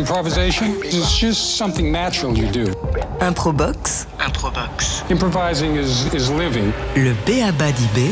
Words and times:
Improvisation? 0.00 0.82
Is 0.82 1.12
just 1.12 1.58
something 1.58 1.92
natural 1.92 2.34
you 2.34 2.50
do. 2.50 2.64
Improbox. 3.20 4.06
Improbox. 4.18 5.04
Improvising 5.10 5.76
is, 5.76 6.06
is 6.14 6.30
living. 6.30 6.72
Le 6.96 7.12
Béaba 7.26 7.70
d'Ibé. 7.70 8.10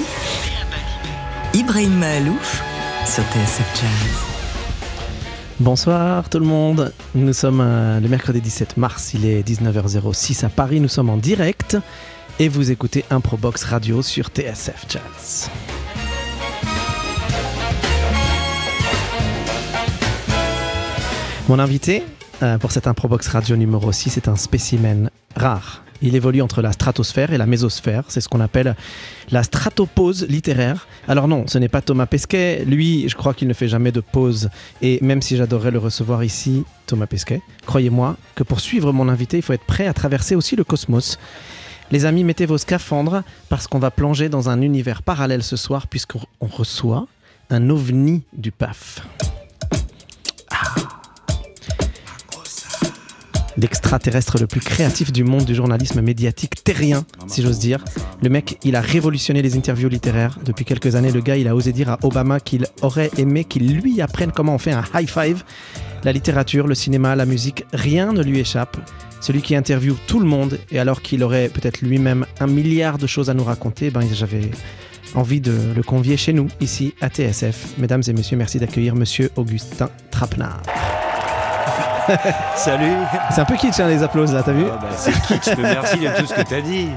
Ibrahim 1.55 1.99
Mahalouf 1.99 2.63
sur 3.07 3.23
TSF 3.25 3.71
Jazz. 3.75 4.19
Bonsoir 5.61 6.29
tout 6.29 6.39
le 6.39 6.45
monde, 6.45 6.93
nous 7.15 7.33
sommes 7.33 7.63
euh, 7.63 8.01
le 8.01 8.09
mercredi 8.09 8.43
17 8.43 8.77
mars, 8.77 9.15
il 9.15 9.25
est 9.25 9.41
19h06 9.41 10.45
à 10.45 10.51
Paris, 10.51 10.81
nous 10.81 10.89
sommes 10.89 11.09
en 11.09 11.17
direct 11.17 11.79
et 12.39 12.49
vous 12.49 12.71
écoutez 12.71 13.07
Improbox 13.09 13.65
Radio 13.65 14.03
sur 14.03 14.27
TSF 14.27 14.85
Jazz. 14.91 15.51
Mon 21.49 21.59
invité 21.59 22.03
euh, 22.43 22.59
pour 22.59 22.73
cette 22.73 22.87
Improbox 22.87 23.27
Radio 23.29 23.57
numéro 23.57 23.91
6 23.91 24.19
est 24.19 24.29
un 24.29 24.37
spécimen 24.37 25.09
rare. 25.35 25.83
Il 26.03 26.15
évolue 26.15 26.43
entre 26.43 26.61
la 26.61 26.73
stratosphère 26.73 27.33
et 27.33 27.39
la 27.39 27.47
mésosphère. 27.47 28.05
C'est 28.09 28.21
ce 28.21 28.29
qu'on 28.29 28.41
appelle 28.41 28.77
la 29.31 29.43
stratopause 29.43 30.27
littéraire. 30.29 30.87
Alors 31.09 31.27
non, 31.27 31.47
ce 31.47 31.57
n'est 31.57 31.71
pas 31.71 31.81
Thomas 31.81 32.05
Pesquet. 32.05 32.67
Lui, 32.67 33.09
je 33.09 33.17
crois 33.17 33.33
qu'il 33.33 33.49
ne 33.49 33.55
fait 33.55 33.67
jamais 33.67 33.93
de 33.93 34.01
pause. 34.01 34.51
Et 34.83 34.99
même 35.01 35.23
si 35.23 35.39
j'adorerais 35.39 35.71
le 35.71 35.79
recevoir 35.79 36.23
ici, 36.23 36.65
Thomas 36.87 37.07
Pesquet, 37.07 37.41
croyez-moi 37.65 38.19
que 38.35 38.43
pour 38.43 38.61
suivre 38.61 38.93
mon 38.93 39.09
invité, 39.09 39.39
il 39.39 39.43
faut 39.43 39.55
être 39.55 39.65
prêt 39.65 39.87
à 39.87 39.95
traverser 39.95 40.35
aussi 40.35 40.55
le 40.55 40.65
cosmos. 40.65 41.19
Les 41.91 42.05
amis, 42.05 42.25
mettez 42.25 42.45
vos 42.45 42.59
scaphandres 42.59 43.23
parce 43.49 43.67
qu'on 43.67 43.79
va 43.79 43.91
plonger 43.91 44.29
dans 44.29 44.51
un 44.51 44.61
univers 44.61 45.03
parallèle 45.03 45.43
ce 45.43 45.57
soir 45.57 45.87
puisqu'on 45.87 46.21
reçoit 46.43 47.07
un 47.49 47.71
ovni 47.71 48.25
du 48.37 48.53
PAF. 48.53 49.01
L'extraterrestre 53.59 54.39
le 54.39 54.47
plus 54.47 54.61
créatif 54.61 55.13
du 55.13 55.25
monde 55.25 55.45
du 55.45 55.55
journalisme 55.55 56.01
médiatique 56.01 56.63
terrien, 56.63 57.05
si 57.27 57.43
j'ose 57.43 57.59
dire. 57.59 57.85
Le 58.23 58.31
mec, 58.31 58.59
il 58.63 58.77
a 58.77 58.81
révolutionné 58.81 59.43
les 59.43 59.57
interviews 59.57 59.89
littéraires. 59.89 60.39
Depuis 60.45 60.65
quelques 60.65 60.95
années, 60.95 61.11
le 61.11 61.21
gars, 61.21 61.37
il 61.37 61.49
a 61.49 61.55
osé 61.55 61.73
dire 61.73 61.91
à 61.91 61.99
Obama 62.03 62.41
qu'il 62.41 62.67
aurait 62.83 63.11
aimé 63.19 63.45
qu'il 63.45 63.75
lui 63.75 64.01
apprenne 64.01 64.33
comment 64.33 64.55
on 64.55 64.59
fait 64.59 64.73
un 64.73 64.85
high 64.95 65.09
five. 65.09 65.43
La 66.05 66.13
littérature, 66.13 66.69
le 66.69 66.75
cinéma, 66.75 67.17
la 67.17 67.27
musique, 67.27 67.65
rien 67.73 68.13
ne 68.13 68.23
lui 68.23 68.39
échappe. 68.39 68.77
Celui 69.21 69.43
qui 69.43 69.57
interviewe 69.57 69.97
tout 70.07 70.21
le 70.21 70.27
monde, 70.27 70.61
et 70.71 70.79
alors 70.79 71.03
qu'il 71.03 71.25
aurait 71.25 71.49
peut-être 71.49 71.81
lui-même 71.81 72.25
un 72.39 72.47
milliard 72.47 72.99
de 72.99 73.09
choses 73.09 73.31
à 73.31 73.35
nous 73.35 73.43
raconter, 73.43 73.91
ben 73.91 74.03
j'avais 74.13 74.53
envie 75.15 75.41
de 75.41 75.57
le 75.75 75.83
convier 75.83 76.17
chez 76.17 76.33
nous, 76.33 76.47
ici 76.61 76.95
à 77.01 77.09
TSF. 77.09 77.75
Mesdames 77.79 78.03
et 78.07 78.13
messieurs, 78.13 78.37
merci 78.37 78.61
d'accueillir 78.61 78.95
Monsieur 78.95 79.31
Augustin 79.35 79.91
Trapenard. 80.13 80.63
Salut 82.57 82.93
C'est 83.31 83.41
un 83.41 83.45
peu 83.45 83.57
kitsch 83.57 83.81
hein, 83.81 83.89
les 83.89 84.03
applaudissements, 84.03 84.39
là, 84.39 84.43
t'as 84.45 84.53
vu 84.53 84.65
ah 84.71 84.79
bah, 84.81 84.89
C'est 84.97 85.13
kitsch, 85.13 85.57
mais 85.57 85.63
merci 85.63 85.99
de 85.99 86.07
tout 86.19 86.27
ce 86.27 86.35
que 86.35 86.43
t'as 86.43 86.61
dit. 86.61 86.89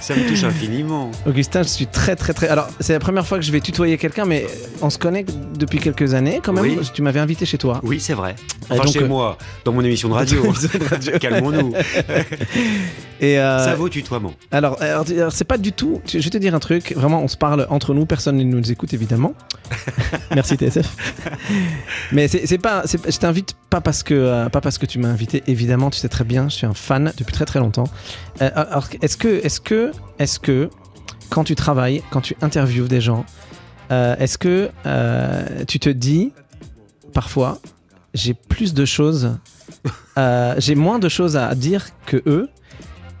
Ça 0.00 0.14
me 0.14 0.28
touche 0.28 0.44
infiniment. 0.44 1.10
Augustin, 1.26 1.62
je 1.62 1.68
suis 1.68 1.86
très 1.86 2.16
très 2.16 2.32
très... 2.32 2.48
Alors, 2.48 2.68
c'est 2.80 2.92
la 2.92 2.98
première 2.98 3.26
fois 3.26 3.38
que 3.38 3.44
je 3.44 3.52
vais 3.52 3.60
tutoyer 3.60 3.96
quelqu'un, 3.96 4.24
mais 4.24 4.46
on 4.82 4.90
se 4.90 4.98
connaît 4.98 5.24
depuis 5.54 5.78
quelques 5.78 6.14
années 6.14 6.40
quand 6.42 6.52
même. 6.52 6.64
Oui. 6.64 6.78
Tu 6.92 7.02
m'avais 7.02 7.20
invité 7.20 7.46
chez 7.46 7.58
toi. 7.58 7.80
Oui, 7.82 8.00
c'est 8.00 8.14
vrai. 8.14 8.36
Enfin, 8.70 8.84
donc, 8.84 8.92
chez 8.92 9.02
euh, 9.02 9.08
moi, 9.08 9.38
dans 9.64 9.72
mon 9.72 9.82
émission 9.82 10.08
de 10.08 10.14
radio. 10.14 10.52
Calmons-nous. 11.20 11.72
Et 13.20 13.38
euh, 13.38 13.64
Ça 13.64 13.74
vaut 13.74 13.88
tutoiement. 13.88 14.32
Alors, 14.50 14.80
alors, 14.80 15.04
alors, 15.08 15.32
c'est 15.32 15.44
pas 15.44 15.58
du 15.58 15.72
tout. 15.72 16.00
Je 16.06 16.18
vais 16.18 16.30
te 16.30 16.38
dire 16.38 16.54
un 16.54 16.60
truc. 16.60 16.92
Vraiment, 16.94 17.22
on 17.22 17.28
se 17.28 17.36
parle 17.36 17.66
entre 17.70 17.94
nous. 17.94 18.06
Personne 18.06 18.36
ne 18.36 18.44
nous 18.44 18.70
écoute 18.70 18.92
évidemment. 18.94 19.34
Merci 20.34 20.56
TSF. 20.56 20.94
Mais 22.12 22.28
c'est 22.28 22.58
pas. 22.58 22.82
Je 22.86 23.18
t'invite 23.18 23.54
pas 23.70 23.80
parce 23.80 24.02
que 24.02 24.14
euh, 24.14 24.48
pas 24.48 24.60
parce 24.60 24.78
que 24.78 24.86
tu 24.86 24.98
m'as 24.98 25.08
invité. 25.08 25.42
Évidemment, 25.46 25.90
tu 25.90 25.98
sais 25.98 26.08
très 26.08 26.24
bien. 26.24 26.48
Je 26.48 26.54
suis 26.54 26.66
un 26.66 26.74
fan 26.74 27.12
depuis 27.16 27.32
très 27.34 27.44
très 27.44 27.58
longtemps. 27.58 27.88
Euh, 28.42 28.50
alors, 28.54 28.88
est-ce 29.02 29.16
que 29.16 29.28
est-ce 29.44 29.60
que 29.60 29.92
est-ce 30.18 30.38
que 30.40 30.70
quand 31.30 31.44
tu 31.44 31.54
travailles, 31.54 32.02
quand 32.10 32.20
tu 32.22 32.34
interviews 32.40 32.88
des 32.88 33.00
gens, 33.00 33.26
euh, 33.90 34.16
est-ce 34.18 34.38
que 34.38 34.70
tu 35.66 35.78
te 35.80 35.90
dis 35.90 36.32
parfois 37.12 37.58
j'ai 38.14 38.32
plus 38.34 38.72
de 38.72 38.84
choses, 38.86 39.36
j'ai 40.56 40.74
moins 40.74 40.98
de 40.98 41.08
choses 41.08 41.36
à 41.36 41.54
dire 41.54 41.88
que 42.06 42.22
eux. 42.26 42.48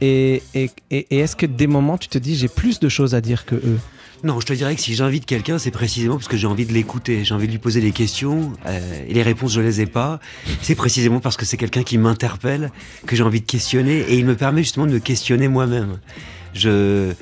Et, 0.00 0.42
et- 0.54 0.70
et 0.90 1.18
est-ce 1.18 1.34
que 1.34 1.44
des 1.44 1.66
moments 1.66 1.98
tu 1.98 2.08
te 2.08 2.18
dis 2.18 2.36
j'ai 2.36 2.46
plus 2.48 2.78
de 2.78 2.88
choses 2.88 3.14
à 3.16 3.20
dire 3.20 3.44
que 3.44 3.56
eux? 3.56 3.78
Non, 4.24 4.40
je 4.40 4.46
te 4.46 4.52
dirais 4.52 4.74
que 4.74 4.80
si 4.80 4.94
j'invite 4.94 5.26
quelqu'un, 5.26 5.58
c'est 5.58 5.70
précisément 5.70 6.16
parce 6.16 6.28
que 6.28 6.36
j'ai 6.36 6.46
envie 6.46 6.66
de 6.66 6.72
l'écouter. 6.72 7.24
J'ai 7.24 7.34
envie 7.34 7.46
de 7.46 7.52
lui 7.52 7.58
poser 7.58 7.80
des 7.80 7.92
questions 7.92 8.52
euh, 8.66 9.04
et 9.06 9.14
les 9.14 9.22
réponses, 9.22 9.52
je 9.52 9.60
les 9.60 9.80
ai 9.80 9.86
pas. 9.86 10.18
C'est 10.60 10.74
précisément 10.74 11.20
parce 11.20 11.36
que 11.36 11.44
c'est 11.44 11.56
quelqu'un 11.56 11.82
qui 11.82 11.98
m'interpelle 11.98 12.70
que 13.06 13.14
j'ai 13.14 13.22
envie 13.22 13.40
de 13.40 13.46
questionner 13.46 14.00
et 14.00 14.16
il 14.16 14.26
me 14.26 14.34
permet 14.34 14.62
justement 14.62 14.86
de 14.86 14.92
me 14.92 14.98
questionner 14.98 15.48
moi-même. 15.48 15.98
Je 16.52 17.12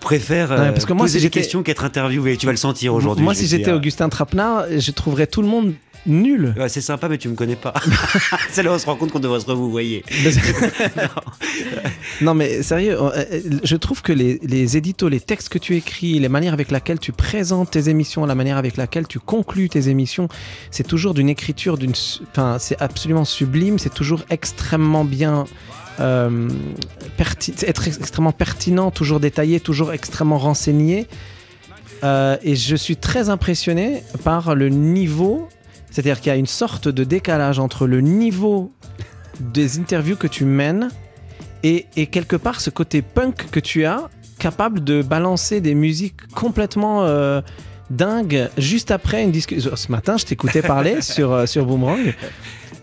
préfère 0.00 0.52
euh, 0.52 0.72
parce 0.72 0.86
que 0.86 0.92
moi, 0.92 1.04
poser 1.04 1.18
si 1.18 1.26
des 1.26 1.30
questions 1.30 1.62
qu'être 1.62 1.84
interviewé. 1.84 2.36
Tu 2.36 2.46
vas 2.46 2.52
le 2.52 2.58
sentir 2.58 2.94
aujourd'hui. 2.94 3.24
Moi 3.24 3.34
si 3.34 3.46
j'étais. 3.46 3.72
Augustin 3.72 4.08
Trapenard, 4.08 4.64
je 4.76 4.90
trouverais 4.90 5.26
tout 5.26 5.42
le 5.42 5.48
monde 5.48 5.74
nul. 6.06 6.54
Ouais, 6.58 6.68
c'est 6.68 6.80
sympa, 6.80 7.08
mais 7.08 7.18
tu 7.18 7.28
me 7.28 7.34
connais 7.34 7.56
pas. 7.56 7.74
c'est 8.50 8.62
là 8.62 8.70
où 8.70 8.74
on 8.74 8.78
se 8.78 8.86
rend 8.86 8.96
compte 8.96 9.12
qu'on 9.12 9.20
devrait 9.20 9.40
se 9.40 9.46
revoyer. 9.46 10.04
non 12.20 12.34
mais 12.34 12.62
sérieux, 12.62 13.00
euh, 13.00 13.10
euh, 13.32 13.40
je 13.62 13.76
trouve 13.76 14.02
que 14.02 14.12
les, 14.12 14.38
les 14.42 14.76
éditos, 14.76 15.08
les 15.08 15.20
textes 15.20 15.48
que 15.48 15.58
tu 15.58 15.76
écris, 15.76 16.18
les 16.18 16.28
manières 16.28 16.52
avec 16.52 16.70
laquelle 16.70 16.98
tu 16.98 17.12
présentes 17.12 17.70
tes 17.72 17.88
émissions, 17.88 18.26
la 18.26 18.34
manière 18.34 18.56
avec 18.56 18.76
laquelle 18.76 19.06
tu 19.06 19.18
conclus 19.20 19.68
tes 19.68 19.88
émissions, 19.88 20.28
c'est 20.70 20.86
toujours 20.86 21.14
d'une 21.14 21.28
écriture, 21.28 21.78
d'une, 21.78 21.92
enfin 22.30 22.56
c'est 22.58 22.80
absolument 22.80 23.24
sublime, 23.24 23.78
c'est 23.78 23.94
toujours 23.94 24.22
extrêmement 24.30 25.04
bien. 25.04 25.44
euh, 26.00 26.48
perti- 27.16 27.54
être 27.66 27.88
ex- 27.88 27.98
extrêmement 27.98 28.30
pertinent, 28.32 28.90
toujours 28.92 29.18
détaillé, 29.20 29.58
toujours 29.60 29.92
extrêmement 29.92 30.38
renseigné. 30.38 31.06
Euh, 32.04 32.36
et 32.44 32.54
je 32.54 32.76
suis 32.76 32.96
très 32.96 33.28
impressionné 33.28 34.04
par 34.22 34.54
le 34.54 34.68
niveau, 34.68 35.48
c'est-à-dire 35.90 36.20
qu'il 36.20 36.30
y 36.30 36.34
a 36.34 36.38
une 36.38 36.46
sorte 36.46 36.88
de 36.88 37.04
décalage 37.04 37.58
entre 37.58 37.86
le 37.86 38.00
niveau 38.00 38.72
des 39.40 39.78
interviews 39.78 40.16
que 40.16 40.26
tu 40.26 40.44
mènes 40.44 40.90
et, 41.62 41.86
et 41.96 42.06
quelque 42.06 42.36
part 42.36 42.60
ce 42.60 42.70
côté 42.70 43.02
punk 43.02 43.50
que 43.50 43.60
tu 43.60 43.84
as, 43.84 44.08
capable 44.38 44.82
de 44.82 45.02
balancer 45.02 45.60
des 45.60 45.74
musiques 45.74 46.26
complètement 46.34 47.04
euh, 47.04 47.40
dingues 47.90 48.48
juste 48.56 48.90
après 48.90 49.22
une 49.22 49.32
discussion. 49.32 49.76
Ce 49.76 49.90
matin, 49.90 50.16
je 50.16 50.24
t'écoutais 50.24 50.62
parler 50.62 51.00
sur, 51.02 51.32
euh, 51.32 51.46
sur 51.46 51.66
Boomerang. 51.66 52.14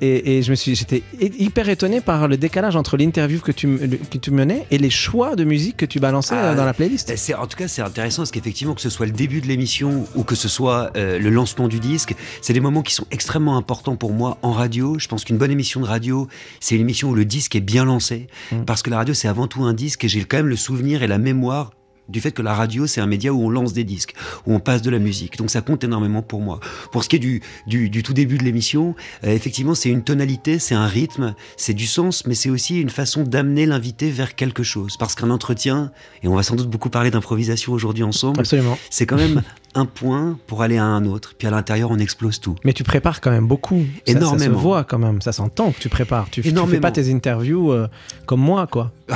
Et, 0.01 0.38
et 0.38 0.41
je 0.44 0.51
me 0.51 0.56
suis, 0.56 0.75
j'étais 0.75 1.03
hy- 1.22 1.31
hyper 1.39 1.69
étonné 1.69 2.01
par 2.01 2.28
le 2.28 2.38
décalage 2.38 2.75
entre 2.75 2.97
l'interview 2.97 3.39
que 3.39 3.51
tu, 3.51 3.67
que 4.11 4.17
tu 4.17 4.31
menais 4.31 4.66
et 4.72 4.78
les 4.78 4.89
choix 4.89 5.35
de 5.35 5.44
musique 5.44 5.78
que 5.78 5.85
tu 5.85 6.00
balançais 6.00 6.35
Ah, 6.38 6.51
euh, 6.51 6.56
dans 6.56 6.66
la 6.66 6.73
playlist. 6.73 7.13
C'est- 7.16 7.33
En 7.35 7.47
tout 7.47 7.57
cas, 7.57 7.67
c'est 7.67 7.81
intéressant 7.81 8.22
parce 8.23 8.31
qu'effectivement, 8.31 8.73
que 8.75 8.81
ce 8.81 8.89
soit 8.89 9.05
le 9.05 9.11
début 9.11 9.41
de 9.41 9.47
l'émission 9.47 10.05
ou 10.16 10.23
que 10.23 10.35
ce 10.35 10.47
soit 10.47 10.91
euh, 10.97 11.19
le 11.19 11.29
lancement 11.29 11.67
du 11.67 11.79
disque, 11.79 12.16
c'est 12.41 12.53
des 12.53 12.59
moments 12.59 12.81
qui 12.81 12.94
sont 12.94 13.05
extrêmement 13.11 13.57
importants 13.57 13.95
pour 13.95 14.11
moi 14.13 14.38
en 14.41 14.51
radio. 14.51 14.97
Je 15.00 15.07
pense 15.07 15.23
qu'une 15.23 15.38
bonne 15.38 15.51
émission 15.51 15.79
de 15.81 15.85
radio, 15.85 16.28
c'est 16.59 16.75
une 16.75 16.81
émission 16.81 17.09
où 17.09 17.16
le 17.16 17.25
disque 17.25 17.55
est 17.55 17.61
bien 17.61 17.85
lancé. 17.85 18.28
Mm. 18.51 18.63
Parce 18.66 18.81
que 18.81 18.89
la 18.89 18.97
radio, 18.97 19.13
c'est 19.13 19.28
avant 19.28 19.47
tout 19.47 19.63
un 19.63 19.73
disque 19.73 20.03
et 20.03 20.07
j'ai 20.07 20.23
quand 20.23 20.38
même 20.38 20.47
le 20.47 20.55
souvenir 20.55 21.03
et 21.03 21.07
la 21.07 21.17
mémoire 21.17 21.72
du 22.09 22.21
fait 22.21 22.31
que 22.31 22.41
la 22.41 22.53
radio, 22.53 22.88
c'est 22.88 23.01
un 23.01 23.07
média 23.07 23.33
où 23.33 23.41
on 23.43 23.49
lance 23.49 23.73
des 23.73 23.83
disques, 23.83 24.13
où 24.45 24.53
on 24.53 24.59
passe 24.59 24.81
de 24.81 24.89
la 24.89 24.99
musique. 24.99 25.38
Donc 25.38 25.49
ça 25.49 25.61
compte 25.61 25.83
énormément 25.83 26.21
pour 26.21 26.41
moi. 26.41 26.59
Pour 26.91 27.03
ce 27.03 27.09
qui 27.09 27.16
est 27.16 27.19
du, 27.19 27.41
du, 27.67 27.89
du 27.89 28.03
tout 28.03 28.13
début 28.13 28.38
de 28.38 28.43
l'émission, 28.43 28.95
euh, 29.23 29.33
effectivement, 29.33 29.75
c'est 29.75 29.89
une 29.89 30.03
tonalité, 30.03 30.59
c'est 30.59 30.75
un 30.75 30.88
rythme, 30.88 31.35
c'est 31.57 31.73
du 31.73 31.88
sens, 31.88 32.25
mais 32.25 32.35
c'est 32.35 32.49
aussi 32.49 32.79
une 32.79 32.89
façon 32.89 33.23
d'amener 33.23 33.66
l'invité 33.66 34.11
vers 34.11 34.35
quelque 34.35 34.63
chose. 34.63 34.97
Parce 34.97 35.16
qu'un 35.16 35.29
entretien, 35.29 35.91
et 36.23 36.27
on 36.27 36.35
va 36.35 36.43
sans 36.43 36.55
doute 36.55 36.69
beaucoup 36.69 36.89
parler 36.89 37.11
d'improvisation 37.11 37.73
aujourd'hui 37.73 38.03
ensemble, 38.03 38.39
Absolument. 38.39 38.77
c'est 38.89 39.05
quand 39.05 39.17
même 39.17 39.41
un 39.75 39.85
point 39.85 40.37
pour 40.47 40.61
aller 40.63 40.77
à 40.77 40.85
un 40.85 41.05
autre. 41.05 41.33
Puis 41.37 41.47
à 41.47 41.51
l'intérieur, 41.51 41.91
on 41.91 41.97
explose 41.99 42.39
tout. 42.39 42.55
Mais 42.63 42.73
tu 42.73 42.83
prépares 42.83 43.22
quand 43.22 43.31
même 43.31 43.47
beaucoup. 43.47 43.79
Ça- 43.79 43.91
Ça, 44.05 44.11
se 44.13 44.17
Énormément. 44.17 44.57
voit 44.57 44.83
quand 44.83 44.97
même. 44.99 45.22
Ça 45.22 45.31
s'entend 45.31 45.72
que 45.72 45.79
tu 45.79 45.89
prépares. 45.89 46.25
Tu, 46.25 46.31
tu 46.41 46.43
fais 46.43 46.49
Énormément. 46.49 46.81
pas 46.81 46.91
tes 46.91 47.13
interviews 47.13 47.72
euh, 47.72 47.87
comme 48.25 48.41
moi, 48.41 48.67
quoi. 48.67 48.91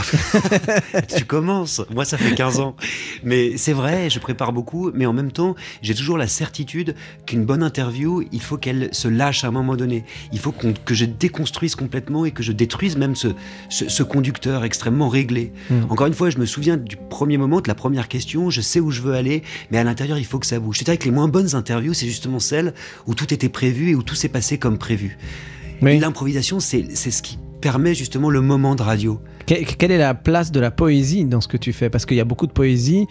tu 1.17 1.25
commences. 1.25 1.81
Moi, 1.93 2.05
ça 2.05 2.17
fait 2.17 2.35
15 2.35 2.59
ans. 2.59 2.75
Mais 3.23 3.57
c'est 3.57 3.73
vrai, 3.73 4.09
je 4.09 4.19
prépare 4.19 4.53
beaucoup. 4.53 4.91
Mais 4.93 5.05
en 5.05 5.13
même 5.13 5.31
temps, 5.31 5.55
j'ai 5.81 5.95
toujours 5.95 6.17
la 6.17 6.27
certitude 6.27 6.95
qu'une 7.25 7.45
bonne 7.45 7.63
interview, 7.63 8.23
il 8.31 8.41
faut 8.41 8.57
qu'elle 8.57 8.89
se 8.93 9.07
lâche 9.07 9.43
à 9.43 9.47
un 9.47 9.51
moment 9.51 9.75
donné. 9.75 10.03
Il 10.31 10.39
faut 10.39 10.51
qu'on- 10.51 10.73
que 10.85 10.93
je 10.93 11.05
déconstruise 11.05 11.75
complètement 11.75 12.25
et 12.25 12.31
que 12.31 12.43
je 12.43 12.51
détruise 12.51 12.97
même 12.97 13.15
ce, 13.15 13.29
ce, 13.69 13.89
ce 13.89 14.03
conducteur 14.03 14.63
extrêmement 14.63 15.09
réglé. 15.09 15.51
Mm. 15.69 15.83
Encore 15.89 16.07
une 16.07 16.13
fois, 16.13 16.29
je 16.29 16.37
me 16.37 16.45
souviens 16.45 16.77
du 16.77 16.95
premier 16.97 17.37
moment, 17.37 17.61
de 17.61 17.67
la 17.67 17.75
première 17.75 18.07
question. 18.07 18.49
Je 18.49 18.61
sais 18.61 18.79
où 18.79 18.91
je 18.91 19.01
veux 19.01 19.13
aller, 19.13 19.43
mais 19.71 19.77
à 19.77 19.83
l'intérieur, 19.83 20.17
il 20.17 20.25
faut 20.25 20.39
que 20.39 20.45
ça 20.49 20.59
bouge. 20.59 20.77
C'est 20.79 20.85
vrai 20.85 20.97
que 20.97 21.05
les 21.05 21.11
moins 21.11 21.27
bonnes 21.27 21.55
interviews, 21.55 21.93
c'est 21.93 22.07
justement 22.07 22.39
celles 22.39 22.73
où 23.07 23.15
tout 23.15 23.33
était 23.33 23.49
prévu 23.49 23.91
et 23.91 23.95
où 23.95 24.03
tout 24.03 24.15
s'est 24.15 24.29
passé 24.29 24.57
comme 24.57 24.77
prévu. 24.77 25.17
Mais 25.81 25.97
Et 25.97 25.99
L'improvisation, 25.99 26.59
c'est 26.59 26.93
ce 26.95 27.21
qui 27.21 27.37
permet 27.61 27.93
justement 27.95 28.29
le 28.29 28.41
moment 28.41 28.75
de 28.75 28.81
radio. 28.81 29.19
que- 29.47 29.63
quelle 29.75 29.91
est 29.91 29.97
la 29.97 30.13
place 30.13 30.51
de 30.51 30.59
la 30.59 30.71
poésie 30.71 31.25
dans 31.25 31.41
ce 31.41 31.47
que 31.47 31.57
tu 31.57 31.73
fais? 31.73 31.89
Parce 31.89 32.05
qu'il 32.05 32.17
y 32.17 32.21
a 32.21 32.25
beaucoup 32.25 32.47
de 32.47 32.51
poésie, 32.51 33.07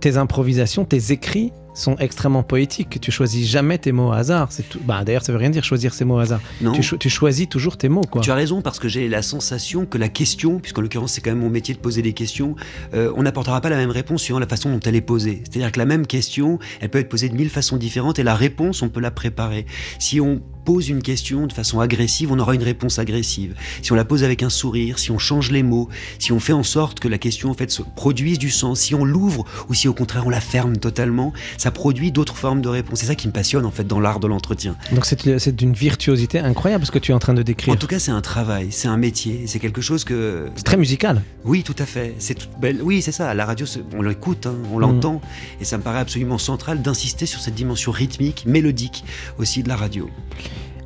tes 0.00 0.16
improvisations, 0.16 0.84
tes 0.84 1.12
écrits. 1.12 1.52
Sont 1.74 1.96
extrêmement 1.98 2.42
poétiques. 2.42 3.00
Tu 3.00 3.10
choisis 3.10 3.46
jamais 3.48 3.78
tes 3.78 3.92
mots 3.92 4.08
au 4.08 4.12
hasard. 4.12 4.48
C'est 4.50 4.68
tout. 4.68 4.80
Bah, 4.84 5.04
d'ailleurs, 5.04 5.24
ça 5.24 5.32
veut 5.32 5.38
rien 5.38 5.50
dire 5.50 5.64
choisir 5.64 5.92
ses 5.92 6.04
mots 6.04 6.14
au 6.16 6.18
hasard. 6.18 6.40
Non. 6.60 6.72
Tu, 6.72 6.82
cho- 6.82 6.96
tu 6.96 7.10
choisis 7.10 7.48
toujours 7.48 7.76
tes 7.76 7.88
mots, 7.88 8.02
quoi. 8.10 8.22
Tu 8.22 8.30
as 8.30 8.34
raison 8.34 8.62
parce 8.62 8.78
que 8.78 8.88
j'ai 8.88 9.08
la 9.08 9.22
sensation 9.22 9.84
que 9.86 9.98
la 9.98 10.08
question, 10.08 10.60
puisqu'en 10.60 10.80
l'occurrence 10.82 11.12
c'est 11.12 11.20
quand 11.20 11.30
même 11.32 11.40
mon 11.40 11.50
métier 11.50 11.74
de 11.74 11.80
poser 11.80 12.00
des 12.02 12.12
questions, 12.12 12.54
euh, 12.94 13.12
on 13.16 13.22
n'apportera 13.24 13.60
pas 13.60 13.68
la 13.68 13.76
même 13.76 13.90
réponse 13.90 14.22
suivant 14.22 14.38
la 14.38 14.46
façon 14.46 14.70
dont 14.70 14.80
elle 14.84 14.94
est 14.96 15.00
posée. 15.00 15.42
C'est-à-dire 15.44 15.72
que 15.72 15.78
la 15.78 15.86
même 15.86 16.06
question, 16.06 16.58
elle 16.80 16.90
peut 16.90 16.98
être 16.98 17.08
posée 17.08 17.28
de 17.28 17.34
mille 17.34 17.50
façons 17.50 17.76
différentes 17.76 18.18
et 18.18 18.22
la 18.22 18.34
réponse, 18.34 18.82
on 18.82 18.88
peut 18.88 19.00
la 19.00 19.10
préparer. 19.10 19.66
Si 19.98 20.20
on 20.20 20.40
pose 20.64 20.88
une 20.88 21.02
question 21.02 21.46
de 21.46 21.52
façon 21.52 21.80
agressive, 21.80 22.32
on 22.32 22.38
aura 22.38 22.54
une 22.54 22.62
réponse 22.62 22.98
agressive. 22.98 23.54
Si 23.82 23.92
on 23.92 23.96
la 23.96 24.04
pose 24.06 24.24
avec 24.24 24.42
un 24.42 24.48
sourire, 24.48 24.98
si 24.98 25.10
on 25.10 25.18
change 25.18 25.50
les 25.50 25.62
mots, 25.62 25.90
si 26.18 26.32
on 26.32 26.40
fait 26.40 26.54
en 26.54 26.62
sorte 26.62 27.00
que 27.00 27.08
la 27.08 27.18
question 27.18 27.50
en 27.50 27.54
fait 27.54 27.70
se 27.70 27.82
produise 27.82 28.38
du 28.38 28.48
sens, 28.50 28.80
si 28.80 28.94
on 28.94 29.04
l'ouvre 29.04 29.44
ou 29.68 29.74
si 29.74 29.88
au 29.88 29.92
contraire 29.92 30.26
on 30.26 30.30
la 30.30 30.40
ferme 30.40 30.78
totalement, 30.78 31.32
ça 31.64 31.70
produit 31.70 32.12
d'autres 32.12 32.36
formes 32.36 32.60
de 32.60 32.68
réponses. 32.68 32.98
C'est 33.00 33.06
ça 33.06 33.14
qui 33.14 33.26
me 33.26 33.32
passionne 33.32 33.64
en 33.64 33.70
fait 33.70 33.84
dans 33.86 33.98
l'art 33.98 34.20
de 34.20 34.26
l'entretien. 34.26 34.76
Donc 34.92 35.06
c'est 35.06 35.56
d'une 35.56 35.72
virtuosité 35.72 36.38
incroyable 36.38 36.84
ce 36.84 36.90
que 36.90 36.98
tu 36.98 37.12
es 37.12 37.14
en 37.14 37.18
train 37.18 37.32
de 37.32 37.42
décrire. 37.42 37.72
En 37.72 37.78
tout 37.78 37.86
cas, 37.86 37.98
c'est 37.98 38.10
un 38.10 38.20
travail, 38.20 38.66
c'est 38.70 38.86
un 38.86 38.98
métier, 38.98 39.44
c'est 39.46 39.60
quelque 39.60 39.80
chose 39.80 40.04
que. 40.04 40.50
C'est 40.56 40.64
très 40.64 40.76
musical. 40.76 41.22
Oui, 41.42 41.62
tout 41.62 41.74
à 41.78 41.86
fait. 41.86 42.16
C'est 42.18 42.34
tout- 42.34 42.48
ben, 42.60 42.78
oui, 42.82 43.00
c'est 43.00 43.12
ça. 43.12 43.32
La 43.32 43.46
radio, 43.46 43.64
on 43.96 44.02
l'écoute, 44.02 44.44
hein, 44.46 44.56
on 44.74 44.78
l'entend, 44.78 45.22
et 45.58 45.64
ça 45.64 45.78
me 45.78 45.82
paraît 45.82 46.00
absolument 46.00 46.36
central 46.36 46.82
d'insister 46.82 47.24
sur 47.24 47.40
cette 47.40 47.54
dimension 47.54 47.92
rythmique, 47.92 48.44
mélodique 48.46 49.02
aussi 49.38 49.62
de 49.62 49.70
la 49.70 49.76
radio. 49.76 50.10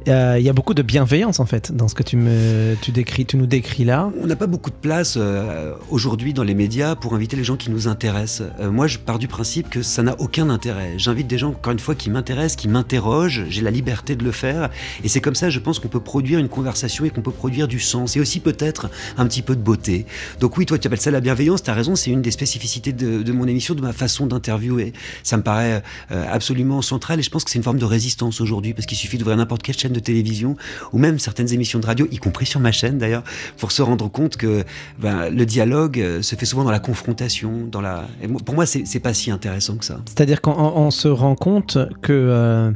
Euh, 0.08 0.36
Il 0.38 0.44
y 0.44 0.48
a 0.48 0.52
beaucoup 0.52 0.74
de 0.74 0.82
bienveillance 0.82 1.38
en 1.38 1.46
fait 1.46 1.72
dans 1.72 1.86
ce 1.86 1.94
que 1.94 2.02
tu 2.02 2.16
nous 2.16 3.46
décris 3.46 3.84
là. 3.84 4.10
On 4.22 4.26
n'a 4.26 4.36
pas 4.36 4.46
beaucoup 4.46 4.70
de 4.70 4.76
place 4.76 5.16
euh, 5.16 5.74
aujourd'hui 5.90 6.32
dans 6.32 6.44
les 6.44 6.54
médias 6.54 6.94
pour 6.94 7.14
inviter 7.14 7.36
les 7.36 7.44
gens 7.44 7.56
qui 7.56 7.70
nous 7.70 7.88
intéressent. 7.88 8.48
Euh, 8.60 8.70
moi, 8.70 8.86
je 8.86 8.98
pars 8.98 9.18
du 9.18 9.28
principe 9.28 9.68
que 9.68 9.82
ça 9.82 10.02
n'a 10.02 10.18
aucun 10.18 10.48
intérêt. 10.48 10.94
J'invite 10.96 11.26
des 11.26 11.36
gens, 11.36 11.50
encore 11.50 11.72
une 11.72 11.78
fois, 11.78 11.94
qui 11.94 12.08
m'intéressent, 12.08 12.56
qui 12.56 12.68
m'interrogent. 12.68 13.44
J'ai 13.48 13.60
la 13.60 13.70
liberté 13.70 14.16
de 14.16 14.24
le 14.24 14.32
faire. 14.32 14.70
Et 15.04 15.08
c'est 15.08 15.20
comme 15.20 15.34
ça, 15.34 15.50
je 15.50 15.58
pense 15.58 15.78
qu'on 15.78 15.88
peut 15.88 16.00
produire 16.00 16.38
une 16.38 16.48
conversation 16.48 17.04
et 17.04 17.10
qu'on 17.10 17.22
peut 17.22 17.30
produire 17.30 17.68
du 17.68 17.80
sens. 17.80 18.16
Et 18.16 18.20
aussi 18.20 18.40
peut-être 18.40 18.88
un 19.18 19.26
petit 19.26 19.42
peu 19.42 19.56
de 19.56 19.60
beauté. 19.60 20.06
Donc 20.40 20.56
oui, 20.56 20.64
toi, 20.64 20.78
tu 20.78 20.86
appelles 20.86 21.00
ça 21.00 21.10
la 21.10 21.20
bienveillance. 21.20 21.62
Tu 21.62 21.70
as 21.70 21.74
raison, 21.74 21.96
c'est 21.96 22.10
une 22.10 22.22
des 22.22 22.30
spécificités 22.30 22.92
de, 22.92 23.22
de 23.22 23.32
mon 23.32 23.46
émission, 23.46 23.74
de 23.74 23.82
ma 23.82 23.92
façon 23.92 24.26
d'interviewer. 24.26 24.92
Ça 25.22 25.36
me 25.36 25.42
paraît 25.42 25.82
absolument 26.10 26.80
central. 26.80 27.20
Et 27.20 27.22
je 27.22 27.30
pense 27.30 27.44
que 27.44 27.50
c'est 27.50 27.58
une 27.58 27.64
forme 27.64 27.78
de 27.78 27.84
résistance 27.84 28.40
aujourd'hui. 28.40 28.72
Parce 28.72 28.86
qu'il 28.86 28.96
suffit 28.96 29.18
d'ouvrir 29.18 29.36
n'importe 29.36 29.62
quelle 29.62 29.76
chaîne 29.76 29.92
de 29.92 29.97
télévision 30.00 30.56
ou 30.92 30.98
même 30.98 31.18
certaines 31.18 31.52
émissions 31.52 31.78
de 31.78 31.86
radio, 31.86 32.06
y 32.10 32.18
compris 32.18 32.46
sur 32.46 32.60
ma 32.60 32.72
chaîne 32.72 32.98
d'ailleurs, 32.98 33.24
pour 33.58 33.72
se 33.72 33.82
rendre 33.82 34.08
compte 34.10 34.36
que 34.36 34.64
ben, 34.98 35.30
le 35.30 35.46
dialogue 35.46 36.00
euh, 36.00 36.22
se 36.22 36.34
fait 36.36 36.46
souvent 36.46 36.64
dans 36.64 36.70
la 36.70 36.80
confrontation, 36.80 37.66
dans 37.70 37.80
la. 37.80 38.06
et 38.22 38.28
pour 38.28 38.54
moi, 38.54 38.66
c'est 38.66 39.00
pas 39.00 39.14
si 39.14 39.30
intéressant 39.30 39.76
que 39.76 39.84
ça. 39.84 40.00
C'est-à-dire 40.06 40.40
qu'on 40.40 40.52
on- 40.52 40.76
on 40.86 40.90
se 40.90 41.08
rend 41.08 41.34
compte 41.34 41.78
que 42.02 42.12
euh, 42.12 42.70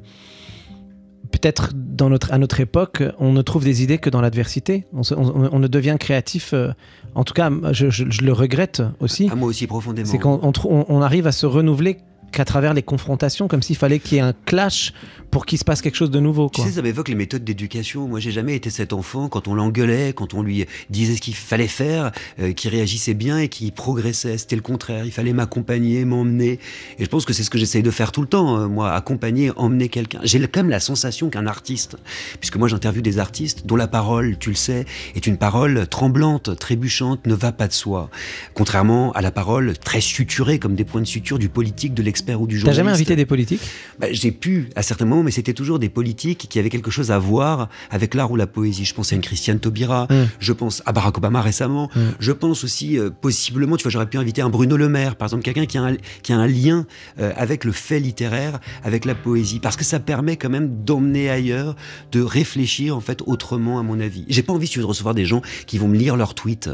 peut-être 1.30 1.70
dans 1.74 2.10
notre, 2.10 2.32
à 2.32 2.38
notre 2.38 2.60
époque, 2.60 3.02
on 3.18 3.32
ne 3.32 3.42
trouve 3.42 3.64
des 3.64 3.82
idées 3.82 3.98
que 3.98 4.10
dans 4.10 4.20
l'adversité. 4.20 4.86
On, 4.92 5.02
se- 5.02 5.14
on- 5.14 5.48
on 5.52 5.58
ne 5.58 5.66
devient 5.68 5.96
créatif. 5.98 6.52
euh, 6.52 6.72
en 7.14 7.24
tout 7.24 7.34
cas, 7.34 7.50
je, 7.72 7.90
je- 7.90 8.04
je 8.10 8.22
le 8.22 8.32
regrette 8.32 8.82
aussi. 9.00 9.28
À 9.30 9.34
moi 9.34 9.48
aussi 9.48 9.66
profondément. 9.66 10.08
C'est 10.08 10.18
qu'on 10.18 10.40
on- 10.42 10.84
on 10.88 11.02
arrive 11.02 11.26
à 11.26 11.32
se 11.32 11.46
renouveler 11.46 11.98
qu'à 12.32 12.44
travers 12.44 12.74
les 12.74 12.82
confrontations, 12.82 13.46
comme 13.48 13.62
s'il 13.62 13.76
fallait 13.76 13.98
qu'il 13.98 14.16
y 14.16 14.18
ait 14.18 14.22
un 14.24 14.32
clash 14.46 14.92
pour 15.30 15.46
qu'il 15.46 15.58
se 15.58 15.64
passe 15.64 15.80
quelque 15.80 15.94
chose 15.94 16.10
de 16.10 16.20
nouveau. 16.20 16.50
Tu 16.52 16.60
Quoi. 16.60 16.68
sais, 16.68 16.76
ça 16.76 16.82
m'évoque 16.82 17.08
les 17.08 17.14
méthodes 17.14 17.42
d'éducation. 17.42 18.06
Moi, 18.06 18.20
j'ai 18.20 18.32
jamais 18.32 18.54
été 18.54 18.68
cet 18.68 18.92
enfant 18.92 19.28
quand 19.28 19.48
on 19.48 19.54
l'engueulait, 19.54 20.12
quand 20.12 20.34
on 20.34 20.42
lui 20.42 20.66
disait 20.90 21.16
ce 21.16 21.22
qu'il 21.22 21.34
fallait 21.34 21.68
faire, 21.68 22.12
euh, 22.38 22.52
qui 22.52 22.68
réagissait 22.68 23.14
bien 23.14 23.38
et 23.38 23.48
qui 23.48 23.70
progressait. 23.70 24.36
C'était 24.36 24.56
le 24.56 24.62
contraire. 24.62 25.06
Il 25.06 25.10
fallait 25.10 25.32
m'accompagner, 25.32 26.04
m'emmener. 26.04 26.58
Et 26.98 27.04
je 27.04 27.08
pense 27.08 27.24
que 27.24 27.32
c'est 27.32 27.44
ce 27.44 27.50
que 27.50 27.56
j'essaye 27.58 27.82
de 27.82 27.90
faire 27.90 28.12
tout 28.12 28.20
le 28.20 28.26
temps, 28.26 28.58
euh, 28.58 28.68
moi, 28.68 28.92
accompagner, 28.92 29.52
emmener 29.56 29.88
quelqu'un. 29.88 30.20
J'ai 30.22 30.40
quand 30.48 30.60
même 30.60 30.70
la 30.70 30.80
sensation 30.80 31.30
qu'un 31.30 31.46
artiste, 31.46 31.96
puisque 32.40 32.56
moi 32.56 32.68
j'interviewe 32.68 33.02
des 33.02 33.18
artistes 33.18 33.66
dont 33.66 33.76
la 33.76 33.88
parole, 33.88 34.36
tu 34.38 34.50
le 34.50 34.56
sais, 34.56 34.84
est 35.14 35.26
une 35.26 35.38
parole 35.38 35.86
tremblante, 35.86 36.58
trébuchante, 36.58 37.26
ne 37.26 37.34
va 37.34 37.52
pas 37.52 37.68
de 37.68 37.72
soi. 37.72 38.10
Contrairement 38.54 39.12
à 39.12 39.22
la 39.22 39.30
parole 39.30 39.78
très 39.78 40.00
suturée, 40.00 40.58
comme 40.58 40.74
des 40.74 40.84
points 40.84 41.00
de 41.00 41.06
suture 41.06 41.38
du 41.38 41.48
politique, 41.48 41.94
de 41.94 42.02
ou 42.30 42.46
du 42.46 42.62
T'as 42.62 42.72
jamais 42.72 42.90
invité 42.90 43.16
des 43.16 43.26
politiques 43.26 43.60
Bah, 43.98 44.06
j'ai 44.10 44.30
pu 44.32 44.68
à 44.76 44.82
certains 44.82 45.04
moments, 45.04 45.22
mais 45.22 45.30
c'était 45.30 45.52
toujours 45.54 45.78
des 45.78 45.88
politiques 45.88 46.46
qui 46.48 46.58
avaient 46.58 46.70
quelque 46.70 46.90
chose 46.90 47.10
à 47.10 47.18
voir 47.18 47.68
avec 47.90 48.14
l'art 48.14 48.30
ou 48.30 48.36
la 48.36 48.46
poésie. 48.46 48.84
Je 48.84 48.94
pense 48.94 49.12
à 49.12 49.16
une 49.16 49.22
Christiane 49.22 49.58
Taubira, 49.58 50.06
Mm. 50.10 50.24
je 50.40 50.52
pense 50.52 50.82
à 50.86 50.92
Barack 50.92 51.18
Obama 51.18 51.40
récemment, 51.42 51.90
Mm. 51.94 52.00
je 52.20 52.32
pense 52.32 52.64
aussi 52.64 52.98
euh, 52.98 53.10
possiblement, 53.10 53.76
tu 53.76 53.82
vois, 53.84 53.90
j'aurais 53.90 54.06
pu 54.08 54.18
inviter 54.18 54.42
un 54.42 54.48
Bruno 54.50 54.76
Le 54.76 54.88
Maire, 54.88 55.16
par 55.16 55.26
exemple, 55.26 55.42
quelqu'un 55.42 55.66
qui, 55.66 55.78
a 55.78 55.82
un- 55.82 55.96
qui 56.22 56.32
a 56.32 56.36
un 56.38 56.46
lien 56.46 56.86
euh, 57.20 57.32
avec 57.36 57.64
le 57.64 57.72
fait 57.72 58.00
littéraire, 58.00 58.60
avec 58.84 59.04
la 59.04 59.14
poésie, 59.14 59.58
parce 59.60 59.76
que 59.76 59.84
ça 59.84 60.00
permet 60.00 60.36
quand 60.36 60.50
même 60.50 60.84
d'emmener 60.84 61.30
ailleurs, 61.30 61.76
de 62.12 62.20
réfléchir 62.22 62.96
en 62.96 63.00
fait 63.00 63.22
autrement, 63.26 63.78
à 63.78 63.82
mon 63.82 64.00
avis. 64.00 64.24
J'ai 64.28 64.42
pas 64.42 64.52
envie 64.52 64.68
de 64.74 64.82
recevoir 64.82 65.14
des 65.14 65.24
gens 65.26 65.42
qui 65.66 65.78
vont 65.78 65.88
me 65.88 65.96
lire 65.96 66.16
leurs 66.16 66.34
tweets. 66.34 66.70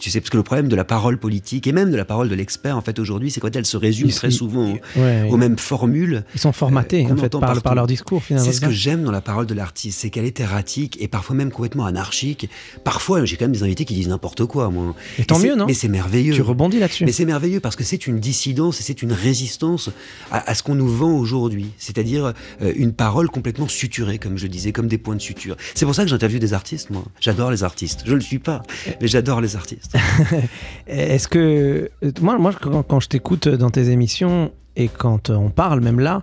Tu 0.00 0.10
sais, 0.10 0.20
parce 0.20 0.30
que 0.30 0.36
le 0.36 0.42
problème 0.42 0.68
de 0.68 0.76
la 0.76 0.84
parole 0.84 1.18
politique 1.18 1.66
et 1.66 1.72
même 1.72 1.90
de 1.90 1.96
la 1.96 2.04
parole 2.04 2.28
de 2.28 2.34
l'expert, 2.34 2.76
en 2.76 2.80
fait, 2.80 2.98
aujourd'hui, 2.98 3.30
c'est 3.30 3.40
quand 3.40 3.54
elle 3.56 3.66
se 3.66 3.76
résume 3.76 4.08
Ils- 4.08 4.14
très 4.14 4.28
ils- 4.28 4.32
souvent 4.32 4.74
Ouais, 4.96 5.28
aux 5.30 5.36
mêmes 5.36 5.58
formules. 5.58 6.24
Ils 6.34 6.40
sont 6.40 6.52
formatés 6.52 7.04
euh, 7.06 7.12
en 7.12 7.16
fait 7.16 7.28
par, 7.62 7.74
leur 7.74 7.86
discours 7.86 8.22
finalement. 8.22 8.46
C'est 8.48 8.54
ce 8.56 8.60
que 8.60 8.70
j'aime 8.70 9.02
dans 9.02 9.10
la 9.10 9.20
parole 9.20 9.46
de 9.46 9.54
l'artiste, 9.54 10.00
c'est 10.00 10.10
qu'elle 10.10 10.24
est 10.24 10.40
erratique 10.40 10.96
et 11.00 11.08
parfois 11.08 11.34
même 11.36 11.50
complètement 11.50 11.86
anarchique. 11.86 12.48
Parfois, 12.84 13.24
j'ai 13.24 13.36
quand 13.36 13.44
même 13.46 13.52
des 13.52 13.62
invités 13.62 13.84
qui 13.84 13.94
disent 13.94 14.08
n'importe 14.08 14.44
quoi, 14.46 14.70
moi. 14.70 14.94
Et 15.18 15.24
tant 15.24 15.38
mieux, 15.38 15.54
non 15.54 15.66
Mais 15.66 15.74
c'est 15.74 15.88
merveilleux. 15.88 16.34
Tu 16.34 16.42
rebondis 16.42 16.78
là-dessus. 16.78 17.04
Mais 17.04 17.12
c'est 17.12 17.24
merveilleux 17.24 17.60
parce 17.60 17.76
que 17.76 17.84
c'est 17.84 18.06
une 18.06 18.20
dissidence 18.20 18.80
et 18.80 18.82
c'est 18.82 19.02
une 19.02 19.12
résistance 19.12 19.90
à, 20.30 20.48
à 20.50 20.54
ce 20.54 20.62
qu'on 20.62 20.74
nous 20.74 20.88
vend 20.88 21.12
aujourd'hui. 21.12 21.70
C'est-à-dire 21.78 22.32
euh, 22.62 22.72
une 22.76 22.92
parole 22.92 23.28
complètement 23.30 23.68
suturée, 23.68 24.18
comme 24.18 24.38
je 24.38 24.46
disais, 24.46 24.72
comme 24.72 24.88
des 24.88 24.98
points 24.98 25.16
de 25.16 25.20
suture. 25.20 25.56
C'est 25.74 25.84
pour 25.86 25.94
ça 25.94 26.04
que 26.04 26.08
j'interviewe 26.10 26.38
des 26.40 26.54
artistes, 26.54 26.90
moi. 26.90 27.02
J'adore 27.20 27.50
les 27.50 27.64
artistes. 27.64 28.02
Je 28.04 28.10
ne 28.10 28.16
le 28.16 28.20
suis 28.20 28.38
pas, 28.38 28.62
mais 29.00 29.08
j'adore 29.08 29.40
les 29.40 29.56
artistes. 29.56 29.87
Est-ce 30.86 31.28
que 31.28 31.90
moi, 32.20 32.38
moi 32.38 32.52
quand, 32.52 33.00
je 33.00 33.08
t'écoute 33.08 33.48
dans 33.48 33.70
tes 33.70 33.90
émissions 33.90 34.52
et 34.76 34.88
quand 34.88 35.30
euh, 35.30 35.34
on 35.34 35.50
parle 35.50 35.80
même 35.80 36.00
là, 36.00 36.22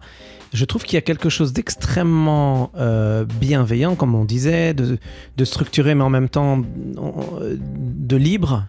je 0.53 0.63
trouve 0.65 0.83
qu'il 0.83 0.95
y 0.95 0.97
a 0.97 1.01
quelque 1.01 1.29
chose 1.29 1.51
d'extrêmement 1.51 2.71
euh, 2.77 3.25
bienveillant, 3.25 3.95
comme 3.95 4.15
on 4.15 4.23
disait, 4.23 4.73
de, 4.73 4.97
de 5.35 5.45
structuré 5.45 5.95
mais 5.95 6.03
en 6.03 6.09
même 6.09 6.29
temps 6.29 6.61
euh, 6.97 7.57
de 7.59 8.15
libre. 8.15 8.65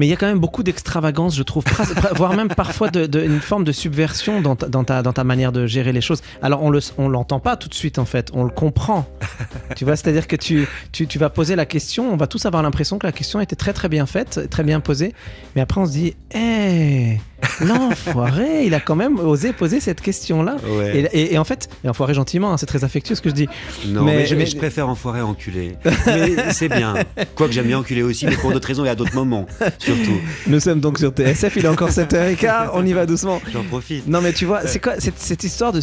Mais 0.00 0.06
il 0.06 0.08
y 0.08 0.14
a 0.14 0.16
quand 0.16 0.28
même 0.28 0.38
beaucoup 0.38 0.62
d'extravagance, 0.62 1.36
je 1.36 1.42
trouve, 1.42 1.62
voire 2.16 2.32
même 2.32 2.48
parfois 2.48 2.88
de, 2.88 3.04
de- 3.04 3.20
une 3.22 3.42
forme 3.42 3.64
de 3.64 3.70
subversion 3.72 4.40
dans 4.40 4.56
ta, 4.56 4.66
dans, 4.66 4.82
ta, 4.82 5.02
dans 5.02 5.12
ta 5.12 5.24
manière 5.24 5.52
de 5.52 5.66
gérer 5.66 5.92
les 5.92 6.00
choses. 6.00 6.22
Alors 6.40 6.62
on 6.62 6.70
le, 6.70 6.80
on 6.96 7.06
l'entend 7.10 7.38
pas 7.38 7.58
tout 7.58 7.68
de 7.68 7.74
suite 7.74 7.98
en 7.98 8.06
fait, 8.06 8.30
on 8.32 8.44
le 8.44 8.50
comprend. 8.50 9.06
tu 9.76 9.84
vois, 9.84 9.96
c'est-à-dire 9.96 10.26
que 10.26 10.36
tu, 10.36 10.66
tu, 10.90 11.06
tu 11.06 11.18
vas 11.18 11.28
poser 11.28 11.54
la 11.54 11.66
question, 11.66 12.10
on 12.10 12.16
va 12.16 12.26
tous 12.26 12.46
avoir 12.46 12.62
l'impression 12.62 12.98
que 12.98 13.06
la 13.06 13.12
question 13.12 13.40
était 13.40 13.56
très 13.56 13.74
très 13.74 13.90
bien 13.90 14.06
faite, 14.06 14.48
très 14.48 14.62
bien 14.62 14.80
posée, 14.80 15.12
mais 15.54 15.60
après 15.60 15.82
on 15.82 15.84
se 15.84 15.92
dit, 15.92 16.16
hé, 16.34 17.20
l'enfoiré, 17.60 18.64
il 18.66 18.74
a 18.74 18.80
quand 18.80 18.96
même 18.96 19.18
osé 19.18 19.52
poser 19.52 19.80
cette 19.80 20.00
question-là. 20.00 20.56
Ouais. 20.66 21.08
Et, 21.12 21.20
et- 21.20 21.34
et 21.34 21.38
en 21.38 21.44
fait, 21.44 21.68
et 21.84 21.88
enfoiré 21.88 22.14
gentiment, 22.14 22.52
hein, 22.52 22.56
c'est 22.56 22.66
très 22.66 22.84
affectueux 22.84 23.14
ce 23.14 23.20
que 23.22 23.28
je 23.30 23.34
dis. 23.34 23.48
Non, 23.86 24.04
Mais- 24.04 24.16
mais, 24.16 24.26
je, 24.26 24.34
mais- 24.34 24.46
je 24.46 24.56
préfère 24.56 24.88
enfoirer 24.88 25.20
enculé. 25.22 25.76
mais 26.06 26.52
c'est 26.52 26.68
bien. 26.68 26.94
Quoique 27.34 27.52
j'aime 27.52 27.66
bien 27.66 27.78
enculer 27.78 28.02
aussi, 28.02 28.26
mais 28.26 28.36
pour 28.36 28.52
d'autres 28.52 28.68
raisons 28.68 28.84
et 28.84 28.88
à 28.88 28.94
d'autres 28.94 29.14
moments, 29.14 29.46
surtout. 29.78 30.18
Nous 30.46 30.60
sommes 30.60 30.80
donc 30.80 30.98
sur 30.98 31.10
TSF, 31.10 31.56
il 31.56 31.64
est 31.64 31.68
encore 31.68 31.90
7h15, 31.90 32.70
on 32.74 32.84
y 32.86 32.92
va 32.92 33.06
doucement. 33.06 33.40
J'en 33.52 33.62
profite. 33.64 34.06
Non 34.06 34.20
mais 34.20 34.32
tu 34.32 34.44
vois, 34.44 34.66
c'est 34.66 34.80
quoi 34.80 34.94
cette, 34.98 35.18
cette 35.18 35.44
histoire 35.44 35.72
de... 35.72 35.80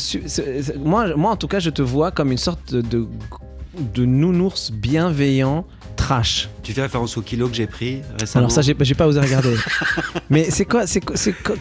moi, 0.83 1.15
moi 1.15 1.31
en 1.31 1.35
tout 1.35 1.47
cas, 1.47 1.59
je 1.59 1.69
te 1.69 1.81
vois 1.81 2.11
comme 2.11 2.31
une 2.31 2.37
sorte 2.37 2.73
de, 2.73 2.81
de, 2.81 3.07
de 3.93 4.05
nounours 4.05 4.71
bienveillant, 4.71 5.65
trash. 5.97 6.49
Tu 6.63 6.71
fais 6.73 6.81
référence 6.83 7.17
au 7.17 7.21
kilo 7.21 7.49
que 7.49 7.55
j'ai 7.55 7.67
pris 7.67 8.01
récemment. 8.19 8.45
Alors 8.45 8.51
ça, 8.51 8.61
j'ai 8.61 8.73
pas 8.95 9.07
osé 9.07 9.19
regarder. 9.19 9.55
mais 10.29 10.49
c'est 10.49 10.65
quoi, 10.65 10.87
c'est 10.87 11.01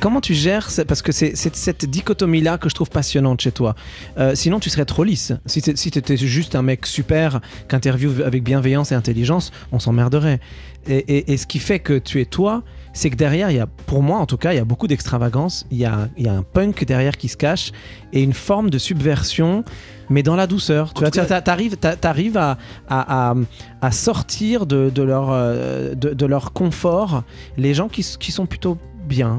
comment 0.01 0.21
tu 0.21 0.35
gères 0.35 0.69
Parce 0.87 1.03
que 1.03 1.11
c'est 1.13 1.35
cette 1.37 1.85
dichotomie-là 1.91 2.59
que 2.59 2.69
je 2.69 2.75
trouve 2.75 2.91
passionnante 2.91 3.41
chez 3.41 3.53
toi. 3.53 3.75
Euh, 4.19 4.35
sinon, 4.35 4.61
tu 4.61 4.71
serais 4.71 4.85
trop 4.85 5.03
lisse. 5.05 5.33
Si 5.47 5.61
si 5.75 5.91
t'étais 5.91 6.17
juste 6.17 6.55
un 6.55 6.63
mec 6.63 6.87
super 6.87 7.41
qu'interview 7.69 8.23
avec 8.25 8.43
bienveillance 8.45 8.93
et 8.93 8.95
intelligence, 8.95 9.51
on 9.73 9.79
s'emmerderait. 9.79 10.41
Et, 10.89 10.99
et- 10.99 11.33
et 11.33 11.37
ce 11.37 11.47
qui 11.49 11.59
fait 11.59 11.81
que 11.81 11.99
tu 11.99 12.21
es 12.21 12.25
toi, 12.27 12.63
c'est 12.93 13.11
que 13.11 13.17
derrière, 13.17 13.51
il 13.51 13.57
y 13.57 13.61
a, 13.61 13.67
pour 13.67 14.03
moi 14.03 14.19
en 14.21 14.27
tout 14.27 14.37
cas, 14.37 14.53
il 14.53 14.57
y 14.57 14.61
a 14.61 14.65
beaucoup 14.65 14.87
d'extravagance. 14.87 15.67
Il 15.71 15.79
y 15.79 15.85
a, 15.85 16.09
il 16.17 16.25
y 16.25 16.29
a 16.29 16.33
un 16.33 16.43
punk 16.43 16.85
derrière 16.85 17.17
qui 17.17 17.29
se 17.29 17.37
cache 17.37 17.73
et 18.13 18.23
une 18.23 18.33
forme 18.33 18.71
de 18.71 18.79
subversion, 18.79 19.65
mais 20.11 20.23
dans 20.23 20.37
la 20.37 20.47
douceur. 20.47 20.93
Tu 20.95 21.01
vois, 21.01 21.11
t'arrives, 21.11 21.77
t'arrives 21.77 22.37
à, 22.37 22.59
à, 22.89 23.31
à- 23.31 23.35
à 23.81 23.91
sortir 23.91 24.67
de, 24.67 24.91
de 24.95 25.03
leur, 25.03 25.29
euh, 25.31 25.95
de, 25.95 26.15
de 26.15 26.27
leur 26.27 26.53
confort 26.53 27.23
les 27.57 27.75
gens 27.75 27.89
qui, 27.89 28.03
sont 28.03 28.47
plutôt 28.47 28.79
bien. 29.07 29.39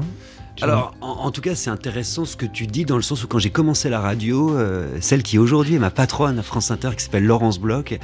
Alors, 0.60 0.92
en, 1.00 1.10
en 1.26 1.30
tout 1.30 1.40
cas, 1.40 1.54
c'est 1.54 1.70
intéressant 1.70 2.24
ce 2.24 2.34
que 2.36 2.44
tu 2.46 2.66
dis 2.66 2.84
dans 2.84 2.96
le 2.96 3.02
sens 3.02 3.22
où 3.22 3.28
quand 3.28 3.38
j'ai 3.38 3.50
commencé 3.50 3.88
la 3.88 4.00
radio, 4.00 4.56
euh, 4.56 4.88
celle 5.00 5.22
qui 5.22 5.38
aujourd'hui 5.38 5.76
est 5.76 5.78
ma 5.78 5.90
patronne 5.90 6.36
à 6.38 6.42
France 6.42 6.72
Inter, 6.72 6.90
qui 6.96 7.04
s'appelle 7.04 7.24
Laurence 7.24 7.60
Bloch, 7.60 7.96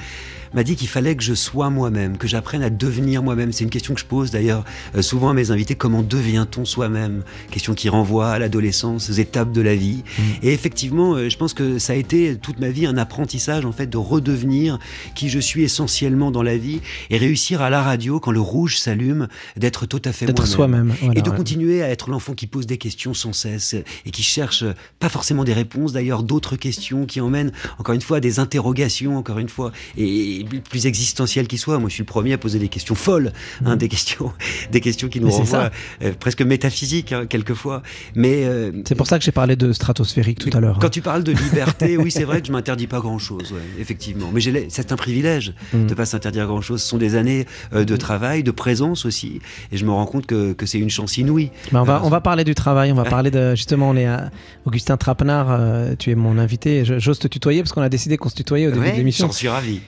m'a 0.54 0.64
dit 0.64 0.76
qu'il 0.76 0.88
fallait 0.88 1.16
que 1.16 1.22
je 1.22 1.34
sois 1.34 1.70
moi-même, 1.70 2.16
que 2.16 2.28
j'apprenne 2.28 2.62
à 2.62 2.70
devenir 2.70 3.22
moi-même. 3.22 3.52
C'est 3.52 3.64
une 3.64 3.70
question 3.70 3.94
que 3.94 4.00
je 4.00 4.06
pose 4.06 4.30
d'ailleurs 4.30 4.64
euh, 4.96 5.02
souvent 5.02 5.30
à 5.30 5.34
mes 5.34 5.50
invités. 5.50 5.74
Comment 5.74 6.02
devient-on 6.02 6.64
soi-même? 6.64 7.22
Question 7.50 7.74
qui 7.74 7.88
renvoie 7.88 8.30
à 8.30 8.38
l'adolescence, 8.38 9.10
aux 9.10 9.14
étapes 9.14 9.52
de 9.52 9.60
la 9.60 9.74
vie. 9.74 10.02
Mm. 10.18 10.22
Et 10.42 10.52
effectivement, 10.52 11.14
euh, 11.14 11.28
je 11.28 11.36
pense 11.36 11.54
que 11.54 11.78
ça 11.78 11.92
a 11.92 11.96
été 11.96 12.36
toute 12.36 12.60
ma 12.60 12.68
vie 12.68 12.86
un 12.86 12.96
apprentissage 12.96 13.64
en 13.64 13.72
fait 13.72 13.86
de 13.86 13.96
redevenir 13.96 14.78
qui 15.14 15.28
je 15.28 15.38
suis 15.38 15.62
essentiellement 15.62 16.30
dans 16.30 16.42
la 16.42 16.56
vie 16.56 16.80
et 17.10 17.18
réussir 17.18 17.62
à 17.62 17.70
la 17.70 17.82
radio 17.82 18.20
quand 18.20 18.32
le 18.32 18.40
rouge 18.40 18.78
s'allume 18.78 19.28
d'être 19.56 19.86
tout 19.86 20.02
à 20.04 20.12
fait 20.12 20.26
moi-même. 20.26 20.46
soi-même. 20.46 20.94
et 21.14 21.22
de 21.22 21.30
continuer 21.30 21.82
à 21.82 21.88
être 21.88 22.10
l'enfant 22.10 22.34
qui 22.34 22.46
pose 22.46 22.66
des 22.66 22.78
questions 22.78 23.14
sans 23.14 23.32
cesse 23.32 23.74
et 23.74 24.10
qui 24.10 24.22
cherche 24.22 24.64
pas 24.98 25.08
forcément 25.08 25.44
des 25.44 25.52
réponses 25.52 25.92
d'ailleurs, 25.92 26.22
d'autres 26.22 26.56
questions 26.56 27.06
qui 27.06 27.20
emmènent 27.20 27.52
encore 27.78 27.94
une 27.94 28.00
fois 28.00 28.18
à 28.18 28.20
des 28.20 28.38
interrogations, 28.38 29.16
encore 29.16 29.38
une 29.38 29.48
fois, 29.48 29.72
et 29.96 30.43
plus 30.44 30.86
existentielles 30.86 31.46
qu'ils 31.46 31.58
soient. 31.58 31.78
Moi, 31.78 31.88
je 31.88 31.94
suis 31.94 32.02
le 32.02 32.06
premier 32.06 32.32
à 32.32 32.38
poser 32.38 32.58
des 32.58 32.68
questions 32.68 32.94
folles, 32.94 33.32
hein, 33.64 33.74
mm. 33.74 33.78
des 33.78 33.88
questions, 33.88 34.32
des 34.70 34.80
questions 34.80 35.08
qui 35.08 35.20
nous 35.20 35.30
renvoient 35.30 35.70
euh, 36.02 36.12
presque 36.18 36.42
métaphysiques 36.42 37.12
hein, 37.12 37.26
quelquefois. 37.26 37.82
Mais 38.14 38.44
euh, 38.44 38.72
c'est 38.86 38.94
pour 38.94 39.06
ça 39.06 39.18
que 39.18 39.24
j'ai 39.24 39.32
parlé 39.32 39.56
de 39.56 39.72
stratosphérique 39.72 40.38
tout 40.38 40.50
à 40.56 40.60
l'heure. 40.60 40.78
Quand 40.80 40.90
tu 40.90 41.02
parles 41.02 41.24
de 41.24 41.32
liberté, 41.32 41.96
oui, 41.96 42.10
c'est 42.10 42.24
vrai 42.24 42.40
que 42.40 42.46
je 42.46 42.52
m'interdis 42.52 42.86
pas 42.86 43.00
grand-chose, 43.00 43.54
effectivement. 43.78 44.30
Mais 44.32 44.40
c'est 44.68 44.92
un 44.92 44.96
privilège 44.96 45.54
mm. 45.72 45.86
de 45.86 45.94
pas 45.94 46.06
s'interdire 46.06 46.46
grand-chose. 46.46 46.82
Ce 46.82 46.88
sont 46.88 46.98
des 46.98 47.14
années 47.14 47.46
euh, 47.72 47.84
de 47.84 47.96
travail, 47.96 48.42
de 48.42 48.50
présence 48.50 49.04
aussi, 49.04 49.40
et 49.72 49.76
je 49.76 49.84
me 49.84 49.90
rends 49.90 50.06
compte 50.06 50.26
que, 50.26 50.52
que 50.52 50.66
c'est 50.66 50.78
une 50.78 50.90
chance 50.90 51.18
inouïe. 51.18 51.50
Mais 51.72 51.78
on 51.78 51.84
va, 51.84 52.02
on 52.04 52.10
va 52.10 52.20
parler 52.20 52.44
du 52.44 52.54
travail. 52.54 52.92
On 52.92 52.96
va 52.96 53.04
parler 53.04 53.30
de 53.30 53.54
justement, 53.54 53.90
on 53.90 53.96
est 53.96 54.06
à 54.06 54.30
Augustin 54.64 54.96
Trapenard. 54.96 55.96
tu 55.98 56.10
es 56.10 56.14
mon 56.14 56.38
invité. 56.38 56.84
J'ose 56.84 57.18
te 57.18 57.28
tutoyer 57.28 57.62
parce 57.62 57.72
qu'on 57.72 57.82
a 57.82 57.88
décidé 57.88 58.16
qu'on 58.16 58.28
se 58.28 58.34
tutoyait 58.34 58.66
au 58.66 58.70
début 58.70 58.90
de 58.90 58.96
l'émission. 58.96 59.26
J'en 59.26 59.32
suis 59.32 59.48
ravi. 59.48 59.80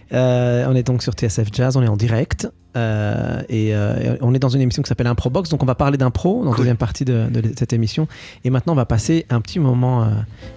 On 0.69 0.75
est 0.75 0.83
donc 0.83 1.03
sur 1.03 1.13
TSF 1.13 1.49
Jazz. 1.53 1.77
On 1.77 1.83
est 1.83 1.89
en 1.89 1.97
direct. 1.97 2.49
Euh, 2.77 3.43
et 3.49 3.75
euh, 3.75 4.17
on 4.21 4.35
est 4.35 4.39
dans 4.39 4.51
une 4.51 4.61
émission 4.61 4.83
qui 4.83 4.89
s'appelle 4.89 5.07
Improbox, 5.07 5.49
donc 5.49 5.63
on 5.63 5.67
va 5.67 5.75
parler 5.75 5.97
d'impro 5.97 6.45
dans 6.45 6.51
la 6.51 6.57
deuxième 6.59 6.77
partie 6.77 7.05
de, 7.05 7.27
cette 7.57 7.73
émission. 7.73 8.07
Et 8.45 8.51
maintenant, 8.51 8.75
on 8.75 8.77
va 8.77 8.85
passer 8.85 9.25
un 9.31 9.41
petit 9.41 9.59
moment 9.59 10.03
euh, 10.03 10.09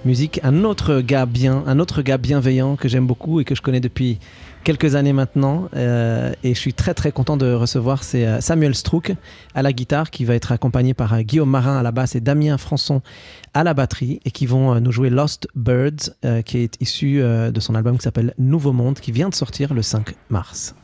musique. 0.06 0.40
Un 0.44 0.64
autre 0.66 1.00
gars 1.00 1.26
bien, 1.26 1.64
un 1.66 1.80
autre 1.80 2.02
gars 2.02 2.18
bienveillant 2.18 2.76
que 2.76 2.90
j'aime 2.90 3.08
beaucoup 3.08 3.40
et 3.40 3.46
que 3.46 3.56
je 3.56 3.62
connais 3.62 3.80
depuis 3.80 4.20
quelques 4.64 4.96
années 4.96 5.14
maintenant. 5.14 5.70
et 5.74 6.54
je 6.54 6.60
suis 6.60 6.74
très 6.74 6.94
très 6.94 7.12
content 7.12 7.38
de 7.38 7.52
recevoir, 7.54 8.04
c'est 8.04 8.42
Samuel 8.42 8.76
Strouk 8.76 9.14
à 9.56 9.62
la 9.62 9.74
guitare, 9.74 10.12
qui 10.12 10.26
va 10.26 10.36
être 10.36 10.52
accompagné 10.52 10.94
par 10.94 11.22
Guillaume 11.24 11.50
Marin 11.50 11.78
à 11.78 11.84
la 11.84 11.92
basse 11.92 12.16
et 12.16 12.22
Damien 12.22 12.58
Françon 12.58 13.02
à 13.54 13.64
la 13.64 13.74
batterie, 13.74 14.20
et 14.26 14.32
qui 14.32 14.46
vont 14.46 14.80
nous 14.80 14.92
jouer 14.92 15.10
Lost 15.10 15.48
Birds, 15.56 16.12
qui 16.46 16.58
est 16.60 16.82
issu 16.82 17.20
de 17.20 17.60
son 17.60 17.76
album 17.76 17.98
qui 17.98 18.04
s'appelle 18.04 18.34
Nouveau 18.38 18.74
Monde, 18.74 19.00
qui 19.00 19.12
vient 19.12 19.30
de 19.30 19.36
sortir 19.36 19.74
le 19.74 19.82
5 19.82 20.14
mars. 20.30 20.76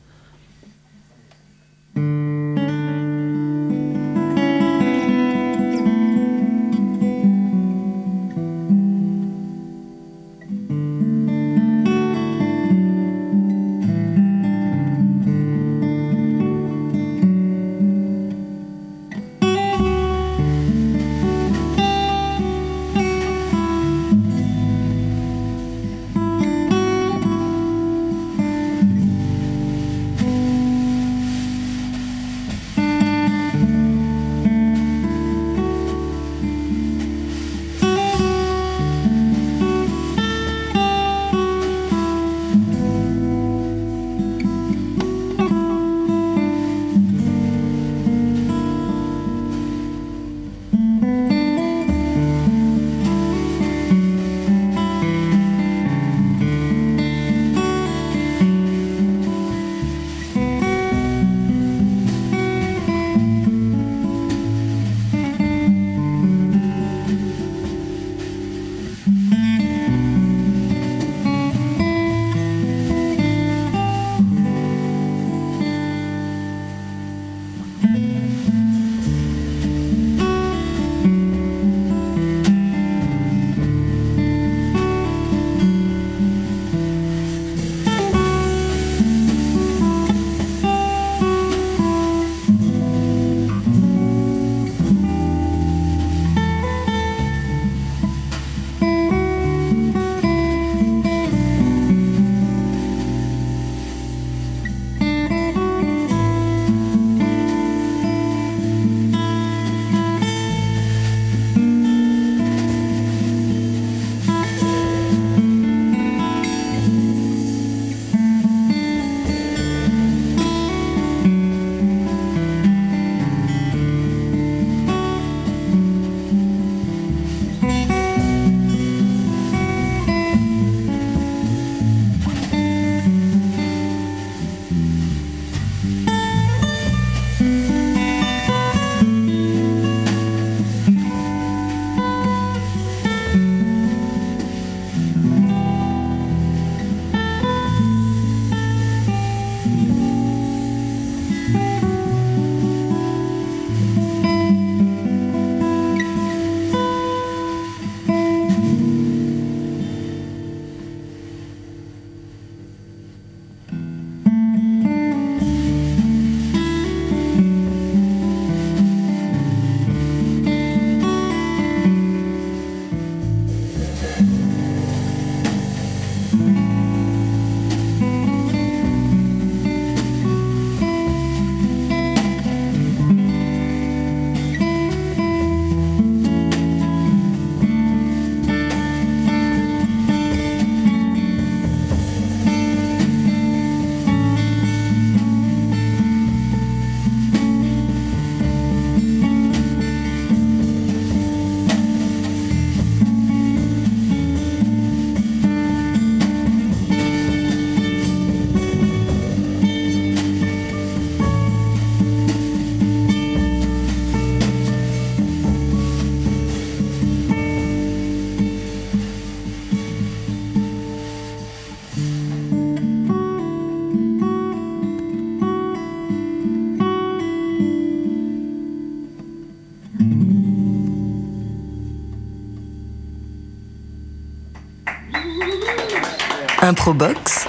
Improbox, 236.85 237.47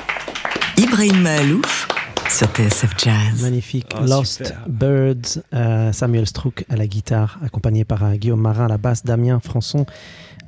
Ibrahim 0.79 1.21
Mahalouf 1.21 1.87
sur 2.31 2.47
TSF 2.49 2.95
Jazz. 2.97 3.43
Magnifique. 3.43 3.93
Oh, 3.95 4.07
Lost 4.07 4.47
super. 4.47 4.65
Birds, 4.67 5.43
euh, 5.53 5.93
Samuel 5.93 6.27
Strouk 6.27 6.65
à 6.71 6.77
la 6.77 6.87
guitare, 6.87 7.39
accompagné 7.45 7.85
par 7.85 8.03
euh, 8.03 8.15
Guillaume 8.15 8.41
Marin 8.41 8.65
à 8.65 8.69
la 8.69 8.79
basse, 8.79 9.05
Damien 9.05 9.39
Françon 9.41 9.85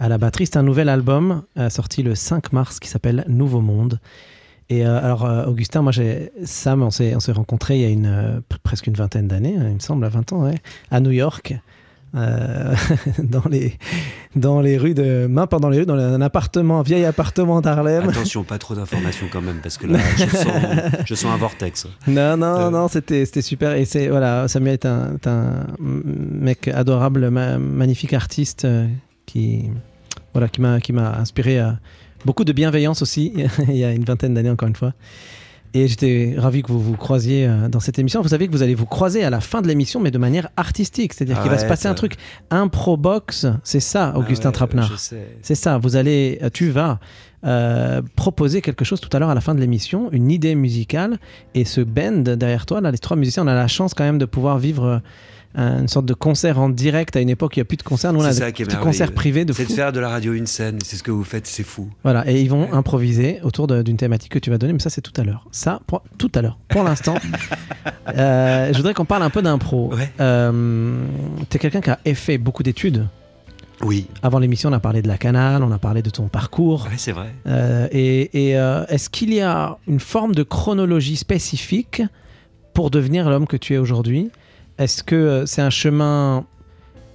à 0.00 0.08
la 0.08 0.16
batterie. 0.16 0.46
C'est 0.46 0.56
un 0.56 0.62
nouvel 0.62 0.88
album 0.88 1.42
euh, 1.58 1.68
sorti 1.68 2.02
le 2.02 2.14
5 2.14 2.54
mars 2.54 2.80
qui 2.80 2.88
s'appelle 2.88 3.26
Nouveau 3.28 3.60
Monde. 3.60 4.00
Et 4.70 4.86
euh, 4.86 5.04
alors, 5.04 5.26
euh, 5.26 5.44
Augustin, 5.44 5.82
moi, 5.82 5.92
j'ai 5.92 6.32
Sam, 6.46 6.82
on 6.82 6.90
s'est 6.90 7.14
on 7.14 7.20
s'est 7.20 7.32
rencontrés 7.32 7.74
il 7.76 7.82
y 7.82 7.84
a 7.84 7.90
une, 7.90 8.06
euh, 8.06 8.38
pr- 8.38 8.56
presque 8.62 8.86
une 8.86 8.94
vingtaine 8.94 9.28
d'années, 9.28 9.56
hein, 9.58 9.66
il 9.68 9.74
me 9.74 9.80
semble, 9.80 10.06
à 10.06 10.08
20 10.08 10.32
ans, 10.32 10.44
ouais, 10.44 10.56
à 10.90 11.00
New 11.00 11.10
York. 11.10 11.54
Euh, 12.14 12.74
dans 13.18 13.42
les 13.50 13.74
dans 14.36 14.60
les 14.60 14.78
rues 14.78 14.94
de 14.94 15.26
main 15.26 15.46
dans 15.50 15.68
les 15.68 15.78
rues 15.80 15.86
dans 15.86 15.94
un 15.98 16.20
appartement 16.20 16.80
un 16.80 16.82
vieil 16.82 17.04
appartement 17.04 17.60
d'Harlem 17.60 18.08
Attention, 18.08 18.44
pas 18.44 18.58
trop 18.58 18.74
d'informations 18.74 19.26
quand 19.32 19.40
même, 19.42 19.58
parce 19.62 19.76
que 19.78 19.86
là, 19.86 19.98
je 20.16 20.24
sens, 20.24 20.46
je 21.04 21.14
sens 21.14 21.32
un 21.32 21.36
vortex. 21.36 21.86
Non, 22.06 22.36
non, 22.36 22.46
Euh. 22.58 22.70
non, 22.70 22.88
c'était 22.88 23.24
c'était 23.26 23.42
super. 23.42 23.72
Et 23.74 23.84
c'est 23.84 24.08
voilà, 24.08 24.48
Samuel 24.48 24.74
est 24.74 24.86
un, 24.86 25.14
est 25.14 25.26
un 25.26 25.66
mec 25.78 26.68
adorable, 26.68 27.30
ma- 27.30 27.58
magnifique 27.58 28.12
artiste 28.14 28.64
euh, 28.64 28.86
qui 29.26 29.64
voilà 30.32 30.48
qui 30.48 30.60
m'a 30.60 30.80
qui 30.80 30.92
m'a 30.92 31.16
inspiré 31.18 31.58
à 31.58 31.78
beaucoup 32.24 32.44
de 32.44 32.52
bienveillance 32.52 33.02
aussi 33.02 33.32
il 33.68 33.76
y 33.76 33.84
a 33.84 33.92
une 33.92 34.04
vingtaine 34.04 34.34
d'années 34.34 34.50
encore 34.50 34.68
une 34.68 34.76
fois. 34.76 34.92
Et 35.74 35.86
j'étais 35.86 36.34
ravi 36.38 36.62
que 36.62 36.72
vous 36.72 36.80
vous 36.80 36.96
croisiez 36.96 37.46
euh, 37.46 37.68
dans 37.68 37.80
cette 37.80 37.98
émission. 37.98 38.22
Vous 38.22 38.28
savez 38.28 38.46
que 38.46 38.52
vous 38.52 38.62
allez 38.62 38.74
vous 38.74 38.86
croiser 38.86 39.22
à 39.24 39.30
la 39.30 39.40
fin 39.40 39.60
de 39.60 39.68
l'émission, 39.68 40.00
mais 40.00 40.10
de 40.10 40.18
manière 40.18 40.48
artistique. 40.56 41.12
C'est-à-dire 41.12 41.40
qu'il 41.42 41.50
va 41.50 41.58
se 41.58 41.66
passer 41.66 41.88
un 41.88 41.94
truc 41.94 42.14
impro 42.50 42.96
box. 42.96 43.46
C'est 43.64 43.80
ça, 43.80 44.14
Augustin 44.16 44.48
Ah 44.48 44.48
ouais, 44.48 44.52
Trapenard. 44.52 44.98
C'est 44.98 45.54
ça, 45.54 45.78
vous 45.78 45.96
allez, 45.96 46.38
euh, 46.42 46.50
tu 46.52 46.70
vas 46.70 47.00
euh, 47.44 48.02
proposer 48.16 48.62
quelque 48.62 48.84
chose 48.84 49.00
tout 49.00 49.10
à 49.12 49.18
l'heure 49.18 49.30
à 49.30 49.34
la 49.34 49.40
fin 49.40 49.54
de 49.54 49.60
l'émission, 49.60 50.10
une 50.10 50.30
idée 50.30 50.54
musicale, 50.54 51.18
et 51.54 51.64
ce 51.64 51.80
band 51.80 52.22
derrière 52.36 52.66
toi, 52.66 52.80
là, 52.80 52.90
les 52.90 52.98
trois 52.98 53.16
musiciens, 53.16 53.44
on 53.44 53.48
a 53.48 53.54
la 53.54 53.68
chance 53.68 53.94
quand 53.94 54.04
même 54.04 54.18
de 54.18 54.24
pouvoir 54.24 54.58
vivre 54.58 55.02
euh, 55.56 55.80
une 55.80 55.88
sorte 55.88 56.04
de 56.04 56.12
concert 56.12 56.58
en 56.58 56.68
direct 56.68 57.16
à 57.16 57.20
une 57.20 57.30
époque 57.30 57.52
où 57.52 57.54
il 57.56 57.58
n'y 57.60 57.62
a 57.62 57.64
plus 57.64 57.78
de 57.78 57.82
concerts. 57.82 58.12
Nous, 58.12 58.20
on 58.20 58.24
a 58.24 58.34
des 58.34 58.52
petits 58.52 58.76
concerts 58.76 59.12
privés 59.12 59.46
de 59.46 59.54
C'est 59.54 59.66
de 59.66 59.72
faire 59.72 59.92
de 59.92 60.00
la 60.00 60.10
radio 60.10 60.34
une 60.34 60.46
scène, 60.46 60.78
c'est 60.84 60.96
ce 60.96 61.02
que 61.02 61.10
vous 61.10 61.24
faites, 61.24 61.46
c'est 61.46 61.62
fou. 61.62 61.88
Voilà, 62.02 62.30
et 62.30 62.42
ils 62.42 62.50
vont 62.50 62.72
improviser 62.72 63.40
autour 63.42 63.66
d'une 63.66 63.96
thématique 63.96 64.30
que 64.30 64.38
tu 64.38 64.50
vas 64.50 64.58
donner, 64.58 64.74
mais 64.74 64.78
ça 64.78 64.90
c'est 64.90 65.00
tout 65.00 65.18
à 65.18 65.24
l'heure. 65.24 65.46
Ça, 65.50 65.80
pour, 65.86 66.02
tout 66.18 66.30
à 66.34 66.42
l'heure. 66.42 66.58
Pour 66.68 66.84
l'instant, 66.84 67.14
euh, 68.14 68.68
je 68.72 68.76
voudrais 68.76 68.92
qu'on 68.92 69.06
parle 69.06 69.22
un 69.22 69.30
peu 69.30 69.40
d'impro. 69.40 69.92
Ouais. 69.94 70.12
Euh, 70.20 71.02
T'es 71.48 71.58
quelqu'un 71.58 71.80
qui 71.80 71.90
a 71.90 72.14
fait 72.14 72.36
beaucoup 72.36 72.62
d'études. 72.62 73.06
Oui, 73.80 74.08
Avant 74.24 74.40
l'émission, 74.40 74.70
on 74.70 74.72
a 74.72 74.80
parlé 74.80 75.02
de 75.02 75.08
la 75.08 75.18
canal, 75.18 75.62
on 75.62 75.70
a 75.70 75.78
parlé 75.78 76.02
de 76.02 76.10
ton 76.10 76.26
parcours. 76.26 76.88
ouais, 76.90 76.96
c'est 76.98 77.12
vrai. 77.12 77.32
Euh, 77.46 77.88
et 77.92 78.48
et, 78.48 78.50
est-ce 78.88 79.08
qu'il 79.08 79.32
y 79.32 79.40
a 79.40 79.78
une 79.86 80.00
forme 80.00 80.34
de 80.34 80.42
chronologie 80.42 81.16
spécifique 81.16 82.02
pour 82.74 82.90
devenir 82.90 83.30
l'homme 83.30 83.46
que 83.46 83.56
tu 83.56 83.74
es 83.74 83.78
aujourd'hui? 83.78 84.30
Est-ce 84.78 85.02
que 85.02 85.14
euh, 85.14 85.46
c'est 85.46 85.62
un 85.62 85.70
chemin 85.70 86.44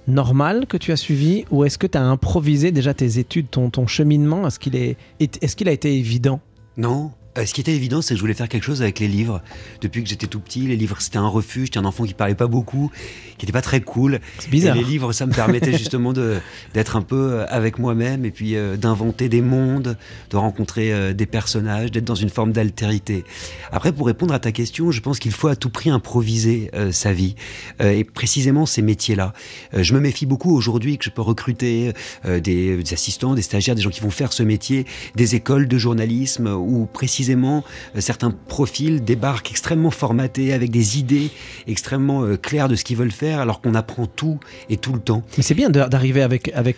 normal 0.06 0.66
que 0.66 0.76
tu 0.76 0.92
as 0.92 0.96
suivi 0.96 1.44
ou 1.50 1.64
est-ce 1.64 1.78
que 1.78 1.86
tu 1.86 1.96
as 1.96 2.02
improvisé 2.02 2.72
déjà 2.72 2.92
tes 2.92 3.18
études, 3.18 3.50
ton, 3.50 3.86
cheminement? 3.86 4.46
Est-ce 4.46 4.58
qu'il 4.58 5.68
a 5.68 5.72
été 5.72 5.96
évident? 5.96 6.40
Non. 6.76 7.10
Euh, 7.36 7.46
ce 7.46 7.54
qui 7.54 7.60
était 7.60 7.74
évident, 7.74 8.00
c'est 8.00 8.14
que 8.14 8.16
je 8.16 8.20
voulais 8.20 8.34
faire 8.34 8.48
quelque 8.48 8.62
chose 8.62 8.80
avec 8.80 9.00
les 9.00 9.08
livres. 9.08 9.42
Depuis 9.80 10.02
que 10.02 10.08
j'étais 10.08 10.26
tout 10.26 10.40
petit, 10.40 10.60
les 10.60 10.76
livres, 10.76 10.96
c'était 11.00 11.18
un 11.18 11.26
refuge. 11.26 11.66
J'étais 11.66 11.78
un 11.78 11.84
enfant 11.84 12.04
qui 12.04 12.14
parlait 12.14 12.34
pas 12.34 12.46
beaucoup, 12.46 12.90
qui 13.38 13.44
n'était 13.44 13.52
pas 13.52 13.62
très 13.62 13.80
cool. 13.80 14.20
C'est 14.38 14.50
bizarre. 14.50 14.76
Et 14.76 14.80
les 14.80 14.84
livres, 14.84 15.12
ça 15.12 15.26
me 15.26 15.32
permettait 15.32 15.72
justement 15.76 16.12
d'être 16.12 16.96
un 16.96 17.02
peu 17.02 17.32
euh, 17.32 17.46
avec 17.48 17.78
moi-même 17.78 18.24
et 18.24 18.30
puis 18.30 18.54
euh, 18.54 18.76
d'inventer 18.76 19.28
des 19.28 19.42
mondes, 19.42 19.96
de 20.30 20.36
rencontrer 20.36 20.92
euh, 20.92 21.12
des 21.12 21.26
personnages, 21.26 21.90
d'être 21.90 22.04
dans 22.04 22.14
une 22.14 22.28
forme 22.28 22.52
d'altérité. 22.52 23.24
Après, 23.72 23.92
pour 23.92 24.06
répondre 24.06 24.32
à 24.32 24.38
ta 24.38 24.52
question, 24.52 24.92
je 24.92 25.00
pense 25.00 25.18
qu'il 25.18 25.32
faut 25.32 25.48
à 25.48 25.56
tout 25.56 25.70
prix 25.70 25.90
improviser 25.90 26.70
sa 26.92 27.12
vie 27.12 27.34
et 27.80 28.04
précisément 28.04 28.66
ces 28.66 28.82
métiers-là. 28.82 29.32
Je 29.72 29.94
me 29.94 30.00
méfie 30.00 30.26
beaucoup 30.26 30.54
aujourd'hui 30.54 30.98
que 30.98 31.04
je 31.04 31.10
peux 31.10 31.22
recruter 31.22 31.92
des, 32.24 32.40
des 32.40 32.92
assistants, 32.92 33.34
des 33.34 33.42
stagiaires, 33.42 33.74
des 33.74 33.82
gens 33.82 33.90
qui 33.90 34.00
vont 34.00 34.10
faire 34.10 34.32
ce 34.32 34.42
métier, 34.42 34.86
des 35.14 35.34
écoles 35.34 35.68
de 35.68 35.78
journalisme 35.78 36.48
où 36.48 36.86
précisément 36.86 37.23
euh, 37.34 38.00
certains 38.00 38.30
profils 38.30 39.02
débarquent 39.02 39.50
extrêmement 39.50 39.90
formatés 39.90 40.52
avec 40.52 40.70
des 40.70 40.98
idées 40.98 41.30
extrêmement 41.66 42.22
euh, 42.22 42.36
claires 42.36 42.68
de 42.68 42.76
ce 42.76 42.84
qu'ils 42.84 42.96
veulent 42.96 43.10
faire 43.10 43.40
alors 43.40 43.60
qu'on 43.60 43.74
apprend 43.74 44.06
tout 44.06 44.38
et 44.68 44.76
tout 44.76 44.92
le 44.92 45.00
temps. 45.00 45.22
Mais 45.36 45.42
c'est 45.42 45.54
bien 45.54 45.70
d'arriver 45.70 46.22
avec, 46.22 46.50
avec 46.54 46.76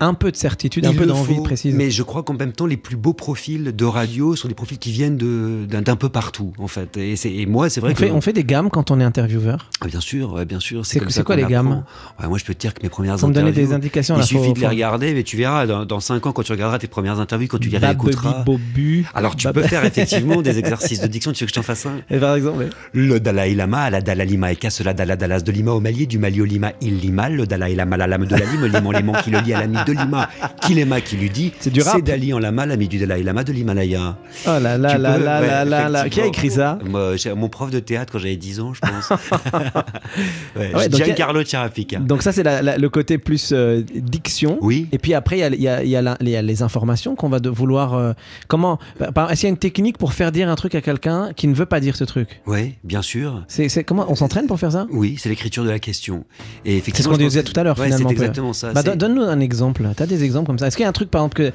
un 0.00 0.14
peu 0.14 0.30
de 0.30 0.36
certitude, 0.36 0.86
un 0.86 0.90
Il 0.90 0.96
peu 0.96 1.02
le 1.04 1.08
d'envie 1.08 1.40
précise. 1.42 1.74
Mais 1.74 1.90
je 1.90 2.02
crois 2.02 2.22
qu'en 2.22 2.34
même 2.34 2.52
temps, 2.52 2.66
les 2.66 2.76
plus 2.76 2.96
beaux 2.96 3.12
profils 3.12 3.74
de 3.74 3.84
radio 3.84 4.34
sont 4.36 4.48
des 4.48 4.54
profils 4.54 4.78
qui 4.78 4.90
viennent 4.92 5.16
d'un 5.16 5.96
peu 5.96 6.08
partout, 6.08 6.52
en 6.58 6.68
fait. 6.68 6.96
Et, 6.96 7.14
et 7.42 7.46
moi, 7.46 7.68
c'est 7.70 7.80
vrai 7.80 7.90
on, 7.92 7.94
que. 7.94 7.98
fait, 8.06 8.10
on 8.10 8.20
fait 8.20 8.32
des 8.32 8.44
gammes 8.44 8.70
quand 8.70 8.90
on 8.90 9.00
est 9.00 9.04
intervieweur? 9.04 9.70
Ah, 9.80 9.86
bien 9.86 10.00
sûr, 10.00 10.44
bien 10.46 10.60
sûr. 10.60 10.84
C'est- 10.86 11.00
quoi 11.24 11.36
qu'on 11.36 11.42
les 11.42 11.46
gammes? 11.46 11.84
Ouais, 12.20 12.28
Moi, 12.28 12.38
je 12.38 12.44
peux 12.44 12.54
te 12.54 12.60
dire 12.60 12.74
que 12.74 12.82
mes 12.82 12.88
premières 12.88 13.22
interviews. 13.24 13.52
des 13.52 13.72
indications. 13.72 14.16
Il 14.16 14.18
là, 14.18 14.24
suffit 14.26 14.44
faut- 14.48 14.52
de 14.52 14.60
les 14.60 14.66
regarder, 14.66 15.14
mais 15.14 15.22
tu 15.22 15.36
verras, 15.36 15.66
dans, 15.66 15.84
dans 15.84 16.00
5 16.00 16.26
ans, 16.26 16.32
quand 16.32 16.42
tu 16.42 16.52
regarderas 16.52 16.78
tes 16.78 16.86
premières 16.88 17.20
interviews, 17.20 17.48
quand 17.48 17.58
tu 17.58 17.68
les 17.68 17.78
réécouteras. 17.78 18.44
Alors, 19.14 19.36
tu 19.36 19.46
Bab- 19.46 19.54
peux 19.54 19.62
faire 19.62 19.83
effectivement 19.84 20.42
des 20.42 20.58
exercices 20.58 21.00
de 21.00 21.06
diction. 21.06 21.32
Tu 21.32 21.44
veux 21.44 21.46
que 21.46 21.50
je 21.50 21.54
t'en 21.54 21.62
fasse 21.62 21.86
un? 21.86 21.96
Et 22.10 22.18
par 22.18 22.34
exemple. 22.36 22.66
Le 22.92 23.18
Dalai 23.20 23.54
Lama, 23.54 23.82
à 23.84 23.90
la 23.90 24.00
Dalai 24.00 24.24
Lima 24.26 24.52
et 24.52 24.58
cela 24.70 24.94
Dalai 24.94 25.16
Dallas 25.16 25.40
de 25.40 25.52
Lima 25.52 25.72
au 25.72 25.80
Mali, 25.80 26.06
du 26.06 26.18
Mali 26.18 26.40
au 26.40 26.44
Lima, 26.44 26.72
il 26.80 26.98
lima, 26.98 27.28
le 27.28 27.46
Dalai 27.46 27.74
Lama, 27.74 27.96
la 27.96 28.06
lame 28.06 28.26
de 28.26 28.34
la 28.36 28.44
lime, 28.46 28.66
l'aimant 28.66 28.90
l'aimant 28.92 29.12
qui 29.22 29.30
le 29.30 29.38
lie 29.40 29.52
à 29.54 29.60
l'ami 29.60 29.76
de 29.86 29.92
Lima, 29.92 30.28
qui 30.62 30.74
l'aima, 30.74 31.00
qui 31.00 31.16
lui 31.16 31.30
dit, 31.30 31.52
C'est 31.60 31.70
du 31.70 31.82
rap. 31.82 31.94
C'est 31.96 32.02
Dali 32.02 32.32
en 32.32 32.38
lama, 32.38 32.66
l'ami 32.66 32.88
du 32.88 32.98
Dalai 32.98 33.22
Lama 33.22 33.44
de 33.44 33.52
l'Himalaya. 33.52 34.16
Oh 34.46 34.50
là 34.60 34.78
là 34.78 34.94
Tu 34.94 35.00
là 35.00 35.14
peux, 35.18 35.24
là 35.24 35.40
ouais, 35.40 35.46
là 35.48 35.64
là 35.64 35.88
là. 35.88 36.08
Qui 36.08 36.20
a 36.20 36.26
écrit 36.26 36.50
ça? 36.50 36.78
Moi, 36.84 37.14
Mon 37.36 37.48
prof 37.48 37.70
de 37.70 37.78
théâtre 37.80 38.12
quand 38.12 38.18
j'avais 38.18 38.36
10 38.36 38.60
ans, 38.60 38.72
je 38.74 38.80
pense. 38.80 39.10
ouais, 40.56 40.74
ouais, 40.74 40.88
donc 40.88 41.02
Giancarlo 41.04 41.42
Ciarapica. 41.44 41.98
Donc 41.98 42.22
ça, 42.22 42.32
c'est 42.32 42.42
la- 42.42 42.62
la- 42.62 42.78
le 42.78 42.88
côté 42.88 43.18
plus 43.18 43.50
euh, 43.52 43.82
diction. 43.94 44.58
Oui. 44.60 44.88
Et 44.92 44.98
puis 44.98 45.14
après, 45.14 45.38
il 45.38 45.40
y 45.40 45.44
a, 45.44 45.48
il 45.54 45.60
y 45.62 45.68
a- 45.68 45.82
il 45.84 45.90
y 45.90 45.96
a 45.96 46.02
la- 46.02 46.16
il 46.20 46.28
y 46.28 46.36
a 46.36 46.42
les 46.42 46.62
informations 46.62 47.14
qu'on 47.14 47.28
va 47.28 47.38
de 47.40 47.48
vouloir... 47.50 47.94
euh, 47.94 48.12
comment 48.48 48.78
Est-ce 49.00 49.40
qu'il 49.40 49.42
y 49.44 49.46
a 49.46 49.48
une 49.50 49.56
technique 49.56 49.73
pour 49.98 50.12
faire 50.12 50.32
dire 50.32 50.48
un 50.48 50.54
truc 50.54 50.74
à 50.74 50.80
quelqu'un 50.80 51.32
qui 51.34 51.48
ne 51.48 51.54
veut 51.54 51.66
pas 51.66 51.80
dire 51.80 51.96
ce 51.96 52.04
truc 52.04 52.40
Oui, 52.46 52.74
bien 52.84 53.02
sûr. 53.02 53.44
c'est, 53.48 53.84
comment 53.84 54.06
On 54.08 54.14
s'entraîne 54.14 54.46
pour 54.46 54.58
faire 54.58 54.72
ça? 54.72 54.86
Oui, 54.90 55.16
c'est 55.18 55.28
l'écriture 55.28 55.64
de 55.64 55.70
la 55.70 55.78
question. 55.78 56.24
Et 56.64 56.70
C'est 56.70 56.70
ce 56.72 56.78
effectivement, 56.78 57.12
qu'on 57.12 57.18
disait 57.18 57.42
tout 57.42 57.58
à 57.58 57.62
l'heure, 57.64 57.78
Ouais, 57.78 57.86
finalement. 57.86 58.08
C'est 58.08 58.14
peu. 58.14 58.20
exactement 58.22 58.52
ça. 58.52 58.72
Bah, 58.72 58.82
Donne-nous 58.82 59.22
un 59.22 59.40
exemple. 59.40 59.88
Tu 59.96 60.02
as 60.02 60.06
des 60.06 60.24
exemples 60.24 60.46
comme 60.46 60.58
ça 60.58 60.66
Est-ce 60.68 60.76
qu'il 60.76 60.84
y 60.84 60.86
a 60.86 60.88
un 60.88 60.92
truc, 60.92 61.10
par 61.10 61.20
exemple, 61.22 61.36
que... 61.36 61.52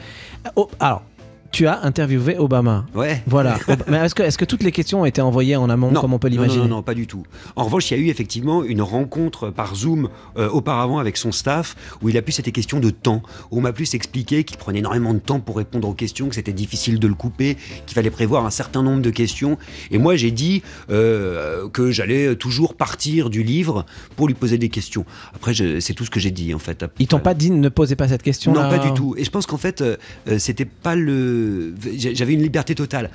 Oh, 0.55 0.69
alors, 0.79 1.03
tu 1.51 1.67
as 1.67 1.83
interviewé 1.83 2.37
Obama. 2.37 2.85
Ouais. 2.95 3.21
Voilà. 3.27 3.57
Mais 3.87 3.97
est-ce 3.97 4.37
que, 4.37 4.45
toutes 4.45 4.63
les 4.63 4.71
questions 4.71 5.01
ont 5.01 5.05
été 5.05 5.21
envoyées 5.21 5.55
en 5.55 5.69
amont, 5.69 5.91
comme 5.93 6.13
on 6.13 6.19
peut 6.19 6.29
non, 6.29 6.33
l'imaginer 6.33 6.63
Non, 6.63 6.69
non, 6.69 6.75
non, 6.77 6.81
pas 6.83 6.93
du 6.93 7.07
tout. 7.07 7.23
En 7.55 7.63
revanche, 7.65 7.91
il 7.91 7.97
y 7.97 8.01
a 8.01 8.03
eu 8.03 8.09
effectivement 8.09 8.63
une 8.63 8.81
rencontre 8.81 9.49
par 9.49 9.75
Zoom 9.75 10.09
euh, 10.37 10.49
auparavant 10.49 10.99
avec 10.99 11.17
son 11.17 11.31
staff 11.31 11.75
où 12.01 12.09
il 12.09 12.17
a 12.17 12.21
pu 12.21 12.31
c'était 12.31 12.51
question 12.51 12.79
de 12.79 12.89
temps, 12.89 13.21
où 13.51 13.57
on 13.57 13.61
m'a 13.61 13.73
plus 13.73 13.93
expliqué 13.95 14.43
qu'il 14.43 14.57
prenait 14.57 14.79
énormément 14.79 15.13
de 15.13 15.19
temps 15.19 15.39
pour 15.39 15.57
répondre 15.57 15.87
aux 15.87 15.93
questions, 15.93 16.29
que 16.29 16.35
c'était 16.35 16.53
difficile 16.53 16.99
de 16.99 17.07
le 17.07 17.15
couper, 17.15 17.57
qu'il 17.85 17.95
fallait 17.95 18.11
prévoir 18.11 18.45
un 18.45 18.51
certain 18.51 18.83
nombre 18.83 19.01
de 19.01 19.09
questions. 19.09 19.57
Et 19.91 19.97
moi, 19.97 20.15
j'ai 20.15 20.31
dit 20.31 20.63
euh, 20.89 21.67
que 21.69 21.91
j'allais 21.91 22.35
toujours 22.35 22.75
partir 22.75 23.29
du 23.29 23.43
livre 23.43 23.85
pour 24.15 24.27
lui 24.27 24.33
poser 24.35 24.57
des 24.57 24.69
questions. 24.69 25.05
Après, 25.35 25.53
c'est 25.53 25.93
tout 25.93 26.05
ce 26.05 26.09
que 26.09 26.19
j'ai 26.19 26.31
dit 26.31 26.53
en 26.53 26.59
fait. 26.59 26.85
Ils 26.99 27.07
t'ont 27.07 27.19
pas 27.19 27.33
dit 27.33 27.51
ne 27.51 27.69
posez 27.69 27.95
pas 27.95 28.07
cette 28.07 28.23
question 28.23 28.53
Non, 28.53 28.69
pas 28.69 28.79
du 28.79 28.93
tout. 28.93 29.15
Et 29.17 29.23
je 29.23 29.31
pense 29.31 29.45
qu'en 29.45 29.57
fait, 29.57 29.81
euh, 29.81 29.97
euh, 30.27 30.39
c'était 30.39 30.65
pas 30.65 30.95
le. 30.95 31.38
J'avais 31.97 32.33
une 32.33 32.41
liberté 32.41 32.75
totale. 32.75 33.09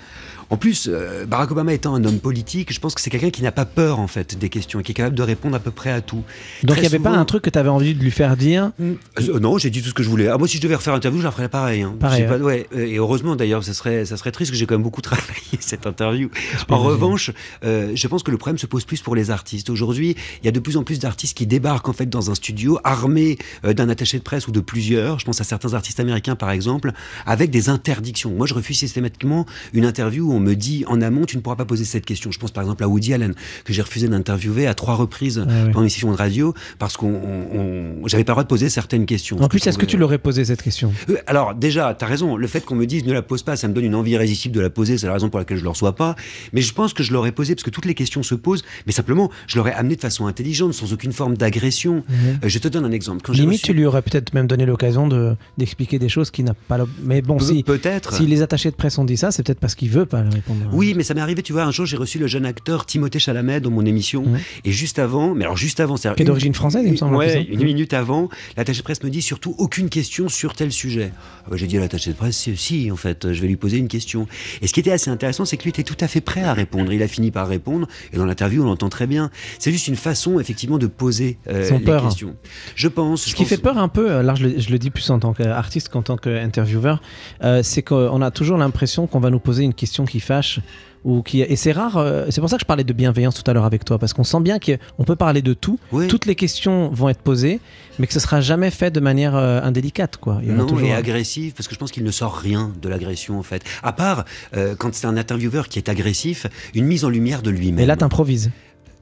En 0.54 0.56
plus, 0.56 0.88
euh, 0.88 1.26
Barack 1.26 1.50
Obama 1.50 1.72
étant 1.72 1.96
un 1.96 2.04
homme 2.04 2.20
politique, 2.20 2.72
je 2.72 2.78
pense 2.78 2.94
que 2.94 3.00
c'est 3.00 3.10
quelqu'un 3.10 3.30
qui 3.30 3.42
n'a 3.42 3.50
pas 3.50 3.64
peur 3.64 3.98
en 3.98 4.06
fait 4.06 4.38
des 4.38 4.48
questions 4.48 4.78
et 4.78 4.82
qui 4.84 4.92
est 4.92 4.94
capable 4.94 5.16
de 5.16 5.22
répondre 5.24 5.56
à 5.56 5.58
peu 5.58 5.72
près 5.72 5.90
à 5.90 6.00
tout. 6.00 6.22
Donc 6.62 6.76
il 6.76 6.80
n'y 6.82 6.86
avait 6.86 7.00
pas 7.00 7.10
un 7.10 7.24
truc 7.24 7.42
que 7.42 7.50
tu 7.50 7.58
avais 7.58 7.70
envie 7.70 7.92
de 7.92 8.00
lui 8.00 8.12
faire 8.12 8.36
dire 8.36 8.70
Euh, 8.80 9.40
non, 9.40 9.58
j'ai 9.58 9.70
dit 9.70 9.82
tout 9.82 9.88
ce 9.88 9.94
que 9.94 10.04
je 10.04 10.08
voulais. 10.08 10.28
Ah, 10.28 10.38
moi, 10.38 10.46
si 10.46 10.58
je 10.58 10.62
devais 10.62 10.76
refaire 10.76 10.94
interview, 10.94 11.18
je 11.18 11.24
la 11.24 11.32
ferais 11.32 11.48
pareil. 11.48 11.82
hein. 11.82 11.96
Pareil, 11.98 12.24
pas- 12.28 12.38
ouais, 12.38 12.68
euh, 12.76 12.86
et 12.86 12.96
heureusement 12.98 13.34
d'ailleurs, 13.34 13.64
ça 13.64 13.74
serait, 13.74 14.04
ça 14.04 14.16
serait 14.16 14.30
triste 14.30 14.52
que 14.52 14.56
j'ai 14.56 14.64
quand 14.66 14.76
même 14.76 14.84
beaucoup 14.84 15.00
travaillé 15.10 15.58
cette 15.58 15.88
interview. 15.88 16.30
En 16.68 16.78
revanche, 16.78 17.32
euh, 17.64 17.90
je 17.96 18.06
pense 18.06 18.22
que 18.22 18.30
le 18.30 18.38
problème 18.38 18.58
se 18.58 18.66
pose 18.66 18.84
plus 18.84 19.02
pour 19.02 19.16
les 19.16 19.32
artistes. 19.32 19.70
Aujourd'hui, 19.70 20.14
il 20.42 20.46
y 20.46 20.48
a 20.48 20.52
de 20.52 20.60
plus 20.60 20.76
en 20.76 20.84
plus 20.84 21.00
d'artistes 21.00 21.36
qui 21.36 21.48
débarquent 21.48 21.88
en 21.88 21.92
fait 21.92 22.06
dans 22.08 22.30
un 22.30 22.36
studio 22.36 22.78
armés 22.84 23.38
euh, 23.64 23.72
d'un 23.72 23.88
attaché 23.88 24.18
de 24.18 24.22
presse 24.22 24.46
ou 24.46 24.52
de 24.52 24.60
plusieurs. 24.60 25.18
Je 25.18 25.24
pense 25.24 25.40
à 25.40 25.44
certains 25.44 25.74
artistes 25.74 25.98
américains 25.98 26.36
par 26.36 26.52
exemple, 26.52 26.92
avec 27.26 27.50
des 27.50 27.68
interdictions. 27.70 28.30
Moi, 28.30 28.46
je 28.46 28.54
refuse 28.54 28.78
systématiquement 28.78 29.46
une 29.72 29.84
interview 29.84 30.30
où 30.30 30.32
on 30.32 30.40
me 30.44 30.54
dit 30.56 30.84
en 30.86 31.00
amont, 31.02 31.24
tu 31.24 31.36
ne 31.36 31.42
pourras 31.42 31.56
pas 31.56 31.64
poser 31.64 31.84
cette 31.84 32.04
question. 32.06 32.30
Je 32.30 32.38
pense 32.38 32.50
par 32.52 32.62
exemple 32.62 32.84
à 32.84 32.88
Woody 32.88 33.12
Allen 33.14 33.34
que 33.64 33.72
j'ai 33.72 33.82
refusé 33.82 34.08
d'interviewer 34.08 34.66
à 34.66 34.74
trois 34.74 34.94
reprises 34.94 35.38
ouais. 35.38 35.70
pendant 35.72 35.82
une 35.82 35.88
session 35.88 36.12
de 36.12 36.16
radio 36.16 36.54
parce 36.78 36.96
qu'on, 36.96 37.08
on- 37.12 37.58
on- 37.58 38.06
j'avais 38.08 38.24
pas 38.24 38.32
le 38.32 38.34
droit 38.34 38.42
de 38.44 38.48
poser 38.48 38.68
certaines 38.68 39.06
questions. 39.06 39.40
En 39.42 39.48
plus, 39.48 39.66
est-ce 39.66 39.78
que 39.78 39.86
tu 39.86 39.96
l'aurais 39.96 40.18
posé 40.18 40.44
cette 40.44 40.62
question? 40.62 40.92
Euh, 41.10 41.16
Alors 41.26 41.54
déjà, 41.54 41.94
tu 41.98 42.04
as 42.04 42.08
raison, 42.08 42.36
le 42.36 42.46
fait 42.46 42.64
qu'on 42.64 42.74
me 42.76 42.86
dise 42.86 43.04
ne 43.04 43.12
la 43.12 43.22
pose 43.22 43.42
pas, 43.42 43.56
ça 43.56 43.68
me 43.68 43.74
donne 43.74 43.84
une 43.84 43.94
envie 43.94 44.12
irrésistible 44.12 44.54
de 44.54 44.60
la 44.60 44.70
poser, 44.70 44.98
c'est 44.98 45.06
la 45.06 45.12
raison 45.14 45.28
pour 45.30 45.38
laquelle 45.38 45.56
je 45.56 45.62
ne 45.62 45.66
le 45.66 45.70
reçois 45.70 45.94
pas. 45.96 46.14
Mais 46.52 46.60
je 46.60 46.72
pense 46.72 46.92
que 46.92 47.02
je 47.02 47.12
l'aurais 47.12 47.32
posé 47.32 47.54
parce 47.54 47.64
que 47.64 47.70
toutes 47.70 47.86
les 47.86 47.94
questions 47.94 48.22
se 48.22 48.34
posent, 48.34 48.62
mais 48.86 48.92
simplement, 48.92 49.30
je 49.46 49.56
l'aurais 49.56 49.72
amené 49.74 49.96
de 49.96 50.00
façon 50.00 50.26
intelligente, 50.26 50.74
sans 50.74 50.92
aucune 50.92 51.12
forme 51.12 51.36
d'agression. 51.36 52.02
Euh, 52.10 52.48
je 52.48 52.58
te 52.58 52.68
donne 52.68 52.84
un 52.84 52.90
exemple. 52.92 53.22
Quand 53.24 53.32
Limite, 53.32 53.60
reçu- 53.60 53.62
tu 53.66 53.72
lui 53.72 53.84
aurais 53.86 54.02
peut-être 54.02 54.34
même 54.34 54.46
donné 54.46 54.66
l'occasion 54.66 55.08
de 55.08 55.36
d'expliquer 55.58 55.98
des 55.98 56.08
choses 56.08 56.30
qui 56.30 56.42
n'a 56.42 56.54
pas. 56.54 56.78
Mais 57.02 57.22
bon, 57.22 57.36
Pe- 57.38 57.44
si. 57.44 57.62
Peut-être. 57.62 58.14
Si 58.14 58.26
les 58.26 58.42
attachés 58.42 58.70
de 58.70 58.76
presse 58.76 58.98
ont 58.98 59.04
dit 59.04 59.16
ça, 59.16 59.30
c'est 59.30 59.42
peut-être 59.42 59.60
parce 59.60 59.74
qu'il 59.74 59.88
veut 59.90 60.06
pas 60.06 60.23
répondre. 60.28 60.60
Oui, 60.72 60.94
mais 60.96 61.02
ça 61.02 61.14
m'est 61.14 61.20
arrivé, 61.20 61.42
tu 61.42 61.52
vois, 61.52 61.64
un 61.64 61.70
jour 61.70 61.86
j'ai 61.86 61.96
reçu 61.96 62.18
le 62.18 62.26
jeune 62.26 62.46
acteur 62.46 62.86
Timothée 62.86 63.18
Chalamet 63.18 63.60
dans 63.60 63.70
mon 63.70 63.84
émission, 63.84 64.24
et 64.64 64.72
juste 64.72 64.98
avant, 64.98 65.34
mais 65.34 65.44
alors 65.44 65.56
juste 65.56 65.80
avant, 65.80 65.96
c'est 65.96 66.14
Qui 66.14 66.22
est 66.22 66.26
d'origine 66.26 66.54
française, 66.54 66.82
il 66.84 66.92
me 66.92 66.96
semble. 66.96 67.16
Ouais, 67.16 67.36
hein. 67.36 67.44
une 67.48 67.64
minute 67.64 67.92
avant, 67.92 68.28
l'attaché 68.56 68.78
de 68.80 68.84
presse 68.84 69.02
me 69.02 69.10
dit 69.10 69.22
surtout 69.22 69.54
aucune 69.58 69.88
question 69.88 70.28
sur 70.28 70.54
tel 70.54 70.72
sujet. 70.72 71.12
Ah 71.44 71.50
bah, 71.50 71.56
J'ai 71.56 71.66
dit 71.66 71.76
à 71.76 71.80
l'attaché 71.80 72.10
de 72.10 72.16
presse, 72.16 72.36
si, 72.36 72.56
si, 72.56 72.90
en 72.90 72.96
fait, 72.96 73.32
je 73.32 73.40
vais 73.40 73.48
lui 73.48 73.56
poser 73.56 73.78
une 73.78 73.88
question. 73.88 74.26
Et 74.62 74.66
ce 74.66 74.72
qui 74.72 74.80
était 74.80 74.92
assez 74.92 75.10
intéressant, 75.10 75.44
c'est 75.44 75.56
que 75.56 75.64
lui 75.64 75.70
était 75.70 75.82
tout 75.82 75.96
à 76.00 76.08
fait 76.08 76.20
prêt 76.20 76.42
à 76.42 76.54
répondre. 76.54 76.92
Il 76.92 77.02
a 77.02 77.08
fini 77.08 77.30
par 77.30 77.48
répondre, 77.48 77.88
et 78.12 78.16
dans 78.16 78.26
l'interview, 78.26 78.62
on 78.62 78.66
l'entend 78.66 78.88
très 78.88 79.06
bien. 79.06 79.30
C'est 79.58 79.72
juste 79.72 79.88
une 79.88 79.96
façon, 79.96 80.40
effectivement, 80.40 80.78
de 80.78 80.86
poser 80.86 81.38
euh, 81.48 81.70
les 81.70 81.78
peur. 81.80 82.04
questions. 82.04 82.34
Je 82.74 82.88
pense. 82.88 83.24
Ce 83.24 83.34
qui 83.34 83.44
fait 83.44 83.58
peur 83.58 83.78
un 83.78 83.88
peu, 83.88 84.10
euh, 84.10 84.22
là 84.22 84.34
je 84.34 84.46
le, 84.46 84.60
je 84.60 84.70
le 84.70 84.78
dis 84.78 84.90
plus 84.90 85.08
en 85.10 85.18
tant 85.18 85.32
qu'artiste 85.32 85.88
qu'en 85.88 86.02
tant 86.02 86.16
qu'intervieweur, 86.16 87.00
euh, 87.42 87.62
c'est 87.62 87.82
qu'on 87.82 88.22
a 88.22 88.30
toujours 88.30 88.56
l'impression 88.56 89.06
qu'on 89.06 89.20
va 89.20 89.30
nous 89.30 89.38
poser 89.38 89.64
une 89.64 89.74
question 89.74 90.04
qui 90.04 90.13
fâche. 90.20 90.60
Ou 91.04 91.22
qui... 91.22 91.42
Et 91.42 91.56
c'est 91.56 91.72
rare, 91.72 91.98
euh, 91.98 92.24
c'est 92.30 92.40
pour 92.40 92.48
ça 92.48 92.56
que 92.56 92.62
je 92.62 92.66
parlais 92.66 92.82
de 92.82 92.92
bienveillance 92.94 93.34
tout 93.34 93.50
à 93.50 93.52
l'heure 93.52 93.66
avec 93.66 93.84
toi, 93.84 93.98
parce 93.98 94.14
qu'on 94.14 94.24
sent 94.24 94.40
bien 94.40 94.58
qu'on 94.58 95.04
peut 95.04 95.16
parler 95.16 95.42
de 95.42 95.52
tout, 95.52 95.78
Oui. 95.92 96.08
toutes 96.08 96.24
les 96.24 96.34
questions 96.34 96.88
vont 96.88 97.10
être 97.10 97.20
posées, 97.20 97.60
mais 97.98 98.06
que 98.06 98.14
ce 98.14 98.20
sera 98.20 98.40
jamais 98.40 98.70
fait 98.70 98.90
de 98.90 99.00
manière 99.00 99.36
euh, 99.36 99.60
indélicate. 99.62 100.16
Quoi. 100.16 100.40
Il 100.42 100.54
Non, 100.54 100.64
toujours 100.64 100.86
et 100.88 100.94
un. 100.94 100.96
agressif, 100.96 101.52
parce 101.54 101.68
que 101.68 101.74
je 101.74 101.78
pense 101.78 101.92
qu'il 101.92 102.04
ne 102.04 102.10
sort 102.10 102.34
rien 102.34 102.72
de 102.80 102.88
l'agression, 102.88 103.38
en 103.38 103.42
fait. 103.42 103.62
À 103.82 103.92
part, 103.92 104.24
euh, 104.56 104.74
quand 104.78 104.94
c'est 104.94 105.06
un 105.06 105.18
intervieweur 105.18 105.68
qui 105.68 105.78
est 105.78 105.90
agressif, 105.90 106.46
une 106.74 106.86
mise 106.86 107.04
en 107.04 107.10
lumière 107.10 107.42
de 107.42 107.50
lui-même. 107.50 107.80
Et 107.84 107.86
là, 107.86 107.96
t'improvises. 107.96 108.50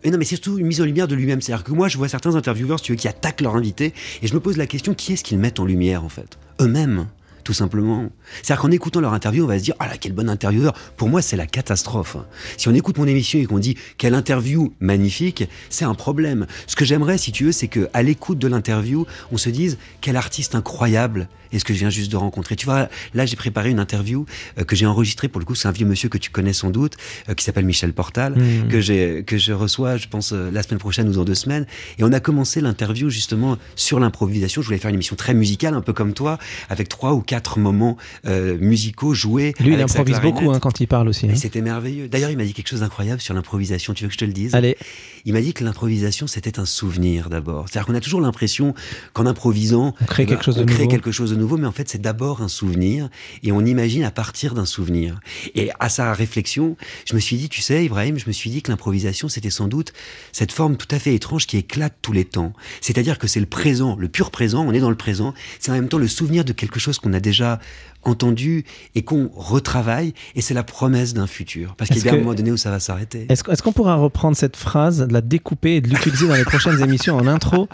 Et 0.03 0.11
non, 0.11 0.18
mais 0.18 0.25
c'est 0.25 0.35
surtout 0.35 0.59
une 0.59 0.66
mise 0.66 0.81
en 0.81 0.85
lumière 0.85 1.07
de 1.07 1.14
lui-même. 1.14 1.40
C'est-à-dire 1.40 1.62
que 1.62 1.70
moi, 1.70 1.87
je 1.87 1.96
vois 1.98 2.09
certains 2.09 2.35
intervieweurs, 2.35 2.81
si 2.81 2.87
tu 2.87 2.92
veux, 2.92 2.96
qui 2.98 3.07
attaquent 3.07 3.42
leur 3.42 3.55
invité, 3.55 3.94
et 4.22 4.27
je 4.27 4.35
me 4.35 4.40
pose 4.40 4.57
la 4.57 4.66
question 4.66 4.92
qui 4.94 5.12
est-ce 5.12 5.22
qu'ils 5.22 5.38
mettent 5.38 5.61
en 5.61 5.64
lumière, 5.64 6.03
en 6.05 6.09
fait? 6.09 6.37
Eux-mêmes, 6.61 7.07
tout 7.43 7.53
simplement. 7.53 8.09
C'est-à-dire 8.43 8.63
qu'en 8.63 8.71
écoutant 8.71 9.01
leur 9.01 9.13
interview, 9.13 9.45
on 9.45 9.49
va 9.49 9.59
se 9.59 9.65
dire 9.65 9.75
Ah 9.79 9.89
là, 9.89 9.95
quel 9.99 10.13
bon 10.13 10.29
intervieweur 10.29 10.75
Pour 10.97 11.09
moi, 11.09 11.23
c'est 11.23 11.37
la 11.37 11.47
catastrophe. 11.47 12.17
Si 12.57 12.69
on 12.69 12.75
écoute 12.75 12.99
mon 12.99 13.07
émission 13.07 13.39
et 13.39 13.47
qu'on 13.47 13.59
dit 13.59 13.77
Quelle 13.99 14.15
interview 14.15 14.73
magnifique, 14.81 15.49
c'est 15.71 15.85
un 15.85 15.95
problème. 15.95 16.47
Ce 16.67 16.77
que 16.77 16.85
j'aimerais, 16.85 17.19
si 17.19 17.33
tu 17.33 17.45
veux, 17.45 17.53
c'est 17.53 17.69
qu'à 17.69 18.03
l'écoute 18.03 18.39
de 18.39 18.49
l'interview, 18.49 19.07
on 19.31 19.37
se 19.37 19.51
dise 19.51 19.79
Quel 20.01 20.17
artiste 20.17 20.55
incroyable 20.55 21.29
est 21.53 21.59
ce 21.59 21.67
que 21.67 21.75
je 21.75 21.81
viens 21.81 21.91
juste 21.91 22.11
de 22.11 22.17
rencontrer. 22.17 22.57
Tu 22.57 22.65
vois, 22.65 22.89
là, 23.13 23.27
j'ai 23.27 23.37
préparé 23.37 23.71
une 23.71 23.79
interview 23.79 24.25
euh, 24.59 24.65
que 24.65 24.75
j'ai 24.75 24.87
enregistrée, 24.87 25.29
pour 25.29 25.39
le 25.39 25.45
coup, 25.45 25.55
c'est 25.55 25.69
un 25.69 25.73
vieux 25.73 25.85
monsieur 25.85 26.09
que 26.09 26.17
tu 26.17 26.31
connais 26.31 26.55
sans 26.55 26.71
doute, 26.71 26.97
euh, 27.29 27.35
qui 27.35 27.45
s'appelle 27.45 27.67
Michel 27.67 27.93
Portal 27.93 28.33
Mmh. 28.43 28.69
que 28.69 28.81
j'ai 28.81 29.25
que 29.25 29.39
je 29.39 29.53
reçois, 29.53 29.97
je 29.97 30.09
pense 30.09 30.33
euh, 30.33 30.51
la 30.51 30.63
semaine 30.63 30.79
prochaine 30.79 31.09
ou 31.09 31.13
dans 31.13 31.25
deux 31.25 31.35
semaines. 31.35 31.67
Et 31.99 32.05
on 32.05 32.13
a 32.13 32.21
commencé 32.21 32.61
l'interview 32.61 33.11
justement 33.11 33.59
sur 33.77 34.01
l'improvisation. 34.01 34.63
Je 34.63 34.67
voulais 34.67 34.79
faire 34.79 34.89
une 34.89 34.97
émission 34.97 35.17
très 35.17 35.35
musicale, 35.35 35.75
un 35.75 35.81
peu 35.81 35.93
comme 35.93 36.15
toi, 36.15 36.39
avec 36.69 36.89
trois 36.89 37.13
ou 37.13 37.21
quatre 37.21 37.32
moments 37.57 37.97
euh, 38.27 38.59
musicaux 38.59 39.14
joués. 39.14 39.55
Lui, 39.61 39.75
il 39.75 39.81
improvise 39.81 40.21
beaucoup 40.21 40.51
hein, 40.51 40.61
quand 40.61 40.81
il 40.81 40.87
parle 40.87 41.09
aussi. 41.09 41.27
Hein. 41.27 41.35
c'était 41.37 41.61
merveilleux. 41.61 42.09
D'ailleurs, 42.09 42.31
il 42.31 42.37
m'a 42.37 42.45
dit 42.45 42.53
quelque 42.53 42.68
chose 42.68 42.81
d'incroyable 42.81 43.21
sur 43.21 43.35
l'improvisation. 43.35 43.95
Tu 43.95 44.05
veux 44.05 44.09
que 44.09 44.14
je 44.14 44.18
te 44.18 44.25
le 44.25 44.33
dise? 44.33 44.55
Allez, 44.55 44.77
Il 45.25 45.33
m'a 45.33 45.41
dit 45.41 45.53
que 45.53 45.65
l'improvisation, 45.65 46.27
c'était 46.27 46.59
un 46.59 46.65
souvenir 46.65 47.29
d'abord. 47.29 47.67
C'est-à-dire 47.69 47.87
qu'on 47.87 47.95
a 47.95 48.01
toujours 48.01 48.21
l'impression 48.21 48.75
qu'en 49.13 49.27
improvisant, 49.27 49.95
On 50.01 50.05
crée 50.05 50.25
ben, 50.25 50.31
quelque 50.31 50.45
chose 50.45 50.57
de 50.57 50.65
crée 50.65 50.79
nouveau. 50.79 50.91
quelque 50.91 51.13
chose 51.13 51.31
de 51.31 51.37
nouveau, 51.37 51.57
mais 51.57 51.67
en 51.67 51.73
fait, 51.73 51.89
c'est 51.89 52.01
d'abord 52.01 52.43
un 52.43 52.49
souvenir 52.49 53.09
et 53.43 53.53
on 53.53 53.65
imagine 53.65 54.05
à 54.05 54.11
partir 54.11 54.55
d'un 54.55 54.67
souvenir. 54.67 55.21
Et 55.55 55.71
à 55.79 55.89
sa 55.89 56.13
réflexion, 56.13 56.77
je 57.09 57.15
me 57.15 57.21
suis 57.21 57.37
dit, 57.37 57.49
tu 57.49 57.61
sais, 57.61 57.85
Ibrahim, 57.85 58.19
je 58.19 58.27
me 58.27 58.33
suis 58.33 58.51
dit 58.51 58.63
que 58.63 58.71
l'improvisation, 58.71 59.29
c'était 59.29 59.51
sans 59.51 59.69
doute 59.69 59.93
cette 60.33 60.53
forme 60.53 60.77
tout 60.77 60.89
à 60.91 60.99
fait 60.99 61.15
étrange 61.15 61.47
qui 61.47 61.57
éclate 61.57 61.95
tous 62.03 62.13
les 62.13 62.25
temps. 62.25 62.53
C'est-à-dire 62.81 63.19
que 63.19 63.27
c'est 63.27 63.41
le 63.41 63.47
présent, 63.47 63.97
le 63.97 64.09
pur 64.09 64.31
présent, 64.31 64.65
on 64.67 64.73
est 64.73 64.81
dans 64.81 64.91
le 64.91 64.97
présent, 64.97 65.35
c'est 65.61 65.71
en 65.71 65.75
même 65.75 65.89
temps 65.89 65.99
le 65.99 66.09
souvenir 66.09 66.45
de 66.45 66.53
quelque 66.53 66.81
chose 66.81 66.99
qu'on 66.99 67.13
a 67.13 67.21
déjà 67.21 67.61
entendu 68.05 68.65
et 68.95 69.03
qu'on 69.03 69.31
retravaille, 69.35 70.13
et 70.35 70.41
c'est 70.41 70.55
la 70.55 70.65
promesse 70.65 71.15
d'un 71.15 71.27
futur. 71.27 71.75
Parce 71.77 71.91
qu'il 71.91 72.05
y 72.05 72.09
a 72.09 72.13
un 72.13 72.19
moment 72.19 72.35
donné 72.35 72.51
où 72.51 72.57
ça 72.57 72.71
va 72.71 72.81
s'arrêter. 72.81 73.27
est-ce 73.29 73.49
est-ce 73.51 73.63
qu'on 73.63 73.73
pourra 73.73 73.95
reprendre 73.97 74.37
cette 74.37 74.57
phrase, 74.57 75.07
de 75.12 75.14
la 75.14 75.20
découper 75.20 75.77
et 75.77 75.81
de 75.81 75.88
l'utiliser 75.88 76.27
dans 76.27 76.35
les 76.35 76.44
prochaines 76.44 76.81
émissions 76.83 77.16
en 77.16 77.27
intro 77.27 77.68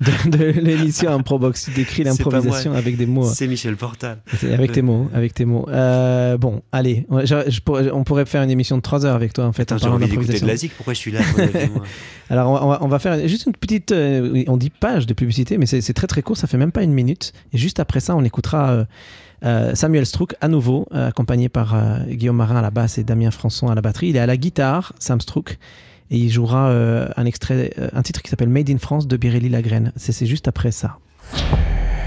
de, 0.00 0.30
de 0.30 0.44
l'émission 0.60 1.12
Improbox 1.14 1.66
Tu 1.66 1.70
décris 1.72 2.02
l'improvisation 2.04 2.72
avec 2.74 2.96
des 2.96 3.06
mots. 3.06 3.24
C'est 3.30 3.46
Michel 3.46 3.76
Portal. 3.76 4.18
Avec 4.52 4.72
tes 4.72 4.82
mots, 4.82 5.08
avec 5.14 5.34
tes 5.34 5.44
mots. 5.44 5.66
Euh, 5.68 6.36
bon, 6.38 6.62
allez, 6.72 7.06
on, 7.10 7.20
je- 7.24 7.48
je 7.50 7.60
pourrais- 7.60 7.90
on 7.90 8.02
pourrait 8.04 8.24
faire 8.26 8.42
une 8.42 8.50
émission 8.50 8.76
de 8.76 8.82
3 8.82 9.04
heures 9.06 9.14
avec 9.14 9.32
toi 9.32 9.44
en 9.46 9.52
fait. 9.52 9.62
Attends, 9.62 9.76
en 9.76 9.78
j'ai 9.78 9.88
envie 9.88 10.08
d'écouter 10.08 10.40
de 10.40 10.46
la 10.46 10.56
zik, 10.56 10.72
pourquoi 10.76 10.94
je 10.94 10.98
suis 10.98 11.10
là 11.12 11.20
Alors 12.30 12.62
on 12.62 12.68
va, 12.68 12.78
on 12.82 12.98
faire 12.98 13.26
juste 13.28 13.46
une 13.46 13.52
petite, 13.52 13.92
euh, 13.92 14.44
on 14.46 14.56
dit 14.56 14.70
page 14.70 15.06
de 15.06 15.14
publicité, 15.14 15.58
mais 15.58 15.66
c'est 15.66 15.80
c'est 15.80 15.94
très 15.94 16.06
très 16.06 16.22
court, 16.22 16.36
ça 16.36 16.46
fait 16.46 16.56
même 16.58 16.72
pas 16.72 16.82
une 16.82 16.92
minute. 16.92 17.32
Et 17.52 17.58
juste 17.58 17.80
après 17.80 18.00
ça, 18.00 18.14
on 18.16 18.22
écoutera 18.24 18.70
euh, 18.70 18.84
euh, 19.44 19.74
Samuel 19.74 20.06
Strouk 20.06 20.34
à 20.40 20.48
nouveau, 20.48 20.86
euh, 20.94 21.08
accompagné 21.08 21.48
par 21.48 21.74
euh, 21.74 21.98
Guillaume 22.08 22.36
Marin 22.36 22.56
à 22.56 22.62
la 22.62 22.70
basse 22.70 22.98
et 22.98 23.04
Damien 23.04 23.30
Françon 23.30 23.68
à 23.68 23.74
la 23.74 23.80
batterie. 23.80 24.08
Il 24.10 24.16
est 24.16 24.20
à 24.20 24.26
la 24.26 24.36
guitare, 24.36 24.92
Sam 24.98 25.20
Strouk, 25.20 25.58
et 26.10 26.16
il 26.18 26.30
jouera 26.30 26.68
euh, 26.68 27.08
un 27.16 27.24
extrait, 27.24 27.72
euh, 27.78 27.88
un 27.92 28.02
titre 28.02 28.22
qui 28.22 28.30
s'appelle 28.30 28.48
Made 28.48 28.70
in 28.70 28.78
France 28.78 29.06
de 29.06 29.16
Birelli 29.16 29.48
Lagrène. 29.48 29.92
C'est 29.96 30.12
c'est 30.12 30.26
juste 30.26 30.48
après 30.48 30.72
ça. 30.72 30.98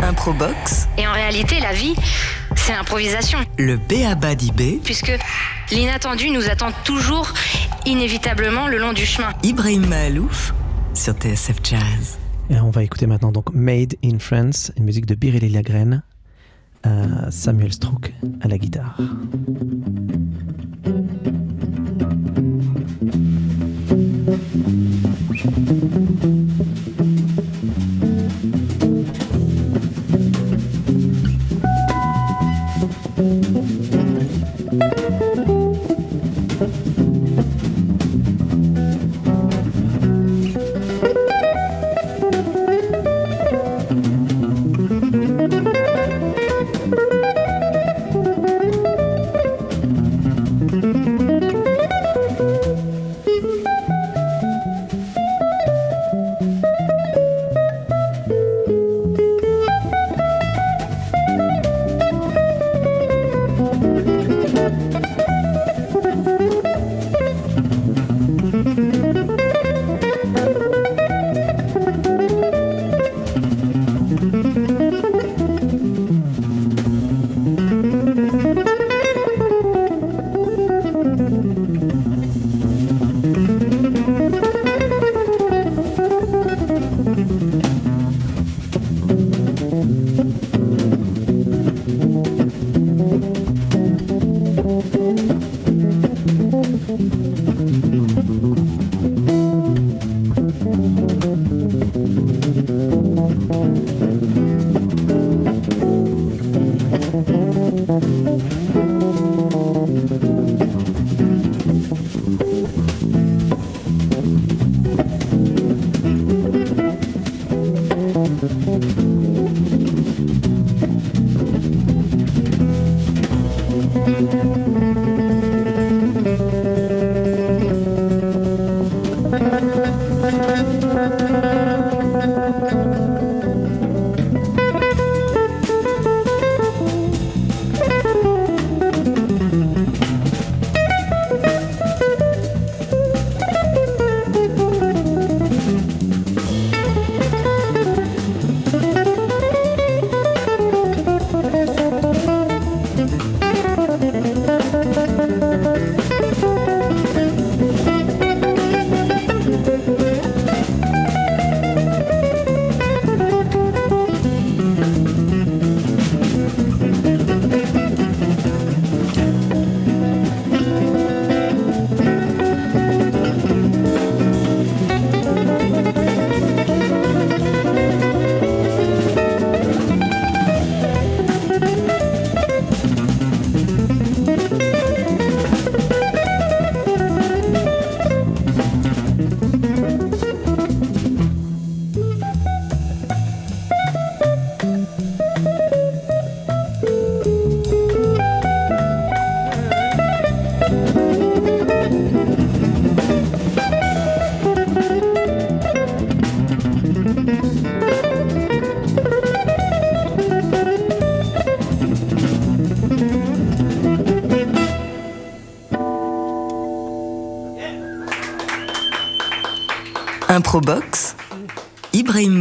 Improbox, 0.01 0.89
Et 0.97 1.07
en 1.07 1.13
réalité, 1.13 1.59
la 1.61 1.71
vie, 1.71 1.95
c'est 2.57 2.73
l'improvisation. 2.73 3.39
le 3.57 3.77
B.A.B.A. 3.77 4.35
d'IB, 4.35 4.81
Puisque 4.83 5.13
l'inattendu 5.71 6.29
nous 6.29 6.49
attend 6.49 6.71
toujours, 6.83 7.31
inévitablement, 7.85 8.67
le 8.67 8.79
long 8.79 8.91
du 8.91 9.05
chemin. 9.05 9.29
Ibrahim 9.43 9.85
Mahalouf 9.87 10.53
sur 10.93 11.13
TSF 11.13 11.57
Jazz. 11.63 12.17
Et 12.49 12.59
on 12.59 12.69
va 12.69 12.83
écouter 12.83 13.07
maintenant 13.07 13.31
donc 13.31 13.53
Made 13.53 13.95
in 14.03 14.19
France, 14.19 14.73
une 14.77 14.83
musique 14.83 15.05
de 15.05 15.15
Birelli 15.15 15.49
Lagrène, 15.49 16.03
euh, 16.85 17.31
Samuel 17.31 17.71
Strouk 17.71 18.13
à 18.41 18.49
la 18.49 18.57
guitare. 18.57 18.97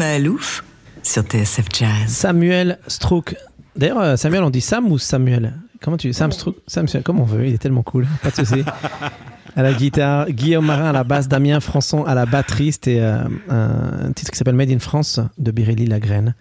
Mahalouf 0.02 0.64
sur 1.04 1.22
TSF 1.22 1.66
Jazz. 1.72 2.08
Samuel 2.08 2.80
Strouk. 2.88 3.36
D'ailleurs, 3.76 4.00
euh, 4.00 4.16
Samuel, 4.16 4.42
on 4.42 4.50
dit 4.50 4.60
Sam 4.60 4.90
ou 4.90 4.98
Samuel? 4.98 5.52
Comment 5.80 5.96
tu 5.96 6.12
Sam 6.12 6.32
Strouk 6.32 6.56
Sam, 6.66 6.86
comme 7.04 7.20
on 7.20 7.24
veut, 7.24 7.46
il 7.46 7.54
est 7.54 7.58
tellement 7.58 7.84
cool. 7.84 8.08
Pas 8.20 8.30
de 8.30 8.34
souci. 8.34 8.64
à 9.56 9.62
la 9.62 9.72
guitare, 9.72 10.28
Guillaume 10.30 10.66
Marin 10.66 10.86
à 10.86 10.92
la 10.92 11.04
basse, 11.04 11.28
Damien 11.28 11.60
Françon 11.60 12.02
à 12.02 12.16
la 12.16 12.26
batterie. 12.26 12.72
C'était 12.72 12.98
euh, 12.98 13.22
un 13.48 14.10
titre 14.12 14.32
qui 14.32 14.38
s'appelle 14.38 14.56
Made 14.56 14.72
in 14.72 14.80
France 14.80 15.20
de 15.38 15.52
Birelli 15.52 15.86
Lagraine. 15.86 16.34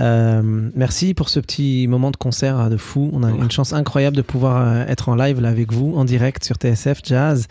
Euh, 0.00 0.42
merci 0.74 1.14
pour 1.14 1.28
ce 1.28 1.38
petit 1.38 1.86
moment 1.86 2.10
de 2.10 2.16
concert 2.16 2.70
de 2.70 2.76
fou. 2.76 3.08
On 3.12 3.22
a 3.22 3.30
une 3.30 3.52
chance 3.52 3.72
incroyable 3.72 4.16
de 4.16 4.22
pouvoir 4.22 4.88
être 4.88 5.10
en 5.10 5.14
live 5.14 5.40
là 5.40 5.50
avec 5.50 5.72
vous, 5.72 5.94
en 5.94 6.04
direct 6.04 6.42
sur 6.42 6.56
TSF 6.56 7.02
Jazz 7.04 7.46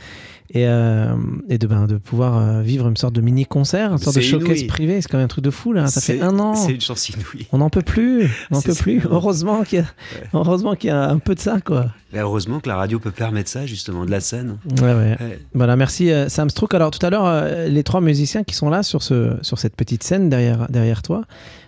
et, 0.51 0.65
euh, 0.67 1.15
et 1.47 1.57
de, 1.57 1.67
ben, 1.67 1.85
de 1.85 1.97
pouvoir 1.97 2.37
euh, 2.37 2.61
vivre 2.61 2.87
une 2.87 2.97
sorte 2.97 3.13
de 3.13 3.21
mini 3.21 3.45
concert, 3.45 3.91
une 3.91 3.97
sorte 3.99 4.15
de 4.15 4.21
showcase 4.21 4.59
inouï. 4.59 4.67
privé. 4.67 5.01
C'est 5.01 5.07
quand 5.09 5.17
même 5.17 5.25
un 5.25 5.29
truc 5.29 5.43
de 5.43 5.51
fou 5.51 5.73
là. 5.73 5.87
Ça 5.87 6.01
fait 6.01 6.21
un 6.21 6.39
an. 6.39 6.55
C'est 6.55 6.73
une 6.73 6.81
chance 6.81 7.09
inouïe. 7.09 7.47
On 7.51 7.59
n'en 7.59 7.69
peut 7.69 7.81
plus. 7.81 8.25
On 8.51 8.55
n'en 8.55 8.61
peut 8.61 8.73
plus. 8.73 9.01
Heureusement 9.09 9.63
qu'il 9.63 9.79
y 9.79 9.81
a, 9.81 9.85
heureusement 10.33 10.75
qu'il 10.75 10.89
y 10.89 10.91
a 10.91 11.09
un 11.09 11.19
peu 11.19 11.35
de 11.35 11.39
ça 11.39 11.59
quoi. 11.63 11.87
Mais 12.11 12.19
heureusement 12.19 12.59
que 12.59 12.67
la 12.67 12.75
radio 12.75 12.97
peut 12.99 13.11
permettre 13.11 13.49
ça, 13.51 13.67
justement, 13.67 14.03
de 14.03 14.09
la 14.09 14.19
scène. 14.19 14.57
Ouais 14.81 14.93
ouais. 14.93 15.17
Ouais. 15.19 15.39
Voilà, 15.53 15.75
merci 15.75 16.11
euh, 16.11 16.27
Sam 16.27 16.49
Strouk. 16.49 16.73
Alors 16.73 16.89
tout 16.89 17.05
à 17.05 17.11
l'heure, 17.11 17.45
les 17.67 17.83
trois 17.83 18.01
musiciens 18.01 18.43
qui 18.43 18.55
sont 18.55 18.69
là 18.69 18.81
sur, 18.81 19.03
ce, 19.03 19.37
sur 19.43 19.59
cette 19.59 19.75
petite 19.75 20.03
scène 20.03 20.29
derrière, 20.29 20.67
derrière 20.69 21.03
toi, 21.03 21.25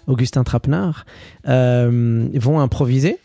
Augustin 0.08 0.44
Trapenard, 0.44 1.06
euh, 1.48 2.28
vont 2.34 2.60
improviser. 2.60 3.20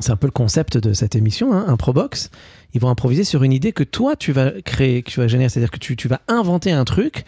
C'est 0.00 0.12
un 0.12 0.16
peu 0.16 0.26
le 0.26 0.32
concept 0.32 0.78
de 0.78 0.92
cette 0.92 1.14
émission, 1.14 1.52
hein, 1.52 1.64
Improbox. 1.68 2.30
Ils 2.74 2.80
vont 2.80 2.88
improviser 2.88 3.24
sur 3.24 3.42
une 3.42 3.52
idée 3.52 3.72
que 3.72 3.84
toi, 3.84 4.16
tu 4.16 4.32
vas 4.32 4.50
créer, 4.64 5.02
que 5.02 5.10
tu 5.10 5.20
vas 5.20 5.28
générer. 5.28 5.48
C'est-à-dire 5.48 5.70
que 5.70 5.78
tu, 5.78 5.96
tu 5.96 6.08
vas 6.08 6.20
inventer 6.28 6.72
un 6.72 6.84
truc. 6.84 7.24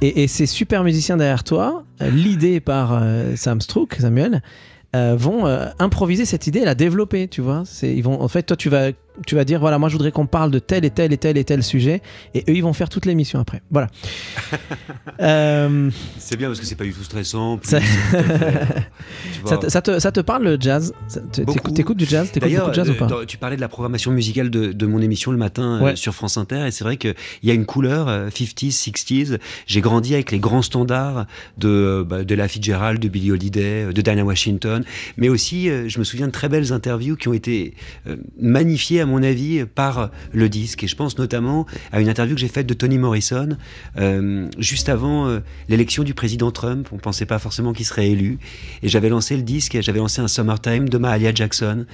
Et, 0.00 0.22
et 0.22 0.28
ces 0.28 0.46
super 0.46 0.84
musiciens 0.84 1.16
derrière 1.16 1.44
toi, 1.44 1.84
euh, 2.00 2.10
l'idée 2.10 2.60
par 2.60 2.92
euh, 2.92 3.36
Sam 3.36 3.60
Strouk, 3.60 3.96
Samuel, 4.00 4.42
euh, 4.96 5.16
vont 5.18 5.44
improviser 5.78 6.24
cette 6.24 6.46
idée 6.46 6.64
la 6.64 6.74
développer, 6.74 7.28
tu 7.28 7.42
vois. 7.42 7.64
Ils 7.82 8.02
vont, 8.02 8.22
en 8.22 8.28
fait, 8.28 8.44
toi, 8.44 8.56
tu 8.56 8.70
vas, 8.70 8.90
tu 9.26 9.34
vas 9.34 9.44
dire, 9.44 9.60
voilà, 9.60 9.78
moi, 9.78 9.88
je 9.88 9.94
voudrais 9.94 10.12
qu'on 10.12 10.26
parle 10.26 10.50
de 10.50 10.58
tel 10.58 10.84
et 10.84 10.90
tel 10.90 11.12
et 11.12 11.18
tel 11.18 11.36
et 11.38 11.44
tel 11.44 11.62
sujet, 11.62 12.02
et 12.34 12.40
eux, 12.48 12.54
ils 12.54 12.62
vont 12.62 12.72
faire 12.72 12.88
toute 12.88 13.06
l'émission 13.06 13.38
après. 13.40 13.62
Voilà. 13.70 13.88
Euh, 15.20 15.90
C'est 16.18 16.36
bien 16.36 16.46
parce 16.48 16.60
que 16.60 16.66
c'est 16.66 16.76
pas 16.76 16.84
du 16.84 16.92
tout 16.92 17.02
stressant. 17.02 17.58
plus 17.58 17.68
Ça- 17.70 17.80
te, 19.58 19.68
ça 19.68 19.82
te- 19.82 19.98
ça 19.98 20.12
te 20.12 20.20
parle 20.20 20.44
le 20.44 20.56
jazz? 20.60 20.92
T'écoutes, 21.74 21.96
du 21.96 22.04
jazz? 22.04 22.30
T'écoutes 22.30 22.52
beaucoup 22.54 22.68
de 22.70 22.74
jazz 22.74 22.88
ou 22.88 22.92
euh, 22.92 22.96
pas? 22.98 23.06
dans- 23.06 23.24
tu 23.24 23.36
parlais 23.36 23.56
de 23.56 23.60
la 23.60 23.68
programmation 23.68 24.12
musicale 24.12 24.50
de, 24.50 24.72
de 24.72 24.86
mon 24.86 25.00
émission 25.00 25.32
le 25.32 25.36
matin 25.38 25.80
euh, 25.84 25.96
sur 25.96 26.14
France 26.14 26.36
Inter, 26.36 26.66
et 26.66 26.70
c'est 26.70 26.84
vrai 26.84 26.96
qu'il 26.98 27.14
y 27.42 27.50
a 27.50 27.54
une 27.54 27.66
couleur 27.66 28.06
euh, 28.08 28.28
50s, 28.28 28.70
60s. 28.90 29.38
J'ai 29.66 29.80
grandi 29.80 30.14
avec 30.14 30.30
les 30.30 30.38
grands 30.38 30.62
standards 30.62 31.26
de, 31.56 32.04
bah, 32.08 32.22
de 32.22 32.34
la 32.36 32.46
Fitzgerald, 32.46 33.00
de 33.00 33.08
Billie 33.08 33.32
Holiday, 33.32 33.92
de 33.92 34.00
Diana 34.02 34.24
Washington, 34.24 34.84
mais 35.16 35.28
aussi, 35.28 35.68
je 35.88 35.98
me 35.98 36.04
souviens 36.04 36.26
de 36.28 36.32
très 36.32 36.48
belles 36.48 36.72
interviews 36.72 37.16
qui 37.16 37.26
ont 37.28 37.34
été 37.34 37.74
magnifiées, 38.38 39.00
à 39.00 39.06
mon 39.08 39.22
avis, 39.22 39.64
par 39.64 40.10
le 40.32 40.48
disque. 40.48 40.84
Et 40.84 40.86
je 40.86 40.96
pense 40.96 41.18
notamment 41.18 41.66
à 41.92 42.00
une 42.00 42.08
interview 42.08 42.34
que 42.34 42.40
j'ai 42.40 42.48
faite 42.48 42.66
de 42.66 42.74
Tony 42.74 42.98
Morrison, 42.98 43.56
euh, 43.98 44.48
juste 44.58 44.88
avant 44.88 45.26
euh, 45.26 45.40
l'élection 45.68 46.04
du 46.04 46.14
président 46.14 46.50
Trump. 46.50 46.88
On 46.92 46.98
pensait 46.98 47.26
pas 47.26 47.38
forcément 47.38 47.72
qu'il 47.72 47.86
serait 47.86 48.10
élu. 48.10 48.38
Et 48.82 48.88
j'avais 48.88 49.08
lancé 49.08 49.36
le 49.36 49.42
disque, 49.42 49.74
et 49.74 49.82
j'avais 49.82 49.98
lancé 49.98 50.20
un 50.20 50.28
Summertime 50.28 50.88
de 50.88 50.98
Mahalia 50.98 51.34
Jackson, 51.34 51.86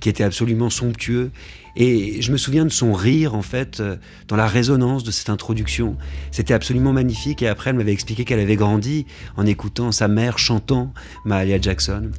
qui 0.00 0.08
était 0.08 0.24
absolument 0.24 0.70
somptueux. 0.70 1.30
Et 1.74 2.20
je 2.20 2.32
me 2.32 2.36
souviens 2.36 2.64
de 2.64 2.70
son 2.70 2.92
rire, 2.92 3.34
en 3.34 3.42
fait, 3.42 3.80
euh, 3.80 3.96
dans 4.28 4.36
la 4.36 4.46
résonance 4.46 5.04
de 5.04 5.10
cette 5.10 5.30
introduction. 5.30 5.96
C'était 6.30 6.54
absolument 6.54 6.92
magnifique. 6.92 7.42
Et 7.42 7.48
après, 7.48 7.70
elle 7.70 7.76
m'avait 7.76 7.92
expliqué 7.92 8.24
qu'elle 8.24 8.40
avait 8.40 8.56
grandi 8.56 9.06
en 9.36 9.46
écoutant 9.46 9.90
sa 9.90 10.08
mère 10.08 10.38
chantant 10.38 10.92
Mahalia 11.24 11.60
Jackson. 11.60 12.10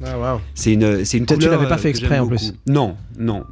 C'est 0.54 0.72
une, 0.72 1.04
c'est 1.04 1.18
une 1.18 1.26
Toi, 1.26 1.36
tu 1.36 1.44
couleur, 1.44 1.58
l'avais 1.58 1.68
pas 1.68 1.76
euh, 1.76 1.78
fait 1.82 1.90
exprès, 1.90 2.18
en 2.18 2.26
plus. 2.26 2.54
Non, 2.66 2.96
non. 3.16 3.44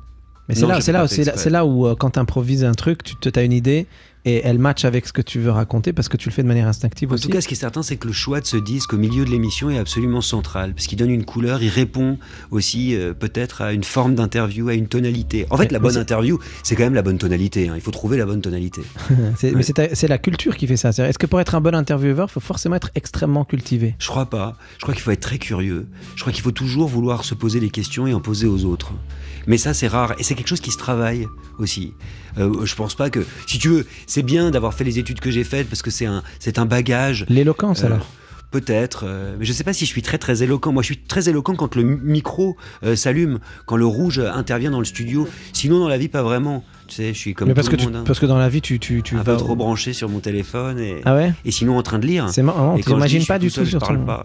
Mais 0.49 0.55
c'est 0.55 0.67
là, 0.67 0.81
c'est 0.81 0.93
là, 0.93 1.07
c'est 1.07 1.51
là 1.51 1.65
où 1.65 1.87
euh, 1.87 1.95
quand 1.95 2.11
tu 2.11 2.19
improvises 2.19 2.65
un 2.65 2.73
truc, 2.73 3.03
tu 3.03 3.31
as 3.35 3.43
une 3.43 3.53
idée 3.53 3.87
et 4.25 4.41
elle 4.45 4.59
match 4.59 4.85
avec 4.85 5.07
ce 5.07 5.13
que 5.13 5.23
tu 5.23 5.41
veux 5.41 5.51
raconter 5.51 5.93
parce 5.93 6.09
que 6.09 6.17
tu 6.17 6.29
le 6.29 6.35
fais 6.35 6.43
de 6.43 6.49
manière 6.49 6.69
instinctive 6.69 7.11
En 7.11 7.15
aussi. 7.15 7.25
tout 7.25 7.31
cas, 7.31 7.41
ce 7.41 7.49
qui 7.49 7.55
est 7.55 7.57
certain, 7.57 7.83
c'est 7.83 7.97
que 7.97 8.07
le 8.07 8.13
choix 8.13 8.41
de 8.41 8.47
ce 8.47 8.57
disque 8.57 8.93
au 8.93 8.97
milieu 8.97 9.25
de 9.25 9.31
l'émission 9.31 9.69
est 9.71 9.79
absolument 9.79 10.21
central, 10.21 10.75
parce 10.75 10.87
qu'il 10.87 10.97
donne 10.99 11.11
une 11.11 11.25
couleur, 11.25 11.63
il 11.63 11.69
répond 11.69 12.19
aussi 12.51 12.95
euh, 12.95 13.15
peut-être 13.15 13.63
à 13.63 13.73
une 13.73 13.85
forme 13.85 14.15
d'interview, 14.15 14.69
à 14.69 14.75
une 14.75 14.87
tonalité. 14.87 15.47
En 15.51 15.57
fait, 15.57 15.65
Mais- 15.65 15.71
la 15.71 15.79
bonne 15.79 15.97
interview, 15.97 16.39
c'est 16.63 16.77
quand 16.77 16.85
même 16.85 16.95
la 16.95 17.03
bonne 17.03 17.19
tonalité. 17.19 17.69
hein. 17.69 17.73
Il 17.75 17.81
faut 17.81 17.91
trouver 17.91 18.17
la 18.17 18.27
bonne 18.27 18.41
tonalité. 18.41 18.83
C'est- 19.39 19.53
Mais 19.53 19.63
c'est 19.95 20.09
la 20.09 20.19
culture 20.19 20.57
qui 20.57 20.67
fait 20.67 20.77
ça. 20.77 20.91
Est-ce 20.91 21.19
que 21.19 21.27
pour 21.27 21.41
être 21.41 21.55
un 21.55 21.61
bon 21.61 21.75
intervieweur, 21.75 22.29
il 22.31 22.33
faut 22.33 22.41
forcément 22.41 22.77
être 22.77 22.91
extrêmement 22.95 23.45
cultivé? 23.45 23.95
Je 23.99 24.07
crois 24.09 24.27
pas. 24.27 24.57
Je 24.79 24.83
crois 24.83 24.95
qu'il 24.95 25.03
faut 25.03 25.11
être 25.11 25.21
très 25.21 25.39
curieux. 25.39 25.87
Je 26.17 26.21
crois 26.21 26.33
qu'il 26.33 26.43
faut 26.43 26.51
toujours 26.53 26.89
vouloir 26.89 27.25
se 27.25 27.35
poser 27.35 27.59
des 27.61 27.71
questions 27.71 28.07
et 28.07 28.15
en 28.15 28.21
poser 28.21 28.47
aux 28.47 28.65
autres. 28.65 28.93
Mais 29.47 29.59
ça, 29.59 29.75
c'est 29.75 29.89
rare. 29.89 30.15
Et 30.19 30.23
c'est 30.23 30.35
quelque 30.35 30.47
chose 30.49 30.61
qui 30.61 30.71
se 30.71 30.79
travaille 30.79 31.27
aussi. 31.59 31.95
Euh, 32.39 32.65
je 32.65 32.75
pense 32.75 32.95
pas 32.95 33.11
que. 33.11 33.25
Si 33.47 33.59
tu 33.59 33.69
veux, 33.69 33.87
c'est 34.07 34.23
bien 34.23 34.51
d'avoir 34.51 34.75
fait 34.75 34.85
les 34.85 34.99
études 34.99 35.21
que 35.21 35.31
j'ai 35.31 35.45
faites 35.45 35.69
parce 35.69 35.83
que 35.83 35.91
c'est 35.91 36.07
un, 36.07 36.23
c'est 36.39 36.59
un 36.59 36.65
bagage. 36.67 37.25
L'éloquence 37.29 37.83
Euh, 37.83 37.87
alors 37.87 38.07
Peut-être, 38.51 39.05
euh, 39.07 39.35
mais 39.39 39.47
je 39.47 39.53
sais 39.55 39.65
pas 39.65 39.73
si 39.73 39.87
je 39.87 39.91
suis 39.91 40.03
très 40.03 40.19
très 40.19 40.43
éloquent. 40.43 40.73
Moi, 40.73 40.83
je 40.83 40.89
suis 40.89 40.99
très 40.99 41.31
éloquent 41.31 41.55
quand 41.55 41.75
le 41.75 41.85
mi- 41.85 41.99
micro 42.03 42.59
euh, 42.85 42.95
s'allume, 42.97 43.39
quand 43.65 43.77
le 43.77 43.87
rouge 43.87 44.19
intervient 44.19 44.71
dans 44.71 44.79
le 44.79 44.85
studio. 44.85 45.27
Sinon, 45.55 45.79
dans 45.79 45.89
la 45.89 45.97
vie, 45.97 46.09
pas 46.09 46.23
vraiment. 46.23 46.63
Tu 46.89 46.97
sais, 46.97 47.15
je 47.15 47.19
suis 47.19 47.33
comme 47.35 47.49
Mais 47.49 47.55
parce 47.55 47.67
tout 47.69 47.73
que, 47.73 47.77
le 47.77 47.83
tu, 47.83 47.87
monde, 47.89 47.97
hein. 47.97 48.05
parce 48.07 48.19
que 48.19 48.27
dans 48.27 48.37
la 48.39 48.49
vie, 48.49 48.61
tu, 48.61 48.79
tu, 48.79 49.03
tu 49.03 49.15
un 49.15 49.19
vas. 49.23 49.25
peu 49.33 49.37
trop 49.39 49.57
branché 49.57 49.93
sur 49.93 50.09
mon 50.09 50.19
téléphone 50.19 50.79
et, 50.79 50.97
Ah 51.05 51.15
ouais? 51.15 51.33
et 51.45 51.51
sinon 51.51 51.79
en 51.79 51.83
train 51.83 51.99
de 51.99 52.07
lire. 52.07 52.29
C'est 52.31 52.43
marrant, 52.43 52.75
on 52.75 52.77
quand 52.79 52.95
t'imagine 52.95 53.25
pas 53.25 53.39
du 53.39 53.49
seul, 53.51 53.65
tout 53.65 53.71
sur 53.71 53.81
je 53.81 53.85
parle 53.85 53.99
ton. 53.99 54.05
pas. 54.05 54.25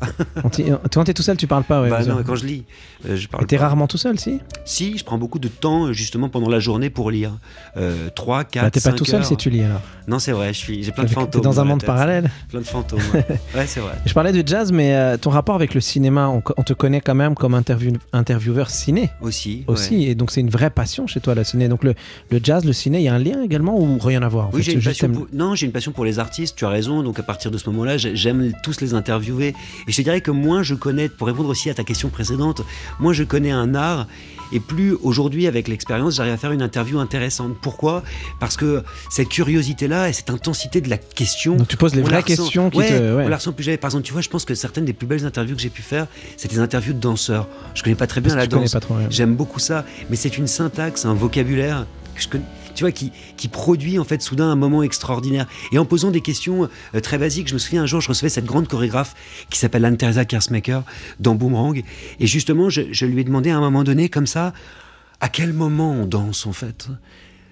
Toi, 0.91 1.04
t'es 1.04 1.13
tout 1.13 1.24
seul, 1.24 1.38
tu 1.38 1.48
parles 1.48 1.63
pas, 1.63 1.82
ouais. 1.82 1.89
bah 1.89 2.04
non, 2.04 2.22
quand 2.26 2.36
je 2.36 2.46
lis, 2.46 2.65
euh, 3.08 3.15
je 3.15 3.28
parle 3.28 3.43
Et 3.43 3.48
t'es 3.48 3.58
rarement 3.58 3.88
tout 3.88 3.98
seul, 3.98 4.20
si? 4.20 4.39
Si, 4.65 4.98
je 4.98 5.04
prends 5.06 5.17
beaucoup 5.17 5.39
de 5.39 5.48
temps 5.48 5.86
euh, 5.88 5.93
justement 5.93 6.30
pendant 6.30 6.50
la 6.50 6.60
journée 6.60 6.89
pour 6.89 7.12
lire. 7.12 7.38
Euh, 7.78 8.10
3, 8.15 8.43
4, 8.43 8.63
Bah, 8.65 8.72
T'es 8.72 8.80
pas 8.82 8.89
5 8.91 8.96
tout 8.96 9.06
seul 9.06 9.20
heures. 9.22 9.26
si 9.26 9.38
tu 9.38 9.50
lis 9.50 9.62
alors. 9.63 9.82
Non, 10.08 10.20
c'est 10.20 10.32
vrai, 10.32 10.54
je 10.54 10.58
suis, 10.60 10.84
j'ai 10.84 10.91
plein 10.91 11.04
de 11.04 11.10
T'es 11.10 11.15
fantômes. 11.15 11.41
dans 11.41 11.60
un 11.60 11.63
la 11.63 11.70
monde 11.70 11.84
parallèle. 11.84 12.30
Plein 12.50 12.62
de 12.62 12.65
fantômes. 12.65 13.00
ouais, 13.56 13.65
c'est 13.67 13.80
vrai. 13.80 13.93
Je 14.06 14.13
parlais 14.13 14.32
de 14.32 14.46
jazz, 14.48 14.72
mais 14.72 14.96
euh, 14.96 15.17
ton 15.17 15.30
rapport 15.30 15.56
avec 15.56 15.74
le 15.74 15.82
cinéma, 15.82 16.28
on, 16.30 16.63
te 16.63 16.74
connaît 16.74 17.02
quand 17.02 17.15
même 17.15 17.36
comme 17.36 17.54
interview- 17.56 17.98
intervieweur 18.13 18.70
ciné 18.70 19.10
Aussi. 19.22 19.63
aussi, 19.67 20.06
et 20.06 20.15
donc 20.15 20.32
c'est 20.32 20.41
une 20.41 20.50
vraie 20.50 20.70
passion 20.70 21.08
chez 21.08 21.20
toi 21.20 21.36
le 21.36 21.43
ciné. 21.43 21.67
Donc 21.70 21.84
le, 21.84 21.93
le 22.32 22.39
jazz, 22.47 22.63
le 22.63 22.71
ciné, 22.71 22.99
il 22.99 23.03
y 23.03 23.07
a 23.10 23.13
un 23.13 23.19
lien 23.19 23.41
également 23.43 23.77
ou 23.77 23.97
rien 23.99 24.21
à 24.21 24.29
voir 24.29 24.47
en 24.47 24.51
Oui, 24.53 24.63
j'ai 24.63 24.71
une 24.71 24.81
passion 24.81 25.10
pour... 25.10 25.27
Non, 25.33 25.53
j'ai 25.53 25.65
une 25.65 25.73
passion 25.73 25.91
pour 25.91 26.05
les 26.05 26.17
artistes, 26.17 26.55
tu 26.55 26.63
as 26.65 26.69
raison. 26.69 27.03
Donc 27.03 27.19
à 27.19 27.23
partir 27.23 27.51
de 27.51 27.57
ce 27.57 27.69
moment-là, 27.69 27.97
j'ai- 27.97 28.15
j'aime 28.15 28.53
tous 28.63 28.79
les 28.79 28.93
interviewer. 28.93 29.49
Et 29.88 29.91
je 29.91 29.97
te 29.97 30.01
dirais 30.01 30.21
que 30.21 30.31
moins 30.31 30.63
je 30.63 30.73
connais, 30.73 31.10
pour 31.10 31.27
répondre 31.27 31.49
aussi 31.49 31.69
à 31.69 31.73
ta 31.73 31.83
question 31.83 32.07
précédente, 32.07 32.62
moins 32.99 33.12
je 33.12 33.23
connais 33.25 33.51
un 33.51 33.75
art, 33.75 34.07
et 34.53 34.62
plus 34.62 34.93
aujourd'hui, 35.03 35.45
avec 35.45 35.67
l'expérience, 35.67 36.15
j'arrive 36.15 36.31
à 36.31 36.38
faire 36.38 36.53
une 36.53 36.62
interview 36.62 36.99
intéressante. 36.99 37.57
Pourquoi? 37.62 38.01
Parce 38.39 38.55
que 38.55 38.81
cette 39.10 39.27
curiosité-là 39.27 40.07
et 40.07 40.13
cette 40.13 40.29
intensité 40.29 40.79
de 40.79 40.89
la 40.89 40.97
question. 40.97 41.57
Donc 41.57 41.67
tu 41.67 41.75
poses 41.75 41.95
les 41.95 42.01
vraies 42.01 42.23
questions 42.23 42.69
qui 42.69 42.77
ouais, 42.77 42.88
te. 42.89 43.15
ouais. 43.17 43.23
On 43.25 43.27
la 43.27 43.36
ressent 43.36 43.51
plus 43.51 43.65
jamais. 43.65 43.75
Par 43.77 43.89
exemple, 43.89 44.05
tu 44.05 44.13
vois, 44.13 44.21
je 44.21 44.29
pense 44.29 44.45
que 44.45 44.55
certaines 44.55 44.86
des 44.86 44.93
plus 44.93 45.05
belles 45.05 45.25
interviews 45.25 45.57
que 45.57 45.62
j'ai 45.62 45.69
pu 45.69 45.81
faire, 45.81 46.07
c'est 46.38 46.49
des 46.49 46.60
interviews 46.60 46.93
de 46.93 46.99
danseurs. 46.99 47.45
Je 47.75 47.83
connais 47.83 47.97
pas 47.97 48.07
très 48.07 48.21
bien 48.21 48.33
Parce 48.36 48.41
la 48.41 48.47
danse. 48.47 48.77
J'aime 49.10 49.36
beaucoup 49.36 49.60
ça, 49.60 49.83
mais 50.10 50.15
c'est 50.15 50.38
une 50.38 50.47
syntaxe, 50.47 51.03
un 51.03 51.13
vocabulaire 51.13 51.86
tu 52.75 52.84
vois, 52.84 52.91
qui, 52.91 53.12
qui 53.38 53.47
produit 53.47 53.97
en 53.99 54.03
fait 54.03 54.21
soudain 54.21 54.49
un 54.51 54.56
moment 54.56 54.84
extraordinaire. 54.84 55.47
Et 55.71 55.80
en 55.80 55.86
posant 55.86 56.12
des 56.12 56.21
questions 56.21 56.69
euh, 56.95 56.99
très 56.99 57.17
basiques, 57.17 57.47
je 57.47 57.53
me 57.53 57.60
souviens 57.60 57.84
un 57.84 57.86
jour, 57.86 58.01
je 58.01 58.10
recevais 58.10 58.30
cette 58.30 58.45
grande 58.45 58.67
chorégraphe 58.67 59.15
qui 59.49 59.60
s'appelle 59.60 59.86
Anne-Teresa 59.86 60.25
Kersmaker 60.25 60.84
dans 61.19 61.36
Boomerang, 61.36 61.82
et 62.19 62.27
justement, 62.27 62.69
je, 62.69 63.06
lui 63.06 63.21
ai 63.21 63.23
demandé 63.23 63.49
à 63.49 63.58
un 63.58 63.62
moment 63.62 63.84
donné, 63.84 64.10
comme 64.10 64.27
ça, 64.27 64.53
à 65.19 65.30
quel 65.30 65.53
moment 65.53 65.91
on 65.91 66.06
danse 66.06 66.45
en 66.45 66.53
fait? 66.53 66.88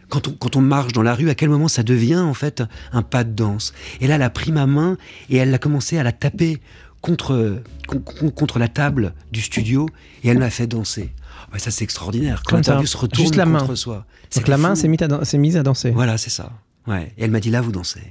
Quand 0.10 0.28
on, 0.28 0.32
quand 0.34 0.56
on 0.56 0.62
marche 0.62 0.94
dans 0.94 1.02
la 1.02 1.16
rue, 1.16 1.30
à 1.30 1.36
quel 1.36 1.50
moment 1.50 1.68
ça 1.68 1.82
devient 1.82 2.18
en 2.18 2.36
fait 2.36 2.62
un 2.92 3.02
pas 3.02 3.24
de 3.24 3.32
danse? 3.32 3.74
Et 4.02 4.08
là, 4.08 4.16
elle 4.16 4.22
a 4.22 4.30
pris 4.30 4.52
ma 4.52 4.68
main 4.68 4.98
et 5.32 5.38
elle 5.38 5.52
a 5.54 5.58
commencé 5.58 5.98
à 5.98 6.04
la 6.04 6.12
taper 6.12 6.62
contre, 7.02 7.64
con- 7.88 8.00
con- 8.00 8.30
contre 8.30 8.60
la 8.60 8.68
table 8.68 9.14
du 9.32 9.42
studio 9.42 9.90
et 10.24 10.30
elle 10.30 10.38
m'a 10.38 10.52
fait 10.52 10.68
danser. 10.68 11.10
Ouais, 11.54 11.60
ça, 11.60 11.72
c'est 11.72 11.84
extraordinaire. 11.84 12.44
Quand 12.46 12.56
l'interview 12.56 12.86
se 12.86 12.98
retourne 12.98 13.24
juste 13.24 13.36
la 13.36 13.46
main. 13.46 13.60
contre 13.60 13.76
soi. 13.76 14.06
Donc 14.36 14.48
la 14.48 14.58
main 14.58 14.76
s'est 14.76 14.88
mise, 14.88 15.02
à 15.02 15.38
mise 15.38 15.56
danser. 15.56 15.92
Voilà, 15.92 16.18
c'est 16.18 16.30
ça. 16.30 16.52
Ouais. 16.88 17.14
Et 17.18 17.24
elle 17.24 17.32
m'a 17.32 17.40
dit 17.40 17.50
là, 17.50 17.62
vous 17.62 17.72
dansez. 17.72 18.02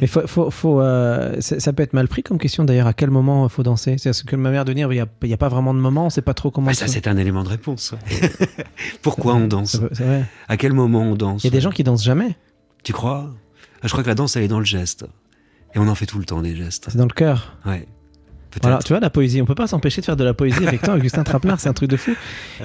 Mais 0.00 0.06
faut, 0.06 0.26
faut, 0.26 0.50
faut, 0.50 0.80
euh, 0.80 1.40
ça 1.40 1.72
peut 1.72 1.82
être 1.82 1.94
mal 1.94 2.08
pris 2.08 2.22
comme 2.22 2.38
question 2.38 2.64
d'ailleurs. 2.64 2.86
À 2.86 2.92
quel 2.92 3.10
moment 3.10 3.46
il 3.46 3.50
faut 3.50 3.62
danser? 3.62 3.96
C'est 3.98 4.12
ce 4.12 4.24
que 4.24 4.36
ma 4.36 4.50
mère 4.50 4.64
de 4.64 4.72
dire. 4.72 4.92
Il 4.92 5.06
n'y 5.22 5.32
a, 5.32 5.36
pas 5.36 5.48
vraiment 5.48 5.74
de 5.74 5.78
moment. 5.78 6.06
On 6.06 6.10
sait 6.10 6.22
pas 6.22 6.34
trop 6.34 6.50
comment. 6.50 6.68
Ah, 6.70 6.74
ça, 6.74 6.86
c'est 6.88 7.08
un 7.08 7.16
élément 7.16 7.42
de 7.42 7.48
réponse. 7.48 7.94
Pourquoi 9.02 9.34
on 9.34 9.46
danse? 9.46 9.76
vrai. 9.76 10.26
À 10.48 10.56
quel 10.56 10.72
moment 10.72 11.02
on 11.02 11.14
danse? 11.14 11.42
Il 11.42 11.46
y 11.46 11.48
a 11.48 11.52
des 11.52 11.60
gens 11.60 11.70
qui 11.70 11.84
dansent 11.84 12.04
jamais. 12.04 12.36
Tu 12.84 12.92
crois? 12.92 13.30
Ah, 13.80 13.86
Je 13.86 13.88
crois 13.88 14.02
que 14.02 14.08
la 14.08 14.14
danse, 14.14 14.36
elle 14.36 14.42
est 14.42 14.48
dans 14.48 14.58
le 14.58 14.64
geste. 14.64 15.06
Et 15.74 15.78
on 15.78 15.88
en 15.88 15.94
fait 15.94 16.06
tout 16.06 16.18
le 16.18 16.24
temps 16.24 16.42
des 16.42 16.56
gestes. 16.56 16.86
C'est 16.90 16.98
dans 16.98 17.04
le 17.04 17.10
cœur. 17.10 17.56
Ouais. 17.64 17.86
Voilà, 18.62 18.78
tu 18.78 18.92
vois 18.92 19.00
la 19.00 19.10
poésie. 19.10 19.42
On 19.42 19.44
peut 19.44 19.54
pas 19.54 19.66
s'empêcher 19.66 20.00
de 20.00 20.06
faire 20.06 20.16
de 20.16 20.24
la 20.24 20.34
poésie 20.34 20.66
avec 20.66 20.82
toi, 20.82 20.94
Augustin 20.94 21.22
Trapenard. 21.22 21.60
C'est 21.60 21.68
un 21.68 21.74
truc 21.74 21.90
de 21.90 21.96
fou. 21.96 22.14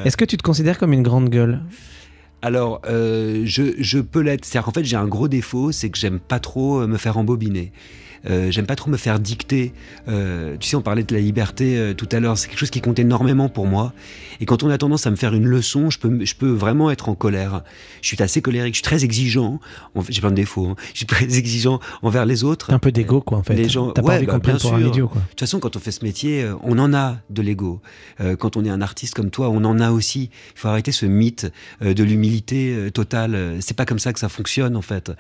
Est-ce 0.06 0.18
que 0.18 0.26
tu 0.26 0.38
te 0.38 0.44
considères 0.44 0.78
comme 0.78 0.94
une 0.94 1.04
grande 1.04 1.30
gueule? 1.30 1.62
Alors, 2.42 2.82
euh, 2.88 3.44
je, 3.46 3.64
je 3.78 4.00
peux 4.00 4.20
l'être. 4.20 4.44
C'est-à-dire 4.44 4.66
qu'en 4.66 4.74
fait, 4.74 4.84
j'ai 4.84 4.98
un 4.98 5.08
gros 5.08 5.28
défaut, 5.30 5.72
c'est 5.72 5.90
que 5.90 5.98
j'aime 5.98 6.20
pas 6.20 6.40
trop 6.40 6.82
euh, 6.82 6.88
me 6.88 6.98
faire 6.98 7.18
embobiner. 7.18 7.72
Euh, 8.30 8.52
J'aime 8.52 8.66
pas 8.66 8.76
trop 8.76 8.90
me 8.90 8.98
faire 8.98 9.20
dicter. 9.20 9.74
Euh, 10.08 10.56
tu 10.60 10.70
sais, 10.70 10.76
on 10.76 10.82
parlait 10.82 11.04
de 11.04 11.14
la 11.14 11.20
liberté 11.20 11.78
euh, 11.78 11.94
tout 11.94 12.08
à 12.12 12.20
l'heure. 12.20 12.38
C'est 12.38 12.48
quelque 12.48 12.60
chose 12.60 12.70
qui 12.70 12.82
compte 12.82 13.00
énormément 13.00 13.50
pour 13.50 13.68
moi. 13.68 13.94
Et 14.40 14.46
quand 14.46 14.64
on 14.64 14.70
a 14.70 14.78
tendance 14.78 15.06
à 15.08 15.12
me 15.12 15.16
faire 15.16 15.34
une 15.34 15.46
leçon, 15.46 15.90
je 15.90 16.00
peux, 16.00 16.24
je 16.26 16.36
peux 16.36 16.50
vraiment 16.50 16.90
être 16.92 17.10
en 17.10 17.16
colère. 17.16 17.64
Je 18.02 18.08
suis 18.08 18.22
assez 18.22 18.42
colérique. 18.42 18.74
Je 18.74 18.78
suis 18.78 18.84
très 18.84 19.04
exigeant. 19.04 19.60
J'ai 20.10 20.22
plein 20.22 20.32
de 20.32 20.36
défauts. 20.36 20.68
hein. 20.68 20.76
Je 20.94 20.98
suis 21.00 21.06
très 21.06 21.26
exigeant 21.38 21.80
envers 22.02 22.26
les 22.26 22.44
autres. 22.44 22.72
Un 22.74 22.80
peu 22.80 22.92
d'ego, 22.92 23.22
quoi, 23.22 23.38
en 23.40 23.44
fait. 23.44 23.56
Les 23.56 23.68
gens- 23.70 23.92
T'as 23.92 24.02
pas 24.02 24.10
ouais, 24.10 24.16
envie 24.18 24.26
bah, 24.26 24.34
qu'on 24.34 24.40
prenne 24.40 24.58
pour 24.58 24.74
un 24.74 24.80
sûr. 24.80 24.88
idiot, 24.88 25.08
quoi. 25.08 25.22
De 25.22 25.28
toute 25.30 25.40
façon, 25.40 25.60
quand 25.60 25.76
on 25.76 25.80
fait 25.80 25.92
ce 25.92 26.04
métier, 26.06 26.46
on 26.64 26.78
en 26.80 26.94
a 26.94 27.18
de 27.30 27.42
l'ego. 27.42 27.82
Quand 28.40 28.56
on 28.58 28.64
est 28.66 28.70
un 28.70 28.82
artiste 28.82 29.14
comme 29.16 29.30
toi, 29.30 29.50
on 29.50 29.64
en 29.66 29.80
a 29.80 29.92
aussi. 29.92 30.30
Il 30.56 30.60
faut 30.60 30.68
arrêter 30.70 30.92
ce 30.92 31.06
mythe 31.06 31.52
de 31.82 32.04
l'humilité 32.04 32.90
totale. 32.94 33.58
C'est 33.60 33.76
pas 33.76 33.86
comme 33.86 34.00
ça 34.00 34.14
que 34.14 34.20
ça 34.20 34.30
fonctionne, 34.30 34.76
en 34.76 34.82
fait. 34.82 35.12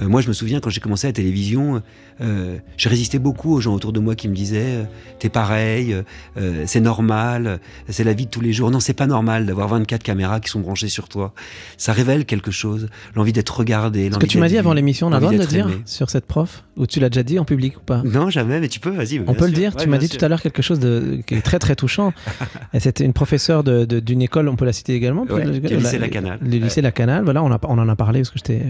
Moi, 0.00 0.20
je 0.20 0.28
me 0.28 0.32
souviens 0.32 0.60
quand 0.60 0.70
j'ai 0.70 0.80
commencé 0.80 1.06
à 1.06 1.10
la 1.10 1.14
télévision, 1.14 1.82
euh, 2.22 2.56
j'ai 2.76 2.88
résisté 2.88 3.18
beaucoup 3.18 3.52
aux 3.54 3.60
gens 3.60 3.74
autour 3.74 3.92
de 3.92 4.00
moi 4.00 4.14
qui 4.14 4.28
me 4.28 4.34
disaient 4.34 4.62
euh, 4.76 4.84
"T'es 5.18 5.28
pareil, 5.28 5.94
euh, 6.36 6.62
c'est 6.66 6.80
normal, 6.80 7.46
euh, 7.46 7.56
c'est 7.88 8.04
la 8.04 8.12
vie 8.12 8.26
de 8.26 8.30
tous 8.30 8.40
les 8.40 8.52
jours." 8.52 8.70
Non, 8.70 8.80
c'est 8.80 8.92
pas 8.94 9.06
normal 9.06 9.46
d'avoir 9.46 9.68
24 9.68 10.02
caméras 10.02 10.40
qui 10.40 10.48
sont 10.50 10.60
branchées 10.60 10.88
sur 10.88 11.08
toi. 11.08 11.32
Ça 11.76 11.92
révèle 11.92 12.24
quelque 12.24 12.50
chose, 12.50 12.88
l'envie 13.14 13.32
d'être 13.32 13.56
regardé. 13.58 14.10
Ce 14.12 14.18
que 14.18 14.26
tu 14.26 14.38
m'as 14.38 14.48
dit 14.48 14.58
avant 14.58 14.72
l'émission, 14.74 15.08
on 15.08 15.12
a 15.12 15.16
le 15.16 15.20
droit 15.20 15.32
de 15.32 15.38
le 15.38 15.46
dire 15.46 15.66
Aimé. 15.68 15.76
sur 15.84 16.10
cette 16.10 16.26
prof 16.26 16.64
Ou 16.76 16.86
tu 16.86 17.00
l'as 17.00 17.08
déjà 17.10 17.22
dit 17.22 17.38
en 17.38 17.44
public 17.44 17.76
ou 17.76 17.80
pas? 17.80 18.02
Non, 18.04 18.30
jamais, 18.30 18.60
mais 18.60 18.68
tu 18.68 18.80
peux, 18.80 18.90
vas-y. 18.90 19.20
On 19.26 19.34
peut 19.34 19.46
le 19.46 19.52
dire, 19.52 19.74
tu 19.76 19.88
m'as 19.88 19.98
dit 19.98 20.08
tout 20.08 20.24
à 20.24 20.28
l'heure 20.28 20.40
quelque 20.42 20.62
chose 20.62 20.78
de, 20.80 21.20
qui 21.26 21.34
est 21.34 21.42
très 21.42 21.58
très 21.58 21.76
touchant. 21.76 22.12
C'était 22.78 23.04
une 23.04 23.12
professeure 23.12 23.64
de- 23.64 23.84
de- 23.84 24.00
d'une 24.00 24.22
école, 24.22 24.48
on 24.48 24.56
peut 24.56 24.64
la 24.64 24.72
citer 24.72 24.94
également 24.94 25.22
Ouais, 25.24 25.44
le, 25.44 25.58
qui 25.58 25.66
est 25.66 25.70
le 25.70 25.76
lycée 25.78 25.98
Lacanal. 25.98 26.38
Le 26.42 26.48
lycée 26.58 26.80
Lacanal, 26.82 27.24
voilà, 27.24 27.42
on, 27.42 27.50
a- 27.52 27.58
on 27.64 27.78
en 27.78 27.88
a 27.88 27.96
parlé 27.96 28.20
parce 28.20 28.30
que 28.30 28.38
j'étais. 28.38 28.62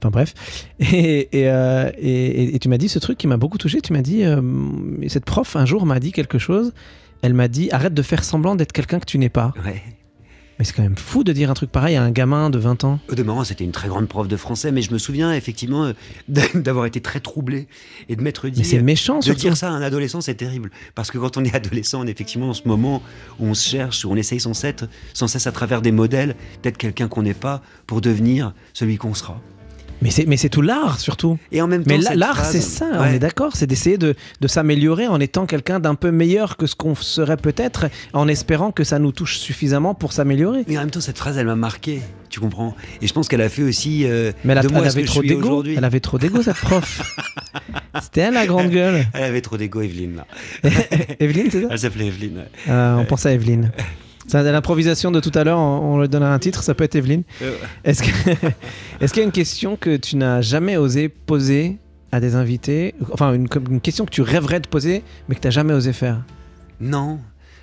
Enfin 0.00 0.10
bref. 0.10 0.34
Et, 0.80 1.28
et, 1.38 1.48
euh, 1.48 1.90
et- 1.98 2.54
et 2.54 2.58
tu 2.58 2.68
m'as 2.68 2.76
dit 2.80 2.88
ce 2.88 2.98
truc 2.98 3.16
qui 3.16 3.28
m'a 3.28 3.36
beaucoup 3.36 3.58
touché. 3.58 3.80
Tu 3.80 3.92
m'as 3.92 4.02
dit, 4.02 4.24
euh, 4.24 4.40
cette 5.06 5.24
prof 5.24 5.54
un 5.54 5.66
jour 5.66 5.86
m'a 5.86 6.00
dit 6.00 6.10
quelque 6.10 6.38
chose. 6.38 6.72
Elle 7.22 7.34
m'a 7.34 7.48
dit 7.48 7.70
arrête 7.70 7.94
de 7.94 8.02
faire 8.02 8.24
semblant 8.24 8.56
d'être 8.56 8.72
quelqu'un 8.72 8.98
que 8.98 9.06
tu 9.06 9.18
n'es 9.18 9.28
pas. 9.28 9.54
Ouais. 9.64 9.82
Mais 10.58 10.64
c'est 10.64 10.74
quand 10.74 10.82
même 10.82 10.98
fou 10.98 11.24
de 11.24 11.32
dire 11.32 11.50
un 11.50 11.54
truc 11.54 11.70
pareil 11.70 11.96
à 11.96 12.02
un 12.02 12.10
gamin 12.10 12.50
de 12.50 12.58
20 12.58 12.84
ans. 12.84 12.98
Au 13.08 13.14
demeurant, 13.14 13.44
c'était 13.44 13.64
une 13.64 13.72
très 13.72 13.88
grande 13.88 14.08
prof 14.08 14.28
de 14.28 14.36
français, 14.36 14.72
mais 14.72 14.82
je 14.82 14.92
me 14.92 14.98
souviens 14.98 15.32
effectivement 15.32 15.84
euh, 15.84 15.92
d'avoir 16.54 16.84
été 16.84 17.00
très 17.00 17.20
troublé 17.20 17.66
et 18.10 18.16
de 18.16 18.22
m'être 18.22 18.46
dit. 18.48 18.60
Mais 18.60 18.64
c'est 18.66 18.82
méchant 18.82 19.20
De 19.20 19.32
dire 19.32 19.56
ça 19.56 19.68
à 19.68 19.72
un 19.72 19.80
adolescent, 19.80 20.20
c'est 20.20 20.34
terrible. 20.34 20.70
Parce 20.94 21.10
que 21.10 21.16
quand 21.16 21.38
on 21.38 21.44
est 21.44 21.54
adolescent, 21.54 22.02
on 22.02 22.06
est 22.06 22.10
effectivement 22.10 22.48
dans 22.48 22.54
ce 22.54 22.68
moment 22.68 23.02
où 23.38 23.46
on 23.46 23.54
se 23.54 23.68
cherche, 23.68 24.04
où 24.04 24.10
on 24.10 24.16
essaye 24.16 24.40
sans 24.40 24.52
cesse, 24.52 24.84
sans 25.14 25.28
cesse 25.28 25.46
à 25.46 25.52
travers 25.52 25.80
des 25.80 25.92
modèles 25.92 26.36
d'être 26.62 26.76
quelqu'un 26.76 27.08
qu'on 27.08 27.22
n'est 27.22 27.32
pas 27.32 27.62
pour 27.86 28.02
devenir 28.02 28.52
celui 28.74 28.98
qu'on 28.98 29.14
sera. 29.14 29.40
Mais 30.02 30.10
c'est 30.10 30.24
mais 30.26 30.36
c'est 30.38 30.48
tout 30.48 30.62
l'art 30.62 30.98
surtout. 30.98 31.38
Et 31.52 31.60
en 31.60 31.66
même 31.66 31.84
temps, 31.84 31.94
Mais 31.94 32.16
l'art, 32.16 32.44
c'est 32.44 32.60
ça, 32.62 32.86
on 32.98 33.04
est 33.04 33.18
d'accord, 33.18 33.54
c'est 33.54 33.66
d'essayer 33.66 33.98
de, 33.98 34.14
de 34.40 34.48
s'améliorer 34.48 35.06
en 35.06 35.20
étant 35.20 35.44
quelqu'un 35.46 35.78
d'un 35.78 35.94
peu 35.94 36.10
meilleur 36.10 36.56
que 36.56 36.66
ce 36.66 36.74
qu'on 36.74 36.94
serait 36.94 37.36
peut-être, 37.36 37.86
en 38.14 38.26
espérant 38.26 38.70
que 38.72 38.82
ça 38.84 38.98
nous 38.98 39.12
touche 39.12 39.36
suffisamment 39.38 39.94
pour 39.94 40.12
s'améliorer. 40.12 40.64
Mais 40.68 40.76
en 40.78 40.80
même 40.80 40.90
temps, 40.90 41.00
cette 41.00 41.18
phrase, 41.18 41.36
elle 41.36 41.46
m'a 41.46 41.56
marqué, 41.56 42.00
tu 42.30 42.40
comprends 42.40 42.74
Et 43.02 43.06
je 43.06 43.12
pense 43.12 43.28
qu'elle 43.28 43.42
a 43.42 43.48
fait 43.50 43.62
aussi 43.62 44.04
euh, 44.06 44.32
Mais 44.44 44.52
elle, 44.52 44.58
a- 44.58 44.62
de 44.62 44.68
moi 44.68 44.80
elle 44.84 44.90
ce 44.90 44.96
avait 44.98 45.06
trop 45.06 45.20
aujourd'hui. 45.22 45.74
Elle 45.76 45.84
avait 45.84 46.00
trop 46.00 46.18
d'ego, 46.18 46.42
cette 46.42 46.56
prof. 46.56 47.02
C'était 48.02 48.22
elle, 48.22 48.34
la 48.34 48.46
grande 48.46 48.70
gueule. 48.70 49.04
Elle 49.12 49.24
avait 49.24 49.40
trop 49.42 49.56
d'ego, 49.58 49.82
Evelyne. 49.82 50.16
Là. 50.62 50.70
Evelyne, 51.20 51.48
c'est 51.50 51.62
ça 51.62 51.68
Elle 51.70 51.78
s'appelait 51.78 52.06
Evelyne. 52.06 52.38
ouais. 52.38 52.72
Euh, 52.72 52.96
On 52.98 53.04
pense 53.04 53.26
à 53.26 53.32
Evelyne. 53.32 53.70
L'improvisation 54.32 55.10
de 55.10 55.20
tout 55.20 55.32
à 55.34 55.44
l'heure, 55.44 55.58
on, 55.58 55.94
on 55.94 56.00
lui 56.00 56.08
donnera 56.08 56.32
un 56.32 56.38
titre, 56.38 56.62
ça 56.62 56.74
peut 56.74 56.84
être 56.84 56.94
Evelyne. 56.96 57.22
Euh, 57.42 57.54
Est-ce 57.84 58.02
qu'il 59.12 59.16
y 59.16 59.20
a 59.20 59.24
une 59.24 59.32
question 59.32 59.76
que 59.76 59.96
tu 59.96 60.16
n'as 60.16 60.40
jamais 60.40 60.76
osé 60.76 61.08
poser 61.08 61.78
à 62.12 62.20
des 62.20 62.34
invités? 62.34 62.94
Enfin, 63.12 63.34
une, 63.34 63.48
question 63.80 64.04
que 64.04 64.10
tu 64.10 64.22
rêverais 64.22 64.60
de 64.60 64.68
poser, 64.68 65.02
mais 65.28 65.34
que 65.34 65.40
tu 65.40 65.46
n'as 65.46 65.52
jamais 65.52 65.74
osé 65.74 65.92
faire? 65.92 66.22
Non. 66.80 67.18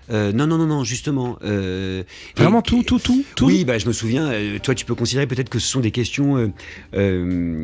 Euh, 0.10 0.32
non, 0.32 0.48
non, 0.48 0.58
non, 0.58 0.68
non, 0.68 0.84
justement. 0.86 1.38
euh, 1.44 2.04
Vraiment 2.38 2.60
et- 2.60 2.64
tout, 2.64 2.84
tout, 2.84 3.00
tout, 3.00 3.24
tout? 3.36 3.46
Oui, 3.46 3.66
bah, 3.66 3.78
je 3.78 3.86
me 3.88 3.92
souviens, 3.92 4.28
euh, 4.32 4.58
toi 4.60 4.74
tu 4.74 4.86
peux 4.86 4.96
considérer 4.96 5.28
peut-être 5.28 5.50
que 5.50 5.60
ce 5.60 5.68
sont 5.68 5.82
des 5.82 5.92
questions 5.92 6.52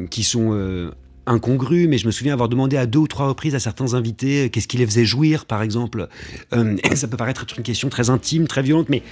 qui 0.09 0.23
sont 0.23 0.91
incongrues, 1.25 1.87
mais 1.87 1.97
je 1.97 2.05
me 2.05 2.11
souviens 2.11 2.33
avoir 2.33 2.49
demandé 2.49 2.77
à 2.77 2.85
deux 2.85 2.99
ou 2.99 3.07
trois 3.07 3.27
reprises 3.27 3.55
à 3.55 3.59
certains 3.59 3.93
invités 3.93 4.45
euh, 4.45 4.49
qu'est-ce 4.49 4.67
qui 4.67 4.77
les 4.77 4.85
faisait 4.85 5.05
jouir, 5.05 5.45
par 5.45 5.61
exemple. 5.61 6.07
Euh, 6.53 6.77
ça 6.95 7.07
peut 7.07 7.17
paraître 7.17 7.43
être 7.43 7.57
une 7.57 7.63
question 7.63 7.89
très 7.89 8.09
intime, 8.09 8.47
très 8.47 8.61
violente, 8.61 8.89
mais 8.89 9.03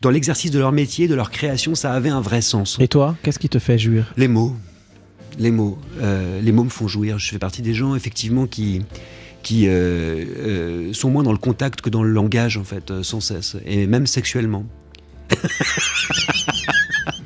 dans 0.00 0.10
l'exercice 0.10 0.50
de 0.50 0.58
leur 0.58 0.72
métier, 0.72 1.08
de 1.08 1.14
leur 1.14 1.30
création, 1.30 1.74
ça 1.74 1.92
avait 1.92 2.08
un 2.08 2.20
vrai 2.20 2.40
sens. 2.40 2.78
Et 2.80 2.88
toi, 2.88 3.16
qu'est-ce 3.22 3.38
qui 3.38 3.48
te 3.48 3.58
fait 3.58 3.78
jouir? 3.78 4.12
Les 4.16 4.28
mots. 4.28 4.54
Les 5.38 5.50
mots. 5.50 5.78
Euh, 6.00 6.40
les 6.40 6.52
mots 6.52 6.64
me 6.64 6.70
font 6.70 6.88
jouir. 6.88 7.18
Je 7.18 7.28
fais 7.28 7.38
partie 7.38 7.62
des 7.62 7.74
gens, 7.74 7.94
effectivement, 7.94 8.46
qui, 8.46 8.82
qui 9.42 9.68
euh, 9.68 10.92
sont 10.92 11.10
moins 11.10 11.22
dans 11.22 11.32
le 11.32 11.38
contact 11.38 11.80
que 11.80 11.90
dans 11.90 12.02
le 12.02 12.10
langage, 12.10 12.56
en 12.56 12.64
fait, 12.64 13.02
sans 13.02 13.20
cesse. 13.20 13.56
Et 13.66 13.86
même 13.86 14.06
sexuellement. 14.06 14.64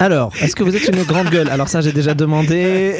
Alors, 0.03 0.33
est-ce 0.43 0.57
que 0.57 0.65
vous 0.65 0.75
êtes 0.75 0.89
une 0.89 1.05
grande 1.05 1.29
gueule 1.31 1.49
Alors 1.49 1.69
ça, 1.69 1.81
j'ai 1.81 1.93
déjà 1.93 2.13
demandé. 2.13 2.97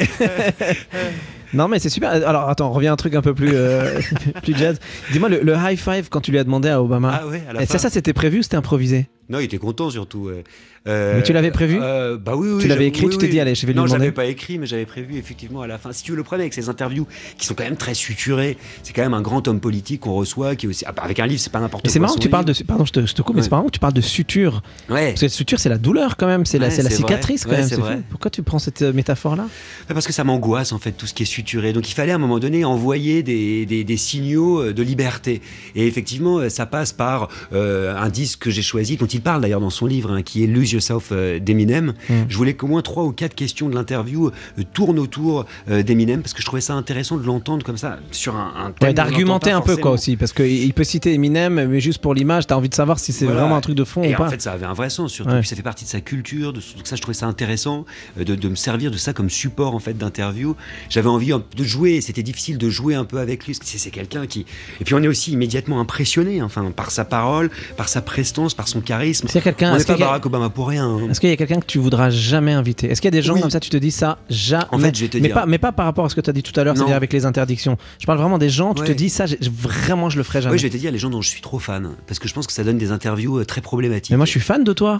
non, 1.53 1.67
mais 1.67 1.77
c'est 1.79 1.89
super. 1.89 2.09
Alors, 2.11 2.47
attends, 2.49 2.69
on 2.69 2.71
revient 2.71 2.87
à 2.87 2.93
un 2.93 2.95
truc 2.95 3.13
un 3.15 3.21
peu 3.21 3.33
plus, 3.33 3.51
euh, 3.53 3.99
plus 4.41 4.55
jazz. 4.57 4.79
Dis-moi, 5.11 5.27
le, 5.27 5.41
le 5.41 5.53
high 5.53 5.77
five 5.77 6.07
quand 6.09 6.21
tu 6.21 6.31
lui 6.31 6.39
as 6.39 6.45
demandé 6.45 6.69
à 6.69 6.81
Obama. 6.81 7.19
Ah 7.21 7.27
ouais, 7.27 7.43
à 7.49 7.51
la 7.51 7.63
Et 7.63 7.65
fin. 7.65 7.73
ça, 7.73 7.79
ça 7.79 7.89
c'était 7.89 8.13
prévu 8.13 8.39
ou 8.39 8.43
c'était 8.43 8.55
improvisé? 8.55 9.09
Non, 9.29 9.39
il 9.39 9.45
était 9.45 9.57
content 9.57 9.89
surtout. 9.89 10.25
ouais. 10.25 10.43
Euh, 10.85 11.15
Mais 11.15 11.23
tu 11.23 11.31
l'avais 11.31 11.51
prévu 11.51 11.79
euh, 11.81 12.17
Bah 12.17 12.33
oui, 12.35 12.49
oui. 12.49 12.61
Tu 12.61 12.67
l'avais 12.67 12.81
j'avais- 12.81 12.87
écrit, 12.87 13.05
oui, 13.05 13.11
tu 13.11 13.17
t'es 13.17 13.25
oui. 13.27 13.31
dit, 13.31 13.39
allez, 13.39 13.55
je 13.55 13.61
vais 13.65 13.71
lui 13.71 13.77
Non, 13.77 13.85
demander. 13.85 13.99
j'avais 14.01 14.11
pas 14.11 14.25
écrit, 14.25 14.57
mais 14.59 14.65
j'avais 14.65 14.85
prévu 14.85 15.15
effectivement 15.17 15.61
à 15.61 15.67
la 15.67 15.77
fin. 15.77 15.93
Si 15.93 16.03
tu 16.03 16.11
veux, 16.11 16.17
le 16.17 16.23
problème 16.23 16.41
avec 16.43 16.53
ces 16.53 16.67
interviews, 16.67 17.07
qui 17.37 17.45
sont 17.47 17.53
quand 17.53 17.63
même 17.63 17.77
très 17.77 17.93
suturées, 17.93 18.57
c'est 18.83 18.91
quand 18.91 19.01
même 19.01 19.13
un 19.13 19.21
grand 19.21 19.47
homme 19.47 19.61
politique 19.61 20.01
qu'on 20.01 20.11
reçoit, 20.13 20.57
qui 20.57 20.65
est 20.65 20.69
aussi. 20.69 20.83
ah, 20.85 20.91
bah, 20.91 21.03
avec 21.05 21.19
un 21.21 21.25
livre, 21.25 21.39
c'est 21.39 21.53
pas 21.53 21.61
n'importe 21.61 21.85
Mais 21.85 21.87
quoi. 21.87 21.93
c'est 21.93 21.99
marrant 21.99 22.13
son 22.15 22.19
tu 22.19 22.27
parles 22.27 22.43
de. 22.43 22.53
Pardon, 22.67 22.83
je 22.83 22.91
te, 22.91 23.05
je 23.05 23.13
te 23.13 23.21
coupe, 23.21 23.35
mais 23.35 23.39
Ouais. 23.39 23.45
c'est 23.45 23.51
marrant 23.51 23.63
que 23.67 23.71
tu 23.71 23.79
parles 23.79 23.93
de 23.93 24.01
suture. 24.01 24.61
Ouais. 24.89 25.09
Parce 25.11 25.21
que 25.21 25.25
la 25.27 25.29
suture, 25.29 25.57
c'est 25.57 25.69
la 25.69 25.77
douleur 25.77 26.17
quand 26.17 26.27
même, 26.27 26.45
c'est 26.45 26.59
la, 26.59 26.65
Ouais, 26.67 26.71
c'est 26.71 26.83
la 26.83 26.89
c'est 26.89 26.97
vrai. 26.97 27.07
cicatrice 27.07 27.45
quand 27.45 27.51
Ouais, 27.51 27.57
même. 27.59 27.69
c'est 27.69 27.75
c'est 27.75 27.81
vrai. 27.81 27.95
fou. 27.95 28.03
Pourquoi 28.09 28.29
tu 28.29 28.43
prends 28.43 28.59
cette 28.59 28.81
euh, 28.81 28.91
métaphore-là? 28.91 29.43
Ouais, 29.43 29.93
Parce 29.93 30.05
que 30.05 30.11
ça 30.11 30.25
m'angoisse 30.25 30.73
en 30.73 30.79
fait 30.79 30.91
tout 30.91 31.07
ce 31.07 31.13
qui 31.13 31.23
est 31.23 31.27
suturé. 31.27 31.71
Donc 31.71 31.89
il 31.89 31.93
fallait 31.93 32.11
à 32.11 32.15
un 32.15 32.19
moment 32.19 32.39
donné 32.39 32.65
envoyer 32.65 33.23
des, 33.23 33.65
des- 33.65 33.85
des 33.85 33.97
signaux 33.97 34.61
euh, 34.61 34.73
de 34.73 34.83
liberté. 34.83 35.41
Et 35.75 35.87
effectivement, 35.87 36.39
euh, 36.39 36.49
ça 36.49 36.65
passe 36.65 36.91
par 36.91 37.29
euh, 37.53 37.95
un 37.95 38.09
disque 38.09 38.39
que 38.39 38.51
j'ai 38.51 38.61
choisi, 38.61 38.97
dont 38.97 39.07
il 39.13 39.21
parle 39.21 39.41
d'ailleurs 39.41 39.59
dans 39.61 39.69
son 39.69 39.85
livre, 39.85 40.11
hein, 40.11 40.21
qui 40.21 40.43
est 40.43 40.47
Lose 40.47 40.71
Yourself 40.71 41.09
euh, 41.11 41.39
d'Eminem. 41.39 41.93
Mm. 42.09 42.13
Je 42.29 42.37
voulais 42.37 42.53
qu'au 42.53 42.67
moins 42.67 42.81
trois 42.81 43.03
ou 43.03 43.11
quatre 43.11 43.35
questions 43.35 43.69
de 43.69 43.75
l'interview 43.75 44.27
euh, 44.27 44.63
tournent 44.73 44.99
autour 44.99 45.45
euh, 45.69 45.83
d'Eminem 45.83 46.21
parce 46.21 46.33
que 46.33 46.41
je 46.41 46.45
trouvais 46.45 46.61
ça 46.61 46.73
intéressant 46.73 47.17
de 47.17 47.25
l'entendre 47.25 47.63
comme 47.65 47.77
ça 47.77 47.99
sur 48.11 48.35
un, 48.35 48.53
un 48.57 48.71
thème. 48.71 48.89
Ouais, 48.89 48.93
D'argumenter 48.93 49.51
un 49.51 49.61
peu 49.61 49.77
quoi 49.77 49.91
aussi, 49.91 50.15
parce 50.17 50.33
qu'il 50.33 50.73
peut 50.73 50.83
citer 50.83 51.13
Eminem, 51.13 51.65
mais 51.67 51.79
juste 51.79 51.99
pour 51.99 52.13
l'image, 52.13 52.47
t'as 52.47 52.55
envie 52.55 52.69
de 52.69 52.75
savoir 52.75 52.99
si 52.99 53.13
c'est 53.13 53.25
Voilà. 53.25 53.41
vraiment 53.41 53.55
un 53.55 53.61
truc 53.61 53.75
de 53.75 53.83
fond 53.83 54.03
Et 54.03 54.13
ou 54.13 54.17
pas. 54.17 54.27
en 54.27 54.29
fait, 54.29 54.41
ça 54.41 54.53
avait 54.53 54.65
un 54.65 54.73
vrai 54.73 54.89
sens, 54.89 55.11
surtout. 55.11 55.31
Ouais. 55.31 55.39
Puis 55.39 55.47
ça 55.49 55.55
fait 55.55 55.61
partie 55.61 55.85
de 55.85 55.89
sa 55.89 56.01
culture. 56.01 56.53
De, 56.53 56.59
donc 56.59 56.85
ça, 56.85 56.95
je 56.95 57.01
trouvais 57.01 57.13
ça 57.15 57.27
intéressant 57.27 57.85
de, 58.17 58.23
de 58.35 58.49
me 58.49 58.55
servir 58.55 58.91
de 58.91 58.97
ça 58.97 59.13
comme 59.13 59.29
support 59.29 59.75
en 59.75 59.79
fait 59.79 59.93
d'interview. 59.97 60.55
J'avais 60.89 61.09
envie 61.09 61.31
de 61.55 61.63
jouer. 61.63 62.01
C'était 62.01 62.23
difficile 62.23 62.57
de 62.57 62.69
jouer 62.69 62.95
un 62.95 63.05
peu 63.05 63.17
avec 63.19 63.45
lui. 63.45 63.53
parce 63.53 63.71
que 63.71 63.77
C'est 63.79 63.91
quelqu'un 63.91 64.25
qui. 64.27 64.45
Et 64.81 64.83
puis 64.83 64.93
on 64.95 65.03
est 65.03 65.07
aussi 65.07 65.31
immédiatement 65.31 65.79
impressionné, 65.79 66.41
enfin, 66.41 66.71
par 66.75 66.91
sa 66.91 67.05
parole, 67.05 67.49
par 67.77 67.89
sa 67.89 68.01
prestance, 68.01 68.53
par 68.53 68.67
son 68.67 68.81
charisme. 69.03 69.25
Est-ce 69.27 69.33
qu'il 69.33 69.39
y 69.39 69.41
a 69.41 69.51
quelqu'un- 69.51 69.73
On 69.73 69.77
n'est 69.77 69.83
pas 69.83 69.93
a- 69.93 69.97
Barack 69.97 70.25
Obama 70.25 70.49
pour 70.49 70.67
rien. 70.67 70.87
hein. 70.87 71.09
Est-ce 71.09 71.19
qu'il 71.19 71.29
y 71.29 71.33
a 71.33 71.35
quelqu'un 71.37 71.59
que 71.59 71.65
tu 71.65 71.77
voudras 71.79 72.09
jamais 72.09 72.53
inviter? 72.53 72.89
Est-ce 72.89 73.01
qu'il 73.01 73.07
y 73.07 73.13
a 73.15 73.19
des 73.19 73.21
gens 73.21 73.33
Oui. 73.35 73.41
comme 73.41 73.49
ça, 73.51 73.59
tu 73.59 73.69
te 73.69 73.77
dis 73.77 73.91
ça 73.91 74.17
jamais 74.29 74.63
En 74.71 74.79
fait, 74.79 74.95
je 74.95 75.01
vais 75.01 75.07
te 75.09 75.17
mais 75.17 75.27
dire- 75.27 75.33
Pas, 75.35 75.45
mais 75.45 75.57
pas 75.57 75.71
par 75.71 75.85
rapport 75.85 76.05
à 76.05 76.09
ce 76.09 76.15
que 76.15 76.21
tu 76.21 76.29
as 76.29 76.33
dit 76.33 76.43
tout 76.43 76.57
à 76.59 76.63
l'heure, 76.63 76.75
c'est-à-dire 76.77 76.95
avec 76.95 77.11
les 77.13 77.25
interdictions. 77.25 77.77
Je 77.99 78.05
parle 78.05 78.17
vraiment 78.19 78.37
des 78.37 78.49
gens, 78.49 78.73
tu 78.73 78.83
te 78.83 78.91
dis 78.91 79.09
ça, 79.09 79.25
vraiment 79.51 80.09
je 80.09 80.17
le 80.17 80.23
ferai 80.23 80.41
jamais. 80.41 80.53
Oui, 80.53 80.59
je 80.59 80.63
vais 80.63 80.69
te 80.69 80.77
dire 80.77 80.91
les 80.91 80.99
gens 80.99 81.09
dont 81.09 81.21
je 81.21 81.29
suis 81.29 81.41
trop 81.41 81.59
fan, 81.59 81.89
parce 82.07 82.19
que 82.19 82.27
je 82.27 82.33
pense 82.33 82.47
que 82.47 82.53
ça 82.53 82.63
donne 82.63 82.77
des 82.77 82.91
interviews 82.91 83.39
euh, 83.39 83.45
très 83.45 83.61
problématiques. 83.61 84.11
mais 84.11 84.17
moi 84.17 84.25
je 84.25 84.31
suis 84.31 84.39
fan 84.39 84.63
de 84.63 84.73
toi. 84.73 84.99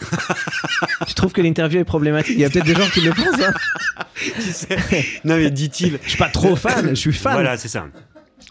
tu 1.07 1.13
trouves 1.13 1.31
que 1.31 1.41
l'interview 1.41 1.79
est 1.79 1.83
problématique? 1.85 2.33
Il 2.35 2.41
y 2.41 2.45
a 2.45 2.49
peut-être 2.49 2.65
des 2.65 2.75
gens 2.75 2.87
qui 2.93 3.01
le 3.01 3.11
pensent. 3.11 3.41
hein. 3.41 3.53
non 5.23 5.35
mais 5.37 5.49
dit-il. 5.51 5.99
Je 6.03 6.09
suis 6.09 6.17
pas 6.17 6.29
trop 6.29 6.55
fan, 6.55 6.89
je 6.89 6.93
suis 6.95 7.13
fan. 7.13 7.33
Voilà, 7.33 7.57
c'est 7.57 7.67
ça. 7.67 7.85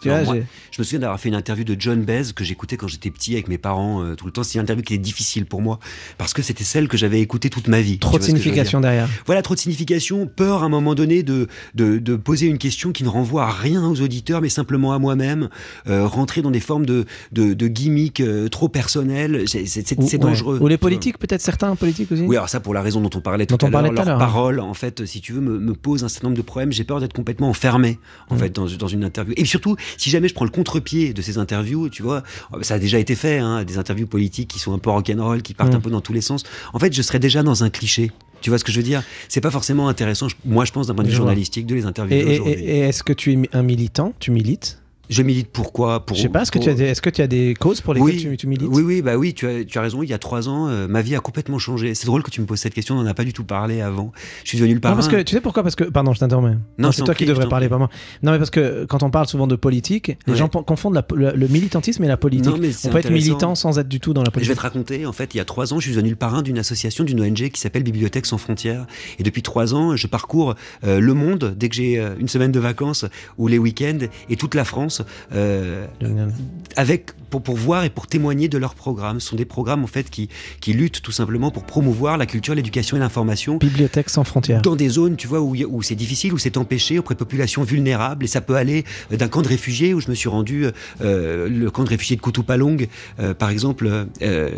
Tu 0.01 0.07
vois, 0.09 0.17
Alors, 0.17 0.33
moi, 0.33 0.41
j'ai- 0.41 0.47
je 0.71 0.81
me 0.81 0.83
souviens 0.83 0.99
d'avoir 0.99 1.19
fait 1.19 1.29
une 1.29 1.35
interview 1.35 1.63
de 1.63 1.75
John 1.79 2.01
Baez 2.03 2.33
que 2.35 2.43
j'écoutais 2.43 2.77
quand 2.77 2.87
j'étais 2.87 3.09
petit 3.11 3.33
avec 3.33 3.47
mes 3.47 3.57
parents 3.57 4.03
euh, 4.03 4.15
tout 4.15 4.25
le 4.25 4.31
temps. 4.31 4.43
C'est 4.43 4.55
une 4.55 4.61
interview 4.63 4.83
qui 4.83 4.93
était 4.95 5.01
difficile 5.03 5.45
pour 5.45 5.61
moi 5.61 5.79
parce 6.17 6.33
que 6.33 6.41
c'était 6.41 6.63
celle 6.63 6.87
que 6.87 6.97
j'avais 6.97 7.21
écoutée 7.21 7.49
toute 7.49 7.67
ma 7.67 7.81
vie. 7.81 7.99
Trop 7.99 8.17
de 8.17 8.23
signification 8.23 8.81
derrière. 8.81 9.07
Voilà, 9.25 9.41
trop 9.41 9.53
de 9.55 9.59
signification, 9.59 10.27
peur 10.27 10.63
à 10.63 10.65
un 10.65 10.69
moment 10.69 10.95
donné 10.95 11.23
de, 11.23 11.47
de, 11.75 11.99
de 11.99 12.15
poser 12.15 12.47
une 12.47 12.57
question 12.57 12.91
qui 12.91 13.03
ne 13.03 13.09
renvoie 13.09 13.45
à 13.45 13.51
rien 13.51 13.83
aux 13.87 14.01
auditeurs, 14.01 14.41
mais 14.41 14.49
simplement 14.49 14.93
à 14.93 14.99
moi-même, 14.99 15.49
euh, 15.87 16.05
rentrer 16.07 16.41
dans 16.41 16.51
des 16.51 16.59
formes 16.59 16.85
de, 16.85 17.05
de, 17.31 17.53
de 17.53 17.67
gimmicks 17.67 18.19
euh, 18.21 18.49
trop 18.49 18.69
personnelles, 18.69 19.43
c'est 19.47 19.97
ouais. 19.99 20.17
dangereux. 20.17 20.59
Ou 20.61 20.67
les 20.67 20.77
politiques, 20.77 21.17
peut-être 21.17 21.41
certains 21.41 21.75
politiques 21.75 22.11
aussi. 22.11 22.23
Oui, 22.23 22.35
alors 22.35 22.49
ça, 22.49 22.59
pour 22.59 22.73
la 22.73 22.81
raison 22.81 23.01
dont 23.01 23.09
on 23.15 23.21
parlait 23.21 23.45
tout 23.45 23.57
Dont 23.57 23.67
on 23.67 23.73
à 23.73 23.81
l'heure, 23.81 23.93
leur 23.93 24.07
hein. 24.09 24.17
parole, 24.17 24.59
en 24.59 24.73
fait, 24.73 25.05
si 25.05 25.21
tu 25.21 25.33
veux, 25.33 25.41
me, 25.41 25.59
me 25.59 25.73
pose 25.73 26.03
un 26.03 26.09
certain 26.09 26.27
nombre 26.27 26.37
de 26.37 26.41
problèmes. 26.43 26.71
J'ai 26.71 26.83
peur 26.83 26.99
d'être 26.99 27.13
complètement 27.13 27.49
enfermé, 27.49 27.99
en 28.29 28.35
Mm. 28.35 28.39
fait, 28.39 28.49
dans, 28.55 28.65
dans 28.67 28.87
une 28.87 29.03
interview. 29.03 29.33
Et 29.37 29.45
surtout, 29.45 29.75
si 29.97 30.09
jamais 30.09 30.27
je 30.27 30.33
prends 30.33 30.45
le 30.45 30.51
contre-pied 30.51 31.13
de 31.13 31.21
ces 31.21 31.37
interviews, 31.37 31.89
tu 31.89 32.03
vois, 32.03 32.23
ça 32.61 32.75
a 32.75 32.79
déjà 32.79 32.99
été 32.99 33.15
fait, 33.15 33.37
hein, 33.39 33.63
des 33.63 33.77
interviews 33.77 34.07
politiques 34.07 34.49
qui 34.49 34.59
sont 34.59 34.73
un 34.73 34.79
peu 34.79 34.89
rock'n'roll, 34.89 35.41
qui 35.41 35.53
partent 35.53 35.73
Mm. 35.73 35.77
un 35.77 35.81
peu 35.81 35.89
dans 35.89 36.01
tous 36.01 36.13
les 36.13 36.21
sens. 36.21 36.43
En 36.73 36.79
fait, 36.79 36.93
je 36.93 37.01
serais 37.01 37.19
déjà 37.19 37.43
dans 37.43 37.63
un 37.63 37.69
cliché. 37.69 38.11
Tu 38.41 38.49
vois 38.49 38.59
ce 38.59 38.65
que 38.65 38.71
je 38.73 38.77
veux 38.77 38.83
dire? 38.83 39.03
C'est 39.29 39.39
pas 39.39 39.51
forcément 39.51 39.87
intéressant, 39.87 40.27
moi 40.45 40.65
je 40.65 40.73
pense 40.73 40.87
d'un 40.87 40.93
point 40.95 41.05
de 41.05 41.09
vue 41.09 41.15
journalistique, 41.15 41.65
de 41.65 41.75
les 41.75 41.85
interviewer 41.85 42.35
et- 42.35 42.49
et- 42.49 42.75
et 42.75 42.79
est-ce 42.81 43.01
que 43.01 43.13
tu 43.13 43.31
es 43.31 43.49
un 43.53 43.63
militant? 43.63 44.13
Tu 44.19 44.31
milites? 44.31 44.79
Je 45.09 45.21
milite 45.21 45.49
pourquoi 45.51 46.05
pour, 46.05 46.15
Je 46.15 46.21
sais 46.23 46.29
pas, 46.29 46.43
est-ce 46.43 46.51
que, 46.51 46.59
tu 46.59 46.69
as 46.69 46.73
des, 46.73 46.85
est-ce 46.85 47.01
que 47.01 47.09
tu 47.09 47.21
as 47.21 47.27
des 47.27 47.53
causes 47.59 47.81
pour 47.81 47.93
lesquelles 47.93 48.15
tu, 48.21 48.37
tu 48.37 48.47
milites? 48.47 48.67
Oui, 48.71 48.83
oui, 48.83 49.01
bah 49.01 49.17
oui, 49.17 49.33
tu 49.33 49.45
as, 49.45 49.65
tu 49.65 49.77
as 49.77 49.81
raison. 49.81 50.01
Il 50.01 50.09
y 50.09 50.13
a 50.13 50.17
trois 50.17 50.47
ans, 50.47 50.69
euh, 50.69 50.87
ma 50.87 51.01
vie 51.01 51.13
a 51.15 51.19
complètement 51.19 51.59
changé. 51.59 51.93
C'est 51.93 52.05
drôle 52.05 52.23
que 52.23 52.31
tu 52.31 52.39
me 52.39 52.45
poses 52.45 52.59
cette 52.59 52.73
question. 52.73 52.95
On 52.95 53.03
n'en 53.03 53.09
a 53.09 53.13
pas 53.13 53.25
du 53.25 53.33
tout 53.33 53.43
parlé 53.43 53.81
avant. 53.81 54.13
Je 54.45 54.49
suis 54.49 54.57
devenu 54.57 54.73
le 54.73 54.77
Non, 54.77 54.81
parrain. 54.81 54.95
parce 54.95 55.09
que 55.09 55.21
tu 55.21 55.33
sais 55.35 55.41
pourquoi? 55.41 55.61
Parce 55.61 55.75
que 55.75 55.83
pardon, 55.83 56.13
je 56.13 56.19
t'interromps. 56.19 56.57
Non, 56.77 56.93
c'est 56.93 57.03
toi 57.03 57.13
qui 57.15 57.25
devrais 57.25 57.49
parler, 57.49 57.67
pas 57.67 57.77
moi. 57.77 57.89
Non, 58.23 58.31
mais 58.31 58.37
parce 58.37 58.49
que 58.49 58.85
quand 58.85 59.03
on 59.03 59.09
parle 59.09 59.27
souvent 59.27 59.45
de 59.45 59.57
politique, 59.57 60.17
les 60.25 60.35
gens 60.37 60.47
confondent 60.47 60.93
la- 60.95 61.05
le, 61.13 61.31
le 61.35 61.47
militantisme 61.49 62.03
et 62.05 62.07
la 62.07 62.17
politique. 62.17 62.45
Non, 62.53 62.57
mais 62.57 62.69
on 62.85 62.89
peut 62.89 62.97
être 62.99 63.11
militant 63.11 63.55
sans 63.55 63.77
être 63.79 63.89
du 63.89 63.99
tout 63.99 64.13
dans 64.13 64.21
la 64.21 64.27
Je 64.27 64.29
vais 64.29 64.33
politique. 64.35 64.55
te 64.55 64.61
raconter, 64.61 65.05
en 65.05 65.11
fait, 65.13 65.35
il 65.35 65.37
y 65.37 65.41
a 65.41 65.45
trois 65.45 65.73
ans, 65.73 65.79
je 65.79 65.87
suis 65.87 65.95
devenu 65.95 66.11
le 66.11 66.15
parrain 66.15 66.41
d'une 66.41 66.57
association, 66.57 67.03
d'une 67.03 67.19
ONG 67.19 67.49
qui 67.49 67.59
s'appelle 67.59 67.83
Bibliothèque 67.83 68.25
sans 68.25 68.37
frontières. 68.37 68.87
Et 69.19 69.23
depuis 69.23 69.41
trois 69.41 69.75
ans, 69.75 69.97
je 69.97 70.07
parcours 70.07 70.55
euh, 70.85 71.01
le 71.01 71.13
monde 71.13 71.53
dès 71.57 71.67
que 71.67 71.75
j'ai 71.75 71.99
euh, 71.99 72.15
une 72.19 72.29
semaine 72.29 72.53
de 72.53 72.59
vacances 72.59 73.05
ou 73.37 73.47
les 73.49 73.57
week-ends 73.57 73.99
et 74.29 74.35
toute 74.37 74.55
la 74.55 74.63
France 74.63 74.92
euh, 75.33 75.87
avec 76.75 77.11
pour, 77.33 77.41
pour 77.41 77.57
voir 77.57 77.83
et 77.83 77.89
pour 77.89 78.05
témoigner 78.05 78.47
de 78.47 78.59
leurs 78.59 78.75
programmes. 78.75 79.19
Ce 79.19 79.29
sont 79.29 79.35
des 79.35 79.45
programmes 79.45 79.83
en 79.83 79.87
fait 79.87 80.11
qui, 80.11 80.29
qui 80.61 80.73
luttent 80.73 81.01
tout 81.01 81.11
simplement 81.11 81.49
pour 81.49 81.63
promouvoir 81.63 82.15
la 82.15 82.27
culture, 82.27 82.53
l'éducation 82.53 82.95
et 82.95 82.99
l'information 82.99 83.57
Bibliothèque 83.57 84.11
sans 84.11 84.23
frontières. 84.23 84.61
dans 84.61 84.75
des 84.75 84.89
zones, 84.89 85.15
tu 85.15 85.27
vois, 85.27 85.41
où, 85.41 85.81
c'est 85.81 85.95
difficile, 85.95 86.31
où 86.33 86.37
c'est 86.37 86.57
empêché, 86.57 86.99
auprès 86.99 87.15
de 87.15 87.19
populations 87.19 87.63
vulnérables. 87.63 88.23
Et 88.23 88.27
ça 88.27 88.41
peut 88.41 88.55
aller 88.55 88.83
euh, 89.11 89.17
d'un 89.17 89.29
camp 89.29 89.41
de 89.41 89.47
réfugiés 89.47 89.95
où 89.95 89.99
je 89.99 90.11
me 90.11 90.13
suis 90.13 90.29
rendu, 90.29 90.67
euh, 91.01 91.49
le 91.49 91.71
camp 91.71 91.83
de 91.83 91.89
réfugiés 91.89 92.15
de 92.15 92.21
Kutupalong, 92.21 92.87
euh, 93.19 93.33
par 93.33 93.49
exemple, 93.49 93.89
euh, 94.21 94.49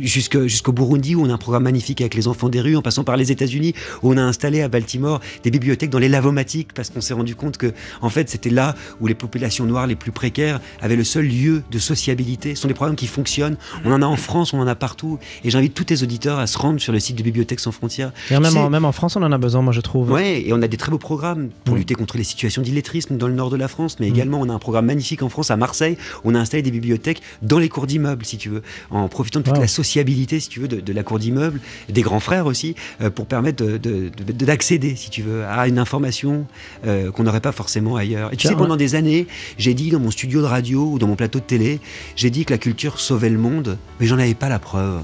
jusqu'au 0.00 0.72
Burundi, 0.72 1.16
où 1.16 1.24
on 1.24 1.30
a 1.30 1.32
un 1.32 1.38
programme 1.38 1.64
magnifique 1.64 2.00
avec 2.00 2.14
les 2.14 2.28
enfants 2.28 2.48
des 2.48 2.60
rues, 2.60 2.76
en 2.76 2.82
passant 2.82 3.02
par 3.02 3.16
les 3.16 3.32
États-Unis, 3.32 3.74
où 4.04 4.12
on 4.12 4.16
a 4.16 4.22
installé 4.22 4.62
à 4.62 4.68
Baltimore 4.68 5.20
des 5.42 5.50
bibliothèques 5.50 5.90
dans 5.90 5.98
les 5.98 6.08
lavomatiques, 6.08 6.74
parce 6.74 6.90
qu'on 6.90 7.00
s'est 7.00 7.14
rendu 7.14 7.34
compte 7.34 7.56
que, 7.56 7.72
en 8.02 8.08
fait, 8.08 8.30
c'était 8.30 8.50
là 8.50 8.76
où 9.00 9.08
les 9.08 9.16
populations 9.16 9.66
noires 9.66 9.88
les 9.88 9.96
plus 9.96 10.12
précaires 10.12 10.60
avaient 10.80 10.94
le 10.94 11.02
seul 11.02 11.26
lieu 11.26 11.64
de 11.72 11.78
sociabilité. 11.80 12.19
Ce 12.54 12.54
sont 12.62 12.68
des 12.68 12.74
programmes 12.74 12.96
qui 12.96 13.06
fonctionnent. 13.06 13.56
On 13.84 13.92
en 13.92 14.02
a 14.02 14.06
en 14.06 14.16
France, 14.16 14.52
on 14.52 14.58
en 14.60 14.66
a 14.66 14.74
partout. 14.74 15.18
Et 15.44 15.50
j'invite 15.50 15.74
tous 15.74 15.84
tes 15.84 16.02
auditeurs 16.02 16.38
à 16.38 16.46
se 16.46 16.58
rendre 16.58 16.80
sur 16.80 16.92
le 16.92 17.00
site 17.00 17.16
de 17.16 17.22
Bibliothèques 17.22 17.60
sans 17.60 17.72
frontières. 17.72 18.12
Et 18.30 18.38
même, 18.38 18.56
en, 18.56 18.70
même 18.70 18.84
en 18.84 18.92
France, 18.92 19.16
on 19.16 19.22
en 19.22 19.32
a 19.32 19.38
besoin, 19.38 19.62
moi 19.62 19.72
je 19.72 19.80
trouve. 19.80 20.10
Ouais, 20.10 20.42
et 20.46 20.52
on 20.52 20.62
a 20.62 20.68
des 20.68 20.76
très 20.76 20.90
beaux 20.90 20.98
programmes 20.98 21.48
pour 21.64 21.74
Mm. 21.74 21.78
lutter 21.78 21.94
contre 21.94 22.16
les 22.16 22.24
situations 22.24 22.62
d'illettrisme 22.62 23.16
dans 23.16 23.28
le 23.28 23.34
nord 23.34 23.50
de 23.50 23.56
la 23.56 23.68
France, 23.68 23.96
mais 24.00 24.08
également 24.08 24.40
on 24.40 24.48
a 24.48 24.52
un 24.52 24.58
programme 24.58 24.86
magnifique 24.86 25.22
en 25.22 25.28
France, 25.28 25.50
à 25.50 25.56
Marseille, 25.56 25.96
on 26.24 26.34
a 26.34 26.38
installé 26.38 26.62
des 26.62 26.70
bibliothèques 26.70 27.20
dans 27.42 27.58
les 27.58 27.68
cours 27.68 27.86
d'immeubles, 27.86 28.24
si 28.24 28.36
tu 28.38 28.48
veux, 28.48 28.62
en 28.90 29.08
profitant 29.08 29.40
de 29.40 29.44
toute 29.44 29.54
Wow. 29.54 29.60
la 29.62 29.68
sociabilité, 29.68 30.40
si 30.40 30.48
tu 30.48 30.60
veux, 30.60 30.68
de, 30.68 30.80
de 30.80 30.92
la 30.92 31.02
cour 31.02 31.18
d'immeuble, 31.18 31.60
des 31.88 32.02
grands 32.02 32.20
frères 32.20 32.46
aussi, 32.46 32.74
euh, 33.00 33.10
pour 33.10 33.26
permettre 33.26 33.64
de- 33.64 33.76
de- 33.78 34.10
de- 34.10 34.44
d'accéder, 34.44 34.94
si 34.96 35.10
tu 35.10 35.22
veux, 35.22 35.44
à 35.44 35.66
une 35.68 35.78
information 35.78 36.46
euh, 36.86 37.10
qu'on 37.10 37.22
n'aurait 37.24 37.40
pas 37.40 37.52
forcément 37.52 37.96
ailleurs. 37.96 38.28
Et 38.32 38.36
tu 38.36 38.42
Tiens, 38.42 38.50
sais, 38.50 38.54
ouais. 38.56 38.62
pendant 38.62 38.76
des 38.76 38.94
années, 38.94 39.26
j'ai 39.58 39.74
dit 39.74 39.90
dans 39.90 40.00
mon 40.00 40.10
studio 40.10 40.40
de 40.40 40.46
radio 40.46 40.84
ou 40.92 40.98
dans 40.98 41.06
mon 41.06 41.16
plateau 41.16 41.38
de 41.38 41.44
télé, 41.44 41.80
j'ai 42.16 42.30
dit 42.30 42.44
que 42.44 42.52
la 42.52 42.58
culture 42.58 43.00
sauvait 43.00 43.30
le 43.30 43.38
monde, 43.38 43.78
mais 44.00 44.06
j'en 44.06 44.18
avais 44.18 44.34
pas 44.34 44.48
la 44.48 44.58
preuve. 44.58 45.00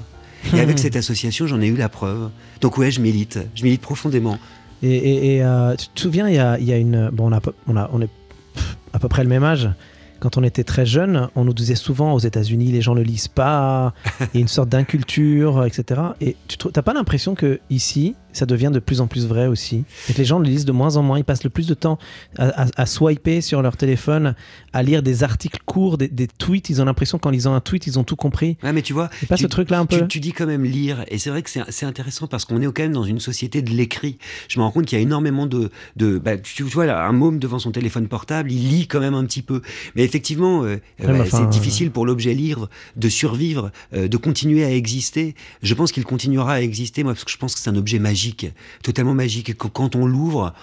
Et 0.54 0.60
avec 0.60 0.78
cette 0.84 0.96
association, 0.96 1.46
j'en 1.46 1.60
ai 1.60 1.66
eu 1.66 1.76
la 1.76 1.88
preuve. 1.88 2.30
Donc 2.60 2.78
ouais, 2.78 2.90
je 2.90 3.00
milite, 3.00 3.38
je 3.54 3.62
milite 3.64 3.80
profondément. 3.80 4.38
Et, 4.82 4.90
et- 4.94 5.36
et, 5.36 5.42
euh, 5.42 5.74
tu 5.74 5.86
te 5.88 6.00
souviens, 6.00 6.28
il 6.28 6.34
y 6.34 6.38
a, 6.38 6.58
il 6.58 6.64
y 6.66 6.72
a 6.72 6.76
une. 6.76 7.08
Bon, 7.10 7.28
on, 7.30 7.32
a, 7.32 7.40
on, 7.66 7.76
a, 7.76 7.88
on 7.92 8.00
est 8.02 8.10
à 8.92 8.98
peu 8.98 9.08
près 9.08 9.22
le 9.22 9.28
même 9.28 9.44
âge. 9.44 9.68
Quand 10.18 10.38
on 10.38 10.42
était 10.44 10.64
très 10.64 10.86
jeune, 10.86 11.28
on 11.36 11.44
nous 11.44 11.52
disait 11.52 11.74
souvent 11.74 12.14
aux 12.14 12.18
États-Unis, 12.18 12.72
les 12.72 12.80
gens 12.80 12.94
ne 12.94 13.02
lisent 13.02 13.28
pas, 13.28 13.92
il 14.20 14.26
y 14.34 14.38
a 14.38 14.40
une 14.40 14.48
sorte 14.48 14.68
d'inculture, 14.70 15.64
etc. 15.66 16.00
Et 16.22 16.36
tu 16.48 16.56
n'as 16.74 16.82
pas 16.82 16.94
l'impression 16.94 17.34
que 17.34 17.60
ici, 17.68 18.14
ça 18.36 18.46
devient 18.46 18.70
de 18.72 18.78
plus 18.78 19.00
en 19.00 19.06
plus 19.06 19.26
vrai 19.26 19.46
aussi 19.46 19.84
Et 20.08 20.12
que 20.12 20.18
les 20.18 20.24
gens 20.24 20.38
le 20.38 20.46
lisent 20.48 20.64
de 20.64 20.72
moins 20.72 20.96
en 20.96 21.02
moins, 21.02 21.18
ils 21.18 21.24
passent 21.24 21.44
le 21.44 21.50
plus 21.50 21.66
de 21.66 21.74
temps 21.74 21.98
à, 22.38 22.64
à- 22.64 22.66
à 22.76 22.86
swiper 22.86 23.40
sur 23.40 23.62
leur 23.62 23.76
téléphone, 23.76 24.34
à 24.72 24.82
lire 24.82 25.02
des 25.02 25.24
articles 25.24 25.60
courts, 25.64 25.98
des, 25.98 26.08
des 26.08 26.26
tweets. 26.28 26.70
Ils 26.70 26.80
ont 26.82 26.84
l'impression 26.84 27.18
qu'en 27.18 27.30
lisant 27.30 27.54
un 27.54 27.60
tweet, 27.60 27.86
ils 27.86 27.98
ont 27.98 28.04
tout 28.04 28.16
compris. 28.16 28.56
Ouais, 28.62 28.72
mais 28.72 28.82
tu 28.82 28.92
vois, 28.92 29.08
pas 29.28 29.36
ce 29.36 29.46
truc-là 29.46 29.78
un 29.80 29.86
peu 29.86 30.06
tu 30.08 30.20
dis 30.20 30.32
quand 30.32 30.46
même 30.46 30.64
lire, 30.64 31.04
et 31.08 31.18
c'est 31.18 31.30
vrai 31.30 31.42
que 31.42 31.50
c'est 31.50 31.86
intéressant 31.86 32.26
parce 32.26 32.44
qu'on 32.44 32.60
est 32.60 32.66
quand 32.66 32.82
même 32.82 32.92
dans 32.92 33.04
une 33.04 33.20
société 33.20 33.62
de 33.62 33.70
l'écrit. 33.70 34.18
Je 34.48 34.58
me 34.58 34.64
rends 34.64 34.70
compte 34.70 34.86
qu'il 34.86 34.96
y 34.98 35.00
a 35.00 35.02
énormément 35.02 35.46
de, 35.46 35.70
de 35.96 36.18
bah, 36.18 36.36
tu, 36.36 36.54
tu 36.54 36.62
vois 36.64 36.86
là, 36.86 37.06
un 37.06 37.12
môme 37.12 37.38
devant 37.38 37.58
son 37.58 37.70
téléphone 37.72 38.08
portable, 38.08 38.52
il 38.52 38.68
lit 38.68 38.86
quand 38.86 39.00
même 39.00 39.14
un 39.14 39.24
petit 39.24 39.42
peu. 39.42 39.62
Mais 39.94 40.04
effectivement, 40.04 40.62
euh, 40.64 40.76
mais 41.00 41.06
bah, 41.06 41.14
enfin, 41.22 41.38
c'est 41.42 41.48
difficile 41.48 41.90
pour 41.90 42.04
l'objet 42.06 42.34
livre 42.34 42.68
de 42.96 43.08
survivre, 43.08 43.70
euh, 43.94 44.08
de 44.08 44.16
continuer 44.16 44.64
à 44.64 44.70
exister. 44.74 45.34
Je 45.62 45.74
pense 45.74 45.92
qu'il 45.92 46.04
continuera 46.04 46.54
à 46.54 46.60
exister, 46.60 47.02
moi, 47.04 47.12
parce 47.14 47.24
que 47.24 47.30
je 47.30 47.36
pense 47.38 47.54
que 47.54 47.60
c'est 47.60 47.70
un 47.70 47.76
objet 47.76 47.98
magique, 47.98 48.25
totalement 48.82 49.14
magique, 49.14 49.56
quand 49.56 49.94
on 49.96 50.06
l'ouvre. 50.06 50.54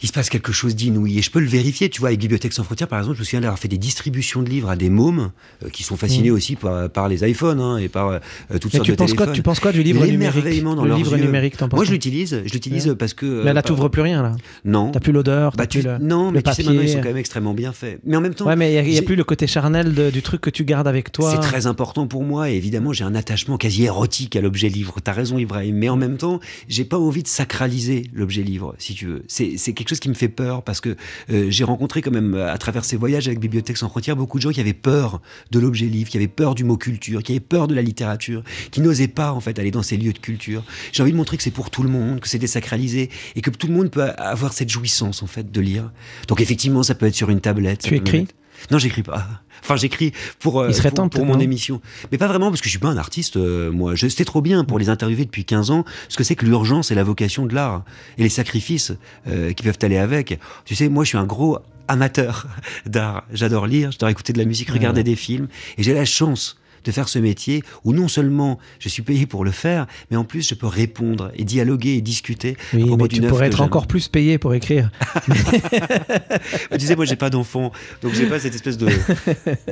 Il 0.00 0.06
se 0.08 0.12
passe 0.12 0.28
quelque 0.30 0.52
chose 0.52 0.76
d'inouï 0.76 1.18
et 1.18 1.22
je 1.22 1.30
peux 1.30 1.40
le 1.40 1.46
vérifier. 1.48 1.88
Tu 1.88 1.98
vois, 2.00 2.08
avec 2.10 2.20
Bibliothèque 2.20 2.52
sans 2.52 2.62
frontières, 2.62 2.86
par 2.88 2.98
exemple, 3.00 3.16
je 3.16 3.20
me 3.22 3.24
souviens 3.24 3.40
d'avoir 3.40 3.58
fait 3.58 3.68
des 3.68 3.78
distributions 3.78 4.42
de 4.42 4.48
livres 4.48 4.70
à 4.70 4.76
des 4.76 4.90
mômes 4.90 5.30
euh, 5.64 5.68
qui 5.70 5.82
sont 5.82 5.96
fascinés 5.96 6.30
aussi 6.30 6.54
par, 6.56 6.88
par 6.88 7.08
les 7.08 7.28
iPhones 7.28 7.60
hein, 7.60 7.78
et 7.78 7.88
par 7.88 8.08
euh, 8.08 8.18
toutes 8.60 8.66
Mm. 8.68 8.68
Mais 8.72 8.78
sortes 8.78 8.84
tu 8.86 8.90
de 8.92 8.96
penses, 8.96 9.14
quoi, 9.14 9.26
tu 9.28 9.42
penses 9.42 9.60
quoi 9.60 9.72
du 9.72 9.82
livre 9.82 10.06
numérique? 10.06 10.62
dans 10.62 10.84
Le 10.84 10.94
livre 10.94 11.16
yeux. 11.16 11.24
numérique, 11.24 11.56
t'en 11.56 11.68
penses 11.68 11.78
Moi, 11.78 11.84
je 11.84 11.90
l'utilise. 11.92 12.42
Je 12.46 12.52
l'utilise 12.52 12.86
Ouais. 12.88 12.94
parce 12.94 13.12
que. 13.14 13.26
euh, 13.26 13.42
Mais 13.44 13.52
là, 13.52 13.62
t'ouvres 13.62 13.88
plus 13.88 14.02
rien, 14.02 14.22
là. 14.22 14.36
Non. 14.64 14.90
T'as 14.92 15.00
plus 15.00 15.12
l'odeur, 15.12 15.52
Bah, 15.56 15.66
tu- 15.66 15.80
plus 15.80 15.88
le, 15.88 15.98
non, 15.98 16.26
le 16.26 16.32
mais 16.32 16.42
tu 16.42 16.52
sais, 16.52 16.62
maintenant, 16.62 16.72
ils 16.74 16.76
papier. 16.78 16.92
sont 16.92 16.98
quand 17.00 17.08
même 17.08 17.16
extrêmement 17.16 17.54
bien 17.54 17.72
faits. 17.72 18.00
Mais 18.04 18.16
en 18.16 18.20
même 18.20 18.34
temps, 18.34 18.46
Ouais, 18.46 18.56
mais 18.56 18.72
il 18.74 18.90
n'y 18.90 18.98
a, 18.98 19.02
plus 19.02 19.16
le 19.16 19.24
côté 19.24 19.46
charnel 19.48 19.94
de- 19.94 20.10
du 20.10 20.22
truc 20.22 20.40
que 20.40 20.50
tu 20.50 20.64
gardes 20.64 20.86
avec 20.88 21.10
toi. 21.12 21.30
c'est 21.32 21.40
très 21.40 21.66
important 21.66 22.06
pour 22.06 22.22
moi 22.24 22.50
et 22.50 22.54
évidemment 22.56 22.92
j'ai 22.92 23.04
un 23.04 23.14
attachement 23.14 23.56
quasi 23.58 23.84
érotique 23.84 24.36
à 24.36 24.40
l'objet 24.40 24.68
livre. 24.68 24.94
T'as 25.02 25.12
raison 25.12 25.38
Ibrahim, 25.38 25.74
mais 25.76 25.88
en 25.88 25.96
même 25.96 26.16
temps 26.18 26.38
j'ai 26.68 26.84
pas 26.84 26.98
envie 26.98 27.22
de 27.24 27.28
sacraliser 27.28 28.04
l'objet 28.12 28.42
livre, 28.42 28.74
si 28.78 28.94
tu 28.94 29.06
veux. 29.06 29.24
C'est 29.28 29.54
c'est 29.56 29.72
quelque 29.88 29.96
chose 29.96 30.00
qui 30.00 30.08
me 30.08 30.14
fait 30.14 30.28
peur 30.28 30.62
parce 30.62 30.80
que 30.80 30.96
euh, 31.30 31.46
j'ai 31.50 31.64
rencontré 31.64 32.02
quand 32.02 32.10
même 32.10 32.34
à 32.34 32.58
travers 32.58 32.84
ces 32.84 32.96
voyages 32.96 33.26
avec 33.26 33.40
Bibliothèque 33.40 33.78
sans 33.78 33.88
frontières 33.88 34.16
beaucoup 34.16 34.38
de 34.38 34.42
gens 34.42 34.50
qui 34.50 34.60
avaient 34.60 34.74
peur 34.74 35.20
de 35.50 35.58
l'objet 35.58 35.86
livre, 35.86 36.10
qui 36.10 36.16
avaient 36.16 36.28
peur 36.28 36.54
du 36.54 36.64
mot 36.64 36.76
culture, 36.76 37.22
qui 37.22 37.32
avaient 37.32 37.40
peur 37.40 37.68
de 37.68 37.74
la 37.74 37.82
littérature, 37.82 38.42
qui 38.70 38.80
n'osaient 38.80 39.08
pas 39.08 39.32
en 39.32 39.40
fait 39.40 39.58
aller 39.58 39.70
dans 39.70 39.82
ces 39.82 39.96
lieux 39.96 40.12
de 40.12 40.18
culture. 40.18 40.62
J'ai 40.92 41.02
envie 41.02 41.12
de 41.12 41.16
montrer 41.16 41.36
que 41.36 41.42
c'est 41.42 41.50
pour 41.50 41.70
tout 41.70 41.82
le 41.82 41.88
monde, 41.88 42.20
que 42.20 42.28
c'est 42.28 42.38
désacralisé 42.38 43.10
et 43.34 43.40
que 43.40 43.50
tout 43.50 43.66
le 43.66 43.72
monde 43.72 43.90
peut 43.90 44.10
avoir 44.18 44.52
cette 44.52 44.70
jouissance 44.70 45.22
en 45.22 45.26
fait 45.26 45.50
de 45.50 45.60
lire. 45.60 45.90
Donc 46.28 46.40
effectivement 46.40 46.82
ça 46.82 46.94
peut 46.94 47.06
être 47.06 47.14
sur 47.14 47.30
une 47.30 47.40
tablette. 47.40 47.82
Tu 47.82 47.96
écris? 47.96 48.28
Non, 48.70 48.78
j'écris 48.78 49.02
pas. 49.02 49.42
Enfin, 49.62 49.76
j'écris 49.76 50.12
pour, 50.38 50.60
euh, 50.60 50.70
pour, 50.70 50.92
temps, 50.92 51.08
pour 51.08 51.20
peut-être, 51.22 51.34
mon 51.34 51.40
émission. 51.40 51.80
Mais 52.12 52.18
pas 52.18 52.26
vraiment, 52.26 52.50
parce 52.50 52.60
que 52.60 52.66
je 52.66 52.70
suis 52.70 52.78
pas 52.78 52.88
un 52.88 52.96
artiste, 52.96 53.36
euh, 53.36 53.70
moi. 53.70 53.94
Je 53.94 54.08
sais 54.08 54.24
trop 54.24 54.40
bien, 54.40 54.64
pour 54.64 54.78
les 54.78 54.88
interviewer 54.88 55.24
depuis 55.24 55.44
15 55.44 55.70
ans, 55.70 55.84
ce 56.08 56.16
que 56.16 56.24
c'est 56.24 56.36
que 56.36 56.44
l'urgence 56.44 56.90
et 56.90 56.94
la 56.94 57.04
vocation 57.04 57.46
de 57.46 57.54
l'art. 57.54 57.84
Et 58.18 58.22
les 58.22 58.28
sacrifices 58.28 58.92
euh, 59.26 59.52
qui 59.52 59.62
peuvent 59.62 59.78
aller 59.82 59.98
avec. 59.98 60.38
Tu 60.64 60.74
sais, 60.74 60.88
moi, 60.88 61.04
je 61.04 61.08
suis 61.08 61.18
un 61.18 61.26
gros 61.26 61.58
amateur 61.88 62.46
d'art. 62.86 63.24
J'adore 63.32 63.66
lire, 63.66 63.90
j'adore 63.92 64.10
écouter 64.10 64.32
de 64.32 64.38
la 64.38 64.44
musique, 64.44 64.70
regarder 64.70 65.02
des 65.02 65.16
films. 65.16 65.48
Et 65.76 65.82
j'ai 65.82 65.94
la 65.94 66.04
chance 66.04 66.57
de 66.84 66.92
faire 66.92 67.08
ce 67.08 67.18
métier 67.18 67.62
où 67.84 67.92
non 67.92 68.08
seulement 68.08 68.58
je 68.78 68.88
suis 68.88 69.02
payé 69.02 69.26
pour 69.26 69.44
le 69.44 69.50
faire, 69.50 69.86
mais 70.10 70.16
en 70.16 70.24
plus 70.24 70.48
je 70.48 70.54
peux 70.54 70.66
répondre 70.66 71.30
et 71.36 71.44
dialoguer 71.44 71.90
et 71.94 72.00
discuter 72.00 72.56
Oui, 72.74 72.92
à 72.92 72.96
mais 72.96 73.08
tu 73.08 73.20
pourrais 73.22 73.46
être 73.48 73.60
encore 73.60 73.86
plus 73.86 74.08
payé 74.08 74.38
pour 74.38 74.54
écrire. 74.54 74.90
Tu 76.78 76.86
sais, 76.86 76.96
moi, 76.96 77.04
j'ai 77.04 77.16
pas 77.16 77.30
d'enfant, 77.30 77.72
donc 78.02 78.12
j'ai 78.14 78.26
pas 78.26 78.38
cette 78.38 78.54
espèce 78.54 78.78
de, 78.78 78.86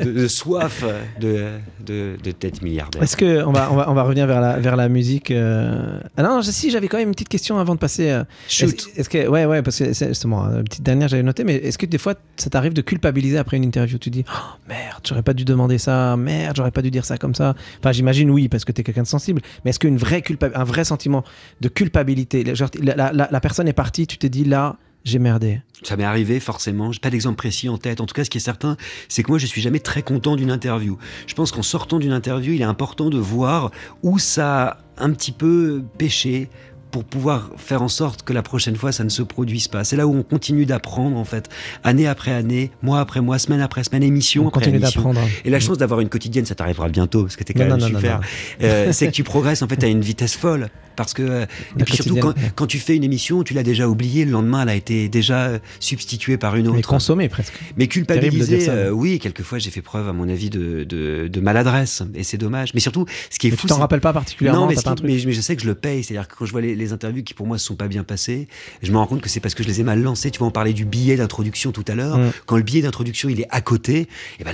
de, 0.02 0.12
de 0.12 0.28
soif 0.28 0.84
de, 1.20 1.58
de, 1.84 2.30
tête 2.32 2.62
milliardaire. 2.62 3.02
Est-ce 3.02 3.16
que 3.16 3.44
on 3.44 3.52
va, 3.52 3.70
on 3.72 3.76
va, 3.76 3.90
on 3.90 3.94
va 3.94 4.02
revenir 4.02 4.26
vers 4.26 4.40
la, 4.40 4.58
vers 4.58 4.76
la 4.76 4.88
musique 4.88 5.30
euh... 5.30 5.98
Ah 6.16 6.22
non, 6.22 6.40
je- 6.40 6.50
si 6.50 6.70
j'avais 6.70 6.88
quand 6.88 6.98
même 6.98 7.08
une 7.08 7.14
petite 7.14 7.28
question 7.28 7.58
avant 7.58 7.74
de 7.74 7.78
passer. 7.78 8.10
euh, 8.10 8.24
Shoot. 8.48 8.68
Est-ce 8.70 9.00
est-ce 9.00 9.08
que 9.08 9.28
ouais 9.28 9.44
ouais 9.46 9.62
parce 9.62 9.78
que 9.78 9.92
c'est 9.92 10.08
justement 10.08 10.44
une 10.46 10.64
petite 10.64 10.82
dernière 10.82 11.08
j'avais 11.08 11.22
noté 11.22 11.44
mais 11.44 11.54
est-ce 11.56 11.78
que 11.78 11.86
des 11.86 11.98
fois 11.98 12.14
ça 12.36 12.50
t'arrive 12.50 12.72
de 12.72 12.82
culpabiliser 12.82 13.38
après 13.38 13.56
une 13.56 13.64
interview? 13.64 13.98
Tu 13.98 14.10
dis 14.10 14.24
oh, 14.28 14.56
merde 14.68 15.00
j'aurais 15.06 15.22
pas 15.22 15.34
dû 15.34 15.44
demander 15.44 15.78
ça 15.78 16.16
merde 16.16 16.56
j'aurais 16.56 16.70
pas 16.70 16.82
dû 16.82 16.90
dire 16.96 17.04
ça 17.04 17.16
comme 17.18 17.34
ça 17.34 17.54
enfin 17.80 17.92
j'imagine 17.92 18.30
oui 18.30 18.48
parce 18.48 18.64
que 18.64 18.72
t'es 18.72 18.82
quelqu'un 18.82 19.02
de 19.02 19.06
sensible 19.16 19.40
mais 19.64 19.70
est-ce 19.70 19.78
qu'une 19.78 19.96
vraie 19.98 20.22
culpa 20.22 20.48
un 20.54 20.64
vrai 20.64 20.84
sentiment 20.84 21.22
de 21.60 21.68
culpabilité 21.68 22.42
la- 22.82 23.12
la 23.12 23.40
personne 23.40 23.68
est 23.68 23.72
partie 23.84 24.06
tu 24.06 24.16
t'es 24.18 24.28
dit 24.28 24.44
là 24.44 24.76
j'ai 25.04 25.20
merdé 25.20 25.60
Ça 25.84 25.96
m'est 25.96 26.02
arrivé 26.02 26.40
forcément, 26.40 26.90
j'ai 26.90 26.98
pas 26.98 27.10
d'exemple 27.10 27.36
précis 27.36 27.68
en 27.68 27.78
tête. 27.78 28.00
En 28.00 28.06
tout 28.06 28.14
cas, 28.14 28.24
ce 28.24 28.30
qui 28.30 28.38
est 28.38 28.40
certain, 28.40 28.76
c'est 29.08 29.22
que 29.22 29.30
moi, 29.30 29.38
je 29.38 29.46
suis 29.46 29.62
jamais 29.62 29.78
très 29.78 30.02
content 30.02 30.34
d'une 30.34 30.50
interview. 30.50 30.98
Je 31.28 31.34
pense 31.34 31.52
qu'en 31.52 31.62
sortant 31.62 32.00
d'une 32.00 32.10
interview, 32.10 32.54
il 32.54 32.60
est 32.60 32.64
important 32.64 33.08
de 33.08 33.16
voir 33.16 33.70
où 34.02 34.18
ça 34.18 34.66
a 34.66 35.04
un 35.04 35.12
petit 35.12 35.30
peu 35.30 35.84
péché 35.96 36.48
pour 36.96 37.04
pouvoir 37.04 37.50
faire 37.58 37.82
en 37.82 37.88
sorte 37.88 38.22
que 38.22 38.32
la 38.32 38.42
prochaine 38.42 38.74
fois 38.74 38.90
ça 38.90 39.04
ne 39.04 39.10
se 39.10 39.20
produise 39.22 39.68
pas. 39.68 39.84
C'est 39.84 39.96
là 39.96 40.06
où 40.06 40.16
on 40.16 40.22
continue 40.22 40.64
d'apprendre 40.64 41.18
en 41.18 41.26
fait, 41.26 41.50
année 41.84 42.06
après 42.06 42.32
année, 42.32 42.70
mois 42.80 43.00
après 43.00 43.20
mois, 43.20 43.38
semaine 43.38 43.60
après 43.60 43.84
semaine, 43.84 44.02
émission 44.02 44.44
on 44.44 44.48
après 44.48 44.60
continue 44.60 44.78
émission. 44.78 45.02
d'apprendre 45.02 45.20
Et 45.44 45.50
la 45.50 45.60
chance 45.60 45.76
d'avoir 45.76 46.00
une 46.00 46.08
quotidienne, 46.08 46.46
ça 46.46 46.54
t'arrivera 46.54 46.88
bientôt 46.88 47.20
parce 47.24 47.36
que 47.36 47.44
t'es 47.44 47.52
quand 47.52 47.64
Non, 47.64 47.72
même 47.72 47.80
non, 47.80 47.88
non, 47.90 47.98
super. 47.98 48.20
non, 48.20 48.26
euh, 48.62 48.92
c'est 48.92 49.08
que 49.08 49.12
tu 49.12 49.24
progresses 49.24 49.60
en 49.60 49.68
fait 49.68 49.84
à 49.84 49.88
une 49.88 50.00
vitesse 50.00 50.36
folle. 50.36 50.70
Parce 50.96 51.12
que, 51.14 51.22
euh, 51.22 51.46
et 51.78 51.84
puis 51.84 51.94
surtout, 51.94 52.16
quand, 52.54 52.66
tu 52.66 52.78
fais 52.78 52.96
une 52.96 53.04
émission, 53.04 53.42
tu 53.42 53.54
l'as 53.54 53.62
déjà 53.62 53.88
oubliée, 53.88 54.24
le 54.24 54.30
lendemain, 54.32 54.62
elle 54.62 54.68
a 54.70 54.74
été 54.74 55.08
déjà 55.08 55.46
euh, 55.46 55.58
substituée 55.80 56.36
par 56.38 56.56
une 56.56 56.70
Mais 56.70 56.78
autre. 56.78 56.88
presque. 57.28 57.52
Mais 57.76 57.86
Terrible 57.86 57.86
de 57.86 57.86
culpabiliser, 57.86 58.56
dire 58.58 58.66
ça, 58.66 58.72
euh, 58.72 58.90
oui, 58.90 59.18
quelquefois 59.18 59.58
j'ai 59.58 59.70
fait 59.70 59.82
preuve, 59.82 60.08
à 60.08 60.12
mon 60.12 60.28
avis, 60.28 60.50
de, 60.50 60.84
de, 60.84 61.28
de 61.28 61.40
maladresse, 61.40 62.02
et 62.14 62.22
c'est 62.24 62.38
dommage. 62.38 62.72
Mais 62.74 62.80
surtout, 62.80 63.04
ce 63.30 63.38
qui 63.38 63.48
est 63.48 63.50
Mais 63.50 63.56
fou, 63.56 63.66
tu 63.68 63.74
t'en 63.74 63.78
rappelles 63.80 64.00
pas 64.00 64.12
particulièrement 64.12 64.62
non, 64.62 64.66
mais, 64.68 64.74
pas 64.74 64.80
un 64.90 64.94
qui- 64.94 65.02
truc 65.02 65.10
mais, 65.10 65.22
mais 65.26 65.32
je 65.32 65.40
sais 65.40 65.54
que 65.56 65.62
je 65.62 65.66
le 65.66 65.74
paye. 65.74 66.02
C'est-à-dire 66.02 66.26
que 66.28 66.34
quand 66.36 66.46
je 66.46 66.52
vois 66.52 66.60
les, 66.62 66.74
les 66.74 66.92
interviews 66.92 67.22
qui 67.22 67.34
pour 67.34 67.46
moi 67.46 67.58
se 67.58 67.66
sont 67.66 67.76
pas 67.76 67.88
bien 67.88 68.02
passées, 68.04 68.48
je 68.82 68.90
me 68.90 68.96
rends 68.96 69.06
compte 69.06 69.20
que 69.20 69.28
c'est 69.28 69.40
parce 69.40 69.54
que 69.54 69.62
je 69.62 69.68
les 69.68 69.80
ai 69.80 69.84
mal 69.84 70.00
lancées. 70.02 70.30
Tu 70.30 70.38
vois, 70.38 70.48
on 70.48 70.52
parlait 70.52 70.72
du 70.72 70.84
billet 70.84 71.16
d'introduction 71.16 71.72
tout 71.72 71.84
à 71.88 71.94
l'heure. 71.94 72.18
Mm. 72.18 72.30
Quand 72.46 72.56
le 72.56 72.62
billet 72.62 72.82
d'introduction 72.82 73.28
il 73.28 73.40
est 73.40 73.46
à 73.50 73.60
côté, 73.60 74.08
eh 74.40 74.44
ben, 74.44 74.52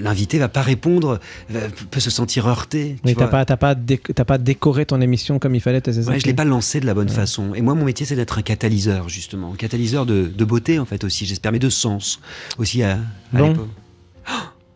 l'invité 0.00 0.38
va 0.38 0.48
pas 0.48 0.62
répondre, 0.62 1.20
va- 1.50 1.60
peut 1.90 2.00
se 2.00 2.10
sentir 2.10 2.46
heurté. 2.46 2.94
tu 2.96 3.00
Mais 3.04 3.14
t'as 3.14 3.26
pas, 3.26 3.44
pas, 3.44 3.74
pas 3.74 4.38
décoré 4.38 4.86
ton 4.86 5.00
émission 5.00 5.38
comme 5.38 5.53
il 5.58 5.60
fallait, 5.60 5.80
t'as- 5.80 5.92
c'est 5.92 6.02
ça 6.02 6.10
Ouais, 6.10 6.16
je 6.18 6.22
qui- 6.22 6.28
l'ai 6.28 6.34
pas 6.34 6.44
lancé 6.44 6.80
de 6.80 6.86
la 6.86 6.94
bonne 6.94 7.08
façon. 7.08 7.54
Et 7.54 7.60
moi, 7.62 7.74
mon 7.74 7.84
métier, 7.84 8.04
c'est 8.06 8.16
d'être 8.16 8.38
un 8.38 8.42
catalyseur, 8.42 9.08
justement. 9.08 9.52
Un 9.52 9.56
catalyseur 9.56 10.06
de, 10.06 10.26
de 10.26 10.44
beauté, 10.44 10.78
en 10.78 10.84
fait, 10.84 11.04
aussi. 11.04 11.26
J'espère, 11.26 11.52
mais 11.52 11.58
de 11.58 11.68
sens. 11.68 12.20
Aussi 12.58 12.82
à, 12.82 12.98
à 13.34 13.38
Bon. 13.38 13.54
Oh, 13.58 14.32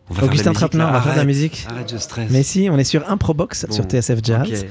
on 0.09 0.13
va 0.15 0.23
Augustin 0.25 0.53
Trapenard, 0.53 0.89
on 0.89 0.93
va 0.93 1.01
faire 1.01 1.13
de 1.13 1.17
la 1.19 1.25
musique. 1.25 1.65
Arrête, 1.69 1.91
je 1.91 1.97
stresse. 1.97 2.29
Mais 2.31 2.43
si, 2.43 2.67
on 2.71 2.77
est 2.77 2.83
sur 2.83 3.09
Improbox 3.09 3.65
Bon, 3.67 3.73
sur 3.75 3.83
TSF 3.85 4.19
Jazz. 4.23 4.65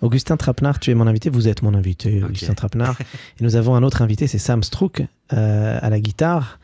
Augustin 0.00 0.36
Trapenard, 0.36 0.78
tu 0.80 0.90
es 0.90 0.94
mon 0.94 1.06
invité, 1.06 1.30
vous 1.30 1.48
êtes 1.48 1.62
mon 1.62 1.72
invité. 1.74 2.22
Augustin 2.22 2.54
Trapenard. 2.54 2.96
Et 3.40 3.44
nous 3.44 3.56
avons 3.56 3.74
un 3.74 3.82
autre 3.82 4.02
invité, 4.02 4.26
c'est 4.26 4.38
Sam 4.38 4.62
Strouk 4.62 5.02
euh, 5.32 5.78
à 5.80 5.88
la 5.90 5.98
guitare. 5.98 6.58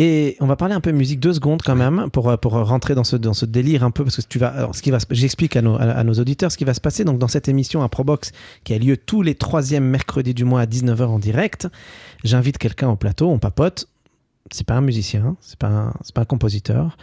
Et 0.00 0.36
on 0.38 0.46
va 0.46 0.54
parler 0.54 0.74
un 0.74 0.80
peu 0.80 0.92
musique 0.92 1.18
deux 1.18 1.32
secondes 1.32 1.60
quand 1.62 1.74
même 1.74 2.08
pour, 2.12 2.30
euh, 2.30 2.36
rentrer 2.42 2.94
dans 2.94 3.02
ce, 3.02 3.16
délire 3.46 3.82
un 3.82 3.90
peu 3.90 4.04
parce 4.04 4.16
que 4.16 4.22
tu 4.22 4.38
vas 4.38 4.68
j'explique 5.10 5.56
à 5.56 5.62
nos, 5.62 5.74
à, 5.74 5.90
à 5.90 6.04
auditeurs 6.04 6.52
ce 6.52 6.56
qui 6.56 6.64
va 6.64 6.72
se 6.72 6.80
passer. 6.80 7.04
Donc 7.04 7.18
dans 7.18 7.26
cette 7.26 7.48
émission 7.48 7.82
Improbox 7.82 8.30
qui 8.62 8.74
a 8.74 8.78
lieu 8.78 8.96
tous 8.96 9.22
les 9.22 9.34
troisièmes 9.34 9.84
mercredis 9.84 10.34
du 10.34 10.44
mois 10.44 10.60
à 10.60 10.66
19h 10.66 11.02
en 11.02 11.18
direct 11.18 11.66
j'invite 12.22 12.58
quelqu'un 12.58 12.90
au 12.90 12.96
plateau 12.96 13.28
on 13.28 13.38
papote. 13.38 13.88
C'est 14.52 14.66
pas 14.66 14.74
un 14.74 14.80
musicien 14.82 15.36
c'est 15.40 15.58
pas 15.58 15.92
c'est 16.02 16.14
pas 16.14 16.22
un 16.22 16.26
compositeur. 16.26 16.96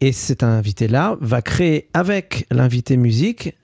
Et 0.00 0.12
cet 0.12 0.44
invité 0.44 0.86
là 0.86 1.16
va 1.20 1.42
créer 1.42 1.88
avec 1.94 2.46
l'invité 2.52 2.96
musique 2.96 3.56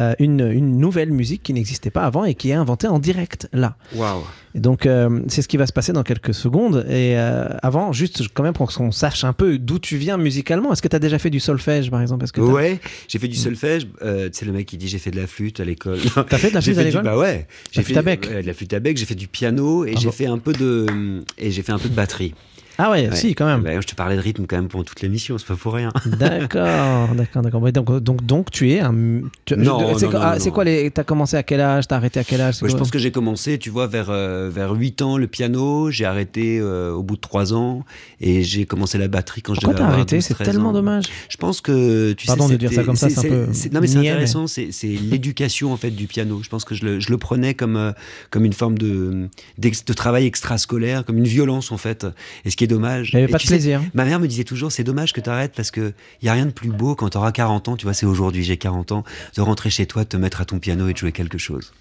euh, 0.00 0.14
une, 0.18 0.40
une 0.40 0.78
nouvelle 0.78 1.12
musique 1.12 1.42
qui 1.42 1.52
n'existait 1.52 1.90
pas 1.90 2.02
avant 2.04 2.24
et 2.24 2.34
qui 2.34 2.50
est 2.50 2.54
inventée 2.54 2.86
en 2.88 2.98
direct 2.98 3.48
là. 3.52 3.76
Waouh. 3.94 4.22
Et 4.54 4.60
donc 4.60 4.86
euh, 4.86 5.20
c'est 5.28 5.42
ce 5.42 5.48
qui 5.48 5.56
va 5.58 5.66
se 5.66 5.72
passer 5.72 5.92
dans 5.92 6.02
quelques 6.02 6.32
secondes. 6.34 6.86
Et 6.88 7.16
euh, 7.18 7.48
avant, 7.62 7.92
juste 7.92 8.22
quand 8.32 8.42
même 8.42 8.52
pour 8.54 8.72
qu'on 8.72 8.90
sache 8.90 9.24
un 9.24 9.32
peu 9.34 9.58
d'où 9.58 9.78
tu 9.78 9.96
viens 9.98 10.16
musicalement. 10.16 10.72
Est-ce 10.72 10.80
que 10.82 10.88
tu 10.88 10.96
as 10.96 10.98
déjà 10.98 11.18
fait 11.18 11.30
du 11.30 11.40
solfège 11.40 11.90
par 11.90 12.00
exemple? 12.00 12.24
Est-ce 12.24 12.32
que 12.32 12.40
Ouais, 12.40 12.80
j'ai 13.08 13.18
fait 13.18 13.28
du 13.28 13.36
solfège. 13.36 13.86
Euh, 14.02 14.28
c'est 14.32 14.46
le 14.46 14.52
mec 14.52 14.66
qui 14.66 14.76
dit 14.78 14.88
j'ai 14.88 14.98
fait 14.98 15.10
de 15.10 15.20
la 15.20 15.26
flûte 15.26 15.60
à 15.60 15.64
l'école. 15.64 15.98
T'as 16.28 16.38
fait 16.38 16.50
de 16.50 16.54
la 16.54 16.60
flûte 16.62 16.78
à 16.78 16.80
du- 16.80 16.86
l'école? 16.88 17.04
Bah 17.04 17.18
ouais. 17.18 17.46
J'ai 17.70 17.82
fait 17.82 17.96
à 17.96 18.02
bec. 18.02 18.26
ouais, 18.30 18.42
de 18.42 18.46
la 18.46 18.54
flûte 18.54 18.72
à 18.72 18.80
bec. 18.80 18.96
J'ai 18.96 19.04
fait 19.06 19.14
du 19.14 19.28
piano 19.28 19.84
et 19.84 19.92
Ah 19.94 19.98
j'ai 20.00 20.06
bon. 20.06 20.12
fait 20.12 20.26
un 20.26 20.38
peu 20.38 20.52
de 20.54 21.22
et 21.38 21.50
j'ai 21.50 21.62
fait 21.62 21.72
un 21.72 21.78
peu 21.78 21.88
de 21.90 21.94
batterie. 21.94 22.34
Ah 22.78 22.90
ouais, 22.90 23.08
Ouais. 23.08 23.16
si 23.16 23.34
quand 23.34 23.46
même. 23.46 23.62
Bah, 23.62 23.80
je 23.80 23.86
te 23.86 23.94
parlais 23.94 24.16
de 24.16 24.20
rythme 24.20 24.46
quand 24.46 24.56
même 24.56 24.68
pendant 24.68 24.84
toute 24.84 25.00
l'émission, 25.02 25.36
c'est 25.38 25.46
pas 25.46 25.56
pour 25.56 25.74
rien. 25.74 25.90
D'accord, 26.06 27.08
d'accord, 27.14 27.42
d'accord. 27.42 27.72
Donc, 27.72 28.02
donc, 28.02 28.24
donc 28.24 28.50
tu 28.50 28.70
es 28.70 28.80
un. 28.80 29.20
tu- 29.44 29.56
Non, 29.56 29.96
c'est 29.98 30.06
quoi- 30.08 30.20
non, 30.20 30.38
ah, 30.44 30.50
quoi 30.50 30.64
les. 30.64 30.90
T'as 30.90 31.04
commencé 31.04 31.36
à 31.36 31.42
quel 31.42 31.60
âge 31.60 31.86
T'as 31.88 31.96
arrêté 31.96 32.20
à 32.20 32.24
quel 32.24 32.40
âge 32.40 32.62
Ouais, 32.62 32.68
je 32.70 32.76
pense 32.76 32.90
que 32.90 32.98
j'ai 32.98 33.10
commencé, 33.12 33.58
tu 33.58 33.70
vois, 33.70 33.86
vers 33.86 34.06
euh, 34.10 34.50
vers 34.52 34.72
8 34.72 35.02
ans 35.02 35.16
le 35.18 35.26
piano. 35.26 35.90
J'ai 35.90 36.04
arrêté 36.04 36.58
euh, 36.60 36.92
au 36.92 37.02
bout 37.02 37.16
de 37.16 37.20
3 37.20 37.54
ans 37.54 37.84
et 38.20 38.42
j'ai 38.42 38.64
commencé 38.66 38.98
la 38.98 39.08
batterie 39.08 39.42
quand 39.42 39.52
Pourquoi 39.54 39.70
devais 39.74 39.78
t'as 39.78 39.84
avoir 39.84 39.98
arrêté? 39.98 40.16
12, 40.16 40.24
C'est 40.24 40.34
13 40.34 40.46
tellement 40.48 40.70
ans. 40.70 40.72
dommage. 40.72 41.04
Je 41.28 41.36
pense 41.36 41.60
que 41.60 42.12
tu 42.12 42.26
Pardon 42.26 42.46
sais, 42.48 42.54
de 42.54 42.58
dire 42.58 42.72
ça 42.72 42.84
comme 42.84 42.96
ça, 42.96 43.10
c'est 43.10 43.18
un 43.20 43.22
peu 43.22 43.46
Non 43.72 43.80
mais 43.80 43.86
c'est 43.86 43.98
mais- 43.98 44.08
intéressant, 44.10 44.46
c'est 44.46 44.70
l'éducation 44.82 45.72
en 45.72 45.76
fait 45.76 45.90
du 45.90 46.06
piano. 46.06 46.40
Je 46.42 46.48
pense 46.48 46.64
que 46.64 46.74
je 46.74 46.84
le, 46.84 47.00
je 47.00 47.10
le 47.10 47.18
prenais 47.18 47.54
comme 47.54 47.76
euh, 47.76 47.92
comme 48.30 48.44
une 48.44 48.52
forme 48.52 48.78
de 48.78 49.28
de 49.58 49.92
travail 49.92 50.26
extrascolaire, 50.26 51.04
comme 51.04 51.18
une 51.18 51.24
violence 51.26 51.72
en 51.72 51.76
fait. 51.78 52.06
Et 52.44 52.50
ce 52.50 52.56
qui 52.62 52.64
est 52.64 52.68
dommage. 52.68 53.10
Il 53.12 53.16
n'y 53.16 53.22
avait 53.22 53.30
Et 53.30 53.32
pas 53.32 53.38
de 53.38 53.42
sais, 53.42 53.48
plaisir. 53.48 53.82
Ma 53.92 54.04
mère 54.04 54.20
me 54.20 54.28
disait 54.28 54.44
toujours, 54.44 54.70
c'est 54.70 54.84
dommage 54.84 55.12
que 55.12 55.20
tu 55.20 55.28
arrêtes 55.28 55.52
parce 55.56 55.72
que 55.72 55.92
il 56.20 56.26
y 56.26 56.28
a 56.28 56.32
rien 56.32 56.46
de 56.46 56.52
plus 56.52 56.70
beau 56.70 56.94
quand 56.94 57.10
tu 57.10 57.18
auras 57.18 57.32
40 57.32 57.68
ans, 57.68 57.76
tu 57.76 57.84
vois, 57.84 57.94
c'est 57.94 58.06
aujourd'hui, 58.06 58.44
j'ai 58.44 58.56
40 58.56 58.92
ans, 58.92 59.04
de 59.36 59.40
rentrer 59.40 59.68
chez 59.68 59.86
toi, 59.86 60.04
de 60.04 60.08
te 60.08 60.16
mettre 60.16 60.40
à 60.40 60.44
ton 60.44 60.60
piano 60.60 60.88
et 60.88 60.92
de 60.92 60.98
jouer 60.98 61.10
quelque 61.10 61.38
chose. 61.38 61.72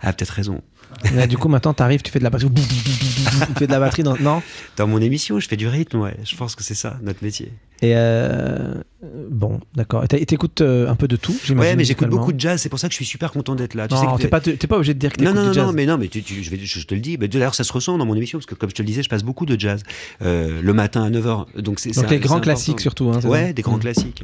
Ah, 0.00 0.12
peut-être 0.12 0.30
raison. 0.30 0.60
Du 1.28 1.36
coup, 1.38 1.48
maintenant, 1.48 1.74
t'arrives, 1.74 2.02
tu 2.02 2.10
fais 2.10 2.18
de 2.18 2.24
la 2.24 2.30
batterie. 2.30 2.50
tu 2.54 3.54
fais 3.58 3.66
de 3.66 3.72
la 3.72 3.78
batterie 3.80 4.02
dans. 4.02 4.16
Non? 4.18 4.42
Dans 4.76 4.86
mon 4.86 5.00
émission, 5.00 5.38
je 5.38 5.48
fais 5.48 5.56
du 5.56 5.68
rythme, 5.68 5.98
ouais. 6.00 6.16
Je 6.24 6.34
pense 6.36 6.54
que 6.54 6.64
c'est 6.64 6.74
ça, 6.74 6.96
notre 7.02 7.22
métier. 7.22 7.52
Et 7.80 7.92
euh, 7.94 8.74
bon, 9.30 9.60
d'accord. 9.76 10.04
Et 10.10 10.26
t'écoutes 10.26 10.60
euh, 10.62 10.88
un 10.88 10.96
peu 10.96 11.06
de 11.06 11.14
tout, 11.14 11.36
j'imagine 11.44 11.70
Ouais, 11.70 11.76
mais 11.76 11.84
j'écoute 11.84 12.08
beaucoup 12.08 12.32
de 12.32 12.40
jazz, 12.40 12.60
c'est 12.60 12.68
pour 12.68 12.80
ça 12.80 12.88
que 12.88 12.92
je 12.92 12.96
suis 12.96 13.04
super 13.04 13.30
content 13.30 13.54
d'être 13.54 13.74
là. 13.74 13.86
Tu 13.86 13.94
Non, 13.94 14.16
t'es 14.18 14.26
pas, 14.26 14.40
obligé 14.76 14.94
de 14.94 14.98
dire 14.98 15.12
que 15.12 15.22
Non, 15.22 15.30
t'écoutes 15.30 15.36
non, 15.36 15.42
non, 15.44 15.48
du 15.50 15.54
jazz. 15.54 15.66
non, 15.66 15.72
mais 15.72 15.86
non, 15.86 15.96
mais 15.98 16.08
tu, 16.08 16.22
tu- 16.24 16.42
je, 16.42 16.50
vais, 16.50 16.58
je 16.58 16.84
te 16.86 16.94
le 16.94 17.00
dis. 17.00 17.16
Mais 17.20 17.28
D'ailleurs, 17.28 17.54
ça 17.54 17.62
se 17.62 17.72
ressent 17.72 17.96
dans 17.96 18.06
mon 18.06 18.16
émission, 18.16 18.38
parce 18.38 18.46
que 18.46 18.56
comme 18.56 18.70
je 18.70 18.74
te 18.74 18.82
le 18.82 18.86
disais, 18.86 19.04
je 19.04 19.08
passe 19.08 19.22
beaucoup 19.22 19.46
de 19.46 19.58
jazz. 19.58 19.82
Euh, 20.22 20.60
le 20.60 20.72
matin 20.72 21.04
à 21.04 21.10
9h. 21.10 21.60
Donc, 21.62 21.78
c'est 21.78 21.90
Donc 21.90 21.94
c'est- 21.94 22.02
les 22.02 22.08
c'est 22.08 22.18
grands 22.18 22.40
classiques 22.40 22.80
surtout. 22.80 23.10
Hein, 23.14 23.20
Ouais, 23.24 23.52
des 23.52 23.62
grands 23.62 23.76
Mmh. 23.76 23.80
classiques. 23.80 24.22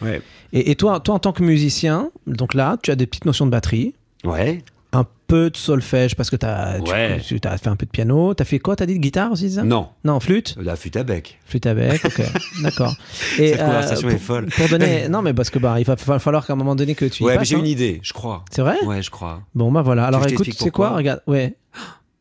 Ouais. 0.00 0.20
Et, 0.52 0.72
et 0.72 0.74
toi, 0.74 0.98
toi, 0.98 1.14
en 1.14 1.18
tant 1.20 1.32
que 1.32 1.44
musicien, 1.44 2.10
donc 2.26 2.54
là, 2.54 2.76
tu 2.82 2.90
as 2.90 2.96
des 2.96 3.06
petites 3.06 3.26
notions 3.26 3.46
de 3.46 3.50
batterie, 3.52 3.94
Ouais. 4.24 4.62
Un 4.94 5.06
peu 5.26 5.48
de 5.50 5.56
solfège 5.56 6.14
parce 6.16 6.28
que 6.28 6.36
t'as, 6.36 6.78
tu, 6.80 6.90
Ouais. 6.92 7.18
tu 7.24 7.38
as 7.44 7.56
fait 7.56 7.68
un 7.68 7.76
peu 7.76 7.86
de 7.86 7.90
piano. 7.90 8.34
T'as 8.34 8.44
fait 8.44 8.58
quoi? 8.58 8.76
T'as 8.76 8.84
dit 8.84 8.94
de 8.94 8.98
guitare 8.98 9.32
aussi, 9.32 9.50
ça? 9.52 9.62
Non, 9.62 9.88
Non, 10.04 10.20
flûte? 10.20 10.54
La 10.60 10.76
flûte 10.76 10.96
à 10.96 11.02
bec. 11.04 11.38
Flûte 11.46 11.64
à 11.66 11.72
bec, 11.74 12.04
ok, 12.04 12.20
d'accord. 12.62 12.94
Et 13.38 13.48
Cette 13.52 13.60
conversation 13.64 14.08
pour, 14.08 14.16
est 14.16 14.20
folle. 14.20 14.46
Pour 14.54 14.68
donner, 14.68 15.08
non, 15.10 15.22
mais 15.22 15.32
parce 15.32 15.48
que 15.50 15.58
bah, 15.58 15.76
il 15.80 15.84
va 15.86 15.96
fa- 15.96 16.18
falloir 16.18 16.46
qu'à 16.46 16.52
un 16.52 16.56
moment 16.56 16.74
donné 16.76 16.94
que 16.94 17.06
tu 17.06 17.22
y 17.22 17.26
Ouais, 17.26 17.38
mais 17.38 17.44
j'ai 17.46 17.56
hein. 17.56 17.60
une 17.60 17.66
idée, 17.66 18.00
je 18.02 18.12
crois. 18.12 18.44
C'est 18.50 18.60
vrai? 18.62 18.76
Ouais, 18.84 19.00
je 19.02 19.10
crois. 19.10 19.40
Bon, 19.54 19.72
bah 19.72 19.80
voilà. 19.82 20.04
Alors 20.06 20.26
écoute, 20.26 20.48
c'est 20.56 20.70
quoi? 20.70 20.90
Regarde, 20.96 21.22
ouais. 21.26 21.54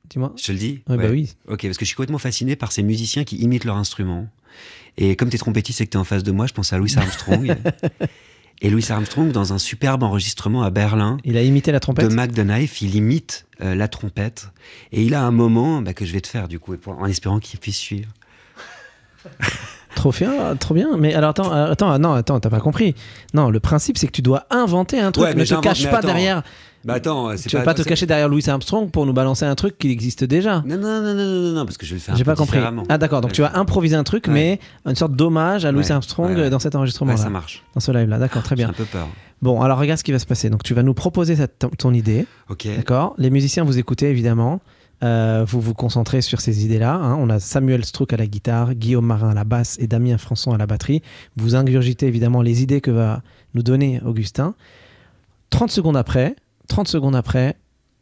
Dis-moi. 0.09 0.33
Je 0.37 0.43
te 0.43 0.51
le 0.53 0.57
dis? 0.57 0.81
Ouais, 0.89 0.97
bah 0.97 1.07
oui. 1.09 1.33
Ok, 1.49 1.63
parce 1.63 1.77
que 1.77 1.83
je 1.85 1.87
suis 1.87 1.95
complètement 1.95 2.17
fasciné 2.17 2.55
par 2.55 2.71
ces 2.71 2.83
musiciens 2.83 3.23
qui 3.25 3.37
imitent 3.37 3.65
leur 3.65 3.77
instrument. 3.77 4.27
Et 4.97 5.15
comme 5.15 5.29
t'es 5.29 5.37
trompettiste 5.37 5.79
et 5.81 5.85
que 5.85 5.91
t'es 5.91 5.97
en 5.97 6.03
face 6.03 6.23
de 6.23 6.31
moi, 6.31 6.47
je 6.47 6.53
pense 6.53 6.73
à 6.73 6.77
Louis 6.77 6.93
Armstrong. 6.97 7.55
et 8.61 8.69
Louis 8.69 8.85
Armstrong, 8.89 9.31
dans 9.31 9.53
un 9.53 9.57
superbe 9.57 10.03
enregistrement 10.03 10.61
à 10.61 10.69
Berlin, 10.69 11.17
Il 11.23 11.35
a 11.35 11.41
imité 11.41 11.71
la 11.71 11.79
trompette. 11.79 12.07
de 12.07 12.43
Knife, 12.43 12.81
il 12.81 12.95
imite 12.95 13.45
euh, 13.61 13.73
la 13.73 13.87
trompette. 13.87 14.49
Et 14.91 15.03
il 15.03 15.15
a 15.15 15.23
un 15.23 15.31
moment 15.31 15.81
bah, 15.81 15.93
que 15.93 16.05
je 16.05 16.13
vais 16.13 16.21
te 16.21 16.27
faire, 16.27 16.47
du 16.47 16.59
coup, 16.59 16.75
en 16.85 17.05
espérant 17.05 17.39
qu'il 17.39 17.59
puisse 17.59 17.77
suivre. 17.77 18.09
Trop 19.95 20.11
bien, 20.11 20.55
trop 20.55 20.73
bien. 20.73 20.95
Mais 20.97 21.13
alors 21.13 21.31
attends, 21.31 21.53
euh, 21.53 21.71
attends, 21.71 21.99
non, 21.99 22.13
attends, 22.13 22.39
t'as 22.39 22.49
pas 22.49 22.61
compris. 22.61 22.95
Non, 23.33 23.49
le 23.49 23.59
principe 23.59 23.97
c'est 23.97 24.07
que 24.07 24.13
tu 24.13 24.21
dois 24.21 24.45
inventer 24.49 24.99
un 24.99 25.11
truc. 25.11 25.25
Ouais, 25.25 25.33
mais 25.35 25.41
ne 25.41 25.45
te 25.45 25.59
cache 25.59 25.83
mais 25.83 25.91
pas 25.91 25.97
attends, 25.97 26.07
derrière. 26.07 26.43
Bah 26.83 26.93
attends, 26.95 27.35
c'est 27.37 27.49
Tu 27.49 27.55
vas 27.57 27.63
pas 27.63 27.73
te 27.73 27.83
cacher 27.83 28.05
derrière 28.05 28.27
Louis 28.27 28.43
Armstrong 28.47 28.89
pour 28.89 29.05
nous 29.05 29.13
balancer 29.13 29.45
un 29.45 29.53
truc 29.55 29.77
qui 29.77 29.91
existe 29.91 30.23
déjà? 30.23 30.63
Non, 30.65 30.77
non, 30.77 31.01
non, 31.01 31.13
non, 31.13 31.51
non, 31.53 31.65
parce 31.65 31.77
que 31.77 31.85
je 31.85 31.91
vais 31.91 31.97
le 31.97 32.01
faire 32.01 32.15
J'ai 32.15 32.23
pas 32.23 32.35
compris. 32.35 32.59
Ah 32.89 32.97
d'accord, 32.97 33.21
donc 33.21 33.31
tu 33.33 33.41
vas 33.41 33.55
improviser 33.57 33.95
un 33.95 34.03
truc, 34.03 34.27
mais 34.27 34.59
une 34.85 34.95
sorte 34.95 35.13
d'hommage 35.15 35.65
à 35.65 35.71
Louis 35.71 35.91
Armstrong 35.91 36.49
dans 36.49 36.59
cet 36.59 36.75
enregistrement-là, 36.75 37.17
ça 37.17 37.29
marche. 37.29 37.63
dans 37.75 37.81
ce 37.81 37.91
live-là. 37.91 38.17
D'accord, 38.19 38.43
très 38.43 38.55
J'ai 38.55 38.63
bien. 38.63 38.69
un 38.69 38.73
peu 38.73 38.85
peur. 38.85 39.07
Bon, 39.41 39.61
alors 39.61 39.79
regarde 39.79 39.97
ce 39.97 40.03
qui 40.03 40.11
va 40.11 40.19
se 40.19 40.25
passer. 40.27 40.49
Donc 40.49 40.63
tu 40.63 40.73
vas 40.73 40.83
nous 40.83 40.93
proposer 40.93 41.35
ton 41.77 41.93
idée, 41.93 42.25
Ok. 42.49 42.67
d'accord? 42.75 43.15
Les 43.17 43.29
musiciens, 43.29 43.63
vous 43.63 43.77
écoutez 43.79 44.09
évidemment. 44.09 44.59
Euh, 45.03 45.43
vous 45.47 45.59
vous 45.61 45.73
concentrez 45.73 46.21
sur 46.21 46.41
ces 46.41 46.63
idées-là. 46.63 46.93
hein. 46.93 47.15
On 47.19 47.27
a 47.31 47.39
Samuel 47.39 47.83
Strouk 47.85 48.13
à 48.13 48.17
la 48.17 48.27
guitare, 48.27 48.75
Guillaume 48.75 49.05
Marin 49.07 49.31
à 49.31 49.33
la 49.33 49.43
basse 49.43 49.77
et 49.79 49.87
Damien 49.87 50.19
Françon 50.19 50.51
à 50.51 50.59
la 50.59 50.67
batterie. 50.67 51.01
Vous 51.37 51.55
ingurgitez 51.55 52.05
évidemment 52.05 52.43
les 52.43 52.61
idées 52.61 52.81
que 52.81 52.91
va 52.91 53.23
nous 53.55 53.63
donner 53.63 53.99
Augustin. 54.05 54.53
30 55.49 55.71
secondes 55.71 55.97
après, 55.97 56.35
30 56.67 56.87
secondes 56.87 57.15
après, 57.15 57.57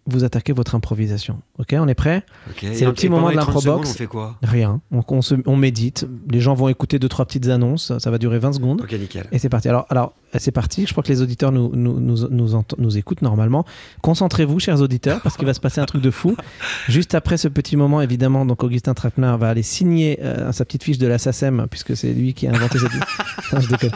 vous 0.05 0.23
attaquez 0.23 0.53
votre 0.53 0.73
improvisation. 0.73 1.39
Ok, 1.59 1.75
on 1.77 1.87
est 1.87 1.93
prêt. 1.93 2.23
C'est 2.59 2.85
le 2.85 2.93
petit 2.93 3.09
moment 3.09 3.27
de 3.27 3.31
les 3.33 3.37
30 3.37 3.53
l'improbox. 3.53 3.91
On 3.91 3.93
fait 3.93 4.07
quoi 4.07 4.37
Rien. 4.41 4.81
On, 4.91 5.03
on 5.07 5.21
se- 5.21 5.35
on 5.45 5.55
médite. 5.55 6.07
Les 6.31 6.41
gens 6.41 6.55
vont 6.55 6.67
écouter 6.67 6.97
deux 6.97 7.09
trois 7.09 7.25
petites 7.25 7.47
annonces. 7.47 7.95
Ça 7.99 8.09
va 8.09 8.17
durer 8.17 8.39
20 8.39 8.53
secondes. 8.53 8.81
Ok, 8.81 8.91
nickel. 8.93 9.27
Et 9.31 9.37
c'est 9.37 9.49
parti. 9.49 9.69
Alors, 9.69 9.85
alors 9.89 10.13
c'est 10.39 10.51
parti. 10.51 10.87
Je 10.87 10.93
crois 10.93 11.03
que 11.03 11.09
les 11.09 11.21
auditeurs 11.21 11.51
nous, 11.51 11.69
nous, 11.75 11.99
nous, 11.99 12.27
nous, 12.27 12.55
ent- 12.55 12.65
nous 12.79 12.97
écoutent 12.97 13.21
normalement. 13.21 13.65
Concentrez-vous, 14.01 14.59
chers 14.59 14.81
auditeurs, 14.81 15.21
parce 15.21 15.37
qu'il 15.37 15.45
va 15.45 15.53
se 15.53 15.59
passer 15.59 15.79
un 15.79 15.85
truc 15.85 16.01
de 16.01 16.09
fou. 16.11 16.35
Juste 16.89 17.13
après 17.13 17.37
ce 17.37 17.47
petit 17.47 17.75
moment, 17.77 18.01
évidemment, 18.01 18.47
donc 18.47 18.63
Augustin 18.63 18.95
Trattner 18.95 19.35
va 19.39 19.49
aller 19.49 19.63
signer 19.63 20.17
euh, 20.23 20.51
sa 20.53 20.65
petite 20.65 20.83
fiche 20.83 20.97
de 20.97 21.05
la 21.05 21.19
SACEM, 21.19 21.67
puisque 21.69 21.95
c'est 21.95 22.13
lui 22.13 22.33
qui 22.33 22.47
a 22.47 22.51
inventé 22.51 22.79
cette. 22.79 22.91
non, 23.53 23.59
je 23.61 23.67
déconne. 23.67 23.91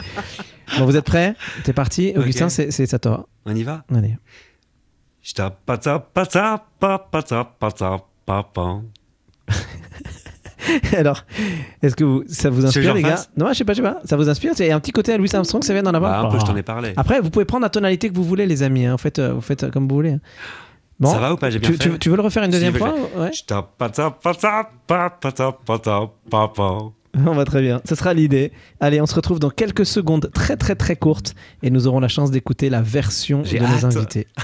Bon, 0.78 0.84
vous 0.86 0.96
êtes 0.96 1.04
prêts? 1.04 1.34
C'est 1.64 1.72
parti. 1.72 2.12
Augustin, 2.16 2.48
c'est 2.48 2.94
à 2.94 2.98
toi. 3.00 3.26
On 3.46 3.54
y 3.54 3.64
va? 3.64 3.84
Allez. 3.92 4.16
Alors, 10.96 11.24
est-ce 11.82 11.94
que 11.96 12.04
vous- 12.04 12.24
ça 12.26 12.48
vous 12.50 12.64
inspire, 12.64 12.94
les 12.94 13.02
gars 13.02 13.16
Non, 13.36 13.48
je 13.48 13.54
sais 13.54 13.64
pas, 13.64 13.72
je 13.74 13.82
sais 13.82 13.82
pas. 13.82 14.00
Ça 14.04 14.16
vous 14.16 14.28
inspire 14.28 14.52
Il 14.58 14.66
y 14.66 14.70
a 14.70 14.76
un 14.76 14.80
petit 14.80 14.92
côté 14.92 15.12
à 15.12 15.18
Louis 15.18 15.28
Armstrong, 15.34 15.62
ça 15.62 15.72
vient 15.74 15.82
d'en 15.82 15.92
avoir 15.94 16.22
Bah, 16.22 16.28
Un 16.28 16.30
peu, 16.32 16.38
je 16.38 16.44
t'en 16.46 16.54
Ah. 16.54 16.58
ai 16.58 16.62
parlé. 16.62 16.92
Après, 16.96 17.20
vous 17.20 17.30
pouvez 17.30 17.44
prendre 17.44 17.62
la 17.64 17.68
tonalité 17.70 18.08
que 18.08 18.14
vous 18.14 18.24
voulez, 18.24 18.46
les 18.46 18.62
amis. 18.62 18.86
hein. 18.86 18.92
Vous, 18.92 18.98
faites, 18.98 19.18
euh, 19.18 19.32
vous 19.34 19.40
faites 19.42 19.64
euh, 19.64 19.70
comme 19.70 19.88
vous 19.88 19.94
voulez. 19.94 20.12
hein. 20.12 20.20
Bon, 21.00 21.10
Ça 21.12 21.18
va 21.18 21.32
ou 21.32 21.36
pas? 21.36 21.50
J'ai 21.50 21.58
bien 21.58 21.70
tu, 21.70 21.76
fait 21.76 21.90
tu- 21.90 21.98
tu 21.98 22.08
veux 22.08 22.16
le 22.16 22.22
refaire 22.22 22.44
une 22.44 22.50
Si, 22.50 22.56
deuxième 22.56 22.72
je 22.72 22.78
fois 22.78 22.94
Ouais. 23.16 23.30
On 27.26 27.32
va 27.32 27.44
très 27.44 27.62
bien. 27.62 27.80
Ce 27.88 27.94
sera 27.94 28.14
l'idée. 28.14 28.52
Allez, 28.80 29.00
on 29.00 29.06
se 29.06 29.14
retrouve 29.14 29.38
dans 29.38 29.50
quelques 29.50 29.86
secondes 29.86 30.30
très 30.32 30.56
très 30.56 30.74
très 30.74 30.96
courtes 30.96 31.34
et 31.62 31.70
nous 31.70 31.86
aurons 31.86 32.00
la 32.00 32.08
chance 32.08 32.30
d'écouter 32.30 32.70
la 32.70 32.82
version 32.82 33.42
de 33.42 33.58
nos 33.58 33.86
invités. 33.86 34.26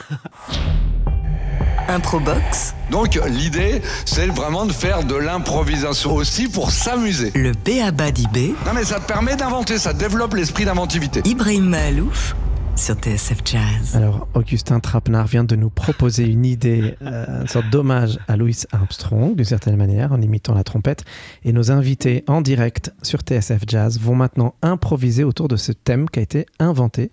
Improbox, 1.89 2.75
Donc 2.93 3.18
l'idée, 3.29 3.83
c'est 4.05 4.27
vraiment 4.27 4.64
de 4.64 4.73
faire 4.73 5.03
de 5.03 5.16
l'improvisation 5.16 6.14
aussi 6.14 6.47
pour 6.49 6.71
s'amuser. 6.71 7.33
le 7.35 7.51
B.A.B.A. 7.53 8.12
d'IB, 8.12 8.55
Non 8.64 8.73
mais 8.75 8.85
ça 8.85 9.01
te 9.01 9.07
permet 9.09 9.35
d'inventer, 9.35 9.77
ça 9.77 9.93
développe 9.93 10.35
l'esprit 10.35 10.64
d'inventivité. 10.64 11.21
Ibrahim 11.25 11.64
Mahalouf 11.68 12.37
sur 12.81 12.95
TSF 12.95 13.43
Jazz. 13.45 13.95
Alors, 13.95 14.26
Augustin 14.33 14.81
Trapenard 14.81 15.26
vient 15.26 15.45
de 15.45 15.55
nous 15.55 15.68
proposer 15.68 16.24
une 16.24 16.47
idée, 16.47 16.95
euh, 17.03 17.43
une 17.43 17.47
sorte 17.47 17.68
d'hommage 17.68 18.18
à 18.26 18.39
Louis 18.39 18.57
Armstrong, 18.72 19.37
d'une 19.37 19.45
certaine 19.45 19.76
manière, 19.76 20.12
en 20.12 20.22
imitant 20.22 20.55
la 20.55 20.64
trompette. 20.64 21.05
Et 21.45 21.53
nos 21.53 21.70
invités 21.70 22.24
en 22.26 22.41
direct 22.41 22.91
sur 23.03 23.20
TSF 23.20 23.64
Jazz 23.66 24.01
vont 24.01 24.14
maintenant 24.14 24.55
improviser 24.62 25.24
autour 25.24 25.49
de 25.49 25.57
ce 25.57 25.72
thème 25.72 26.09
qui 26.09 26.20
a 26.20 26.22
été 26.22 26.47
inventé 26.59 27.12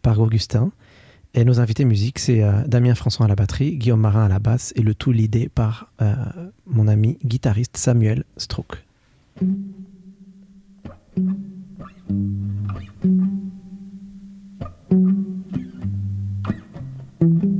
par 0.00 0.20
Augustin. 0.20 0.70
Et 1.34 1.44
nos 1.44 1.58
invités 1.58 1.84
musique, 1.84 2.20
c'est 2.20 2.44
euh, 2.44 2.62
Damien 2.68 2.94
François 2.94 3.26
à 3.26 3.28
la 3.28 3.34
batterie, 3.34 3.76
Guillaume 3.76 4.00
Marin 4.00 4.26
à 4.26 4.28
la 4.28 4.38
basse, 4.38 4.72
et 4.76 4.82
le 4.82 4.94
tout 4.94 5.10
l'idée 5.10 5.48
par 5.52 5.88
euh, 6.02 6.14
mon 6.66 6.86
ami 6.86 7.18
guitariste 7.24 7.76
Samuel 7.76 8.22
Strouk. 8.36 8.84
thank 14.90 15.04
you 17.44 17.59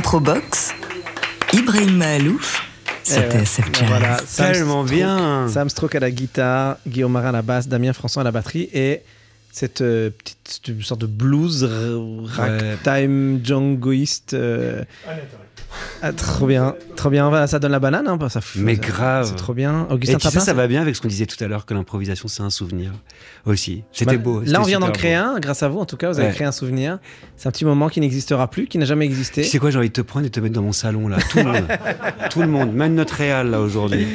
Improbox, 0.00 0.74
Ibrahim 1.54 1.96
Mahalouf 1.96 2.62
sur 3.02 3.16
Eh 3.16 3.34
ouais. 3.34 3.44
TSF 3.46 3.64
Jazz. 3.72 3.88
Voilà, 3.88 4.18
Sam 4.26 4.52
Tellement 4.52 4.84
Strouk- 4.84 4.90
bien. 4.94 5.48
Sam 5.48 5.70
Strouk 5.70 5.94
à 5.94 6.00
la 6.00 6.10
guitare, 6.10 6.76
Guillaume 6.86 7.12
Marin 7.12 7.30
à 7.30 7.32
la 7.32 7.40
basse, 7.40 7.66
Damien 7.66 7.94
François 7.94 8.20
à 8.20 8.24
la 8.24 8.30
batterie 8.30 8.68
et 8.74 9.00
cette 9.58 9.80
euh, 9.80 10.10
petite 10.10 10.82
sorte 10.82 11.00
de 11.00 11.06
blues 11.06 11.66
ragtime 12.26 13.40
djangoiste. 13.42 14.34
euh, 14.34 14.82
ah, 16.02 16.12
trop 16.12 16.46
bien, 16.46 16.74
trop 16.94 17.08
bien. 17.08 17.30
Voilà, 17.30 17.46
ça 17.46 17.58
donne 17.58 17.72
la 17.72 17.78
banane, 17.78 18.06
hein, 18.06 18.18
ça. 18.28 18.42
fout- 18.42 18.60
Mais 18.62 18.74
ça- 18.74 18.82
grave. 18.82 19.26
C'est 19.28 19.34
trop 19.36 19.54
bien. 19.54 19.86
Et 19.88 19.94
Augustin 19.94 20.18
tu 20.18 20.22
sais, 20.24 20.28
Trappin, 20.30 20.44
ça 20.44 20.52
va 20.52 20.66
bien 20.66 20.82
avec 20.82 20.94
ce 20.94 21.00
qu'on 21.00 21.08
disait 21.08 21.24
tout 21.24 21.42
à 21.42 21.48
l'heure, 21.48 21.64
que 21.64 21.72
l'improvisation, 21.72 22.28
c'est 22.28 22.42
un 22.42 22.50
souvenir 22.50 22.92
aussi. 23.46 23.82
C'était 23.92 24.18
Bah, 24.18 24.22
beau. 24.22 24.42
Là, 24.44 24.60
on 24.60 24.64
vient 24.64 24.78
d'en 24.78 24.90
créer 24.90 25.16
beau. 25.16 25.22
un, 25.22 25.40
grâce 25.40 25.62
à 25.62 25.68
vous 25.68 25.78
en 25.78 25.86
tout 25.86 25.96
cas, 25.96 26.10
vous 26.12 26.18
avez 26.18 26.28
Ouais. 26.28 26.34
créé 26.34 26.46
un 26.46 26.52
souvenir. 26.52 26.98
C'est 27.38 27.48
un 27.48 27.50
petit 27.52 27.64
moment 27.64 27.88
qui 27.88 28.00
n'existera 28.00 28.50
plus, 28.50 28.66
qui 28.66 28.76
n'a 28.76 28.84
jamais 28.84 29.06
existé. 29.06 29.40
Tu 29.40 29.48
sais 29.48 29.58
quoi, 29.58 29.70
j'ai 29.70 29.78
envie 29.78 29.88
de 29.88 29.94
te 29.94 30.02
prendre 30.02 30.26
et 30.26 30.28
de 30.28 30.34
te 30.34 30.40
mettre 30.40 30.54
dans 30.54 30.62
mon 30.62 30.72
salon, 30.72 31.08
là. 31.08 31.16
Tout 31.30 31.38
le 31.38 31.44
monde. 31.44 31.66
Tout 32.30 32.40
le 32.42 32.48
monde, 32.48 32.74
même 32.74 32.94
notre 32.94 33.14
réal, 33.14 33.50
là, 33.50 33.60
aujourd'hui. 33.62 34.06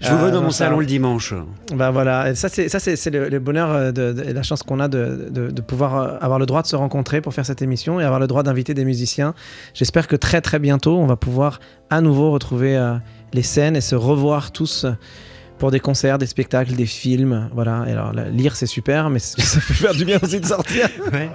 Je 0.00 0.10
vous 0.12 0.18
veux 0.18 0.30
dans 0.30 0.38
non, 0.38 0.44
mon 0.44 0.50
ça- 0.50 0.66
salon 0.66 0.80
le 0.80 0.86
dimanche. 0.86 1.32
Bah 1.74 1.90
voilà, 1.90 2.30
Et 2.30 2.34
ça 2.34 2.48
c'est 2.48 2.68
ça 2.68 2.78
c'est 2.78 2.96
c'est 2.96 3.10
le, 3.10 3.28
le 3.28 3.38
bonheur 3.38 3.70
euh, 3.72 3.92
de, 3.92 4.12
de- 4.12 4.22
et 4.24 4.32
la 4.32 4.42
chance 4.42 4.62
qu'on 4.62 4.78
a 4.80 4.88
de, 4.88 5.28
de- 5.30 5.50
de 5.50 5.62
pouvoir 5.62 5.96
euh, 5.96 6.16
avoir 6.20 6.38
le 6.38 6.46
droit 6.46 6.62
de 6.62 6.66
se 6.66 6.76
rencontrer 6.76 7.20
pour 7.20 7.32
faire 7.34 7.46
cette 7.46 7.62
émission 7.62 7.98
et 8.00 8.04
avoir 8.04 8.20
le 8.20 8.26
droit 8.26 8.42
d'inviter 8.42 8.74
des 8.74 8.84
musiciens. 8.84 9.34
J'espère 9.74 10.06
que 10.08 10.16
très 10.16 10.40
très 10.40 10.58
bientôt 10.58 10.96
on 10.98 11.06
va 11.06 11.16
pouvoir 11.16 11.60
à 11.90 12.00
nouveau 12.00 12.30
retrouver 12.30 12.76
euh, 12.76 12.96
les 13.32 13.42
scènes 13.42 13.74
et 13.76 13.80
se 13.80 13.94
revoir 13.94 14.52
tous 14.52 14.84
euh, 14.84 14.92
pour 15.58 15.70
des 15.70 15.80
concerts, 15.80 16.18
des 16.18 16.26
spectacles, 16.26 16.74
des 16.74 16.84
films. 16.84 17.48
Voilà. 17.54 17.84
Et 17.88 17.92
alors 17.92 18.12
lire 18.12 18.54
c'est 18.56 18.66
super, 18.66 19.08
mais 19.08 19.18
ça 19.18 19.36
peut 19.66 19.72
faire 19.74 19.94
du 19.94 20.04
bien 20.04 20.18
aussi 20.22 20.38
de 20.40 20.46
sortir. 20.46 20.88
Ouais. 21.12 21.30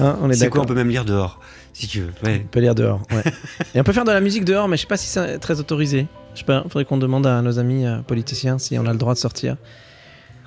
Hein, 0.00 0.16
on 0.22 0.30
est 0.30 0.34
C'est 0.34 0.48
quoi, 0.48 0.60
d'accord. 0.60 0.64
on 0.64 0.66
peut 0.66 0.74
même 0.74 0.88
lire 0.88 1.04
dehors, 1.04 1.38
si 1.72 1.86
tu 1.86 2.00
veux. 2.00 2.12
Ouais. 2.24 2.42
On 2.44 2.48
peut 2.48 2.60
lire 2.60 2.74
dehors. 2.74 3.00
ouais. 3.10 3.22
et 3.74 3.80
on 3.80 3.84
peut 3.84 3.92
faire 3.92 4.04
de 4.04 4.12
la 4.12 4.20
musique 4.20 4.44
dehors, 4.44 4.68
mais 4.68 4.76
je 4.76 4.82
sais 4.82 4.86
pas 4.86 4.96
si 4.96 5.08
c'est 5.08 5.38
très 5.38 5.60
autorisé. 5.60 6.06
Je 6.34 6.40
sais 6.40 6.44
pas. 6.44 6.62
Faudrait 6.62 6.84
qu'on 6.84 6.98
demande 6.98 7.26
à 7.26 7.42
nos 7.42 7.58
amis 7.58 7.86
euh, 7.86 7.98
politiciens 7.98 8.58
si 8.58 8.78
on 8.78 8.86
a 8.86 8.92
le 8.92 8.98
droit 8.98 9.14
de 9.14 9.18
sortir. 9.18 9.56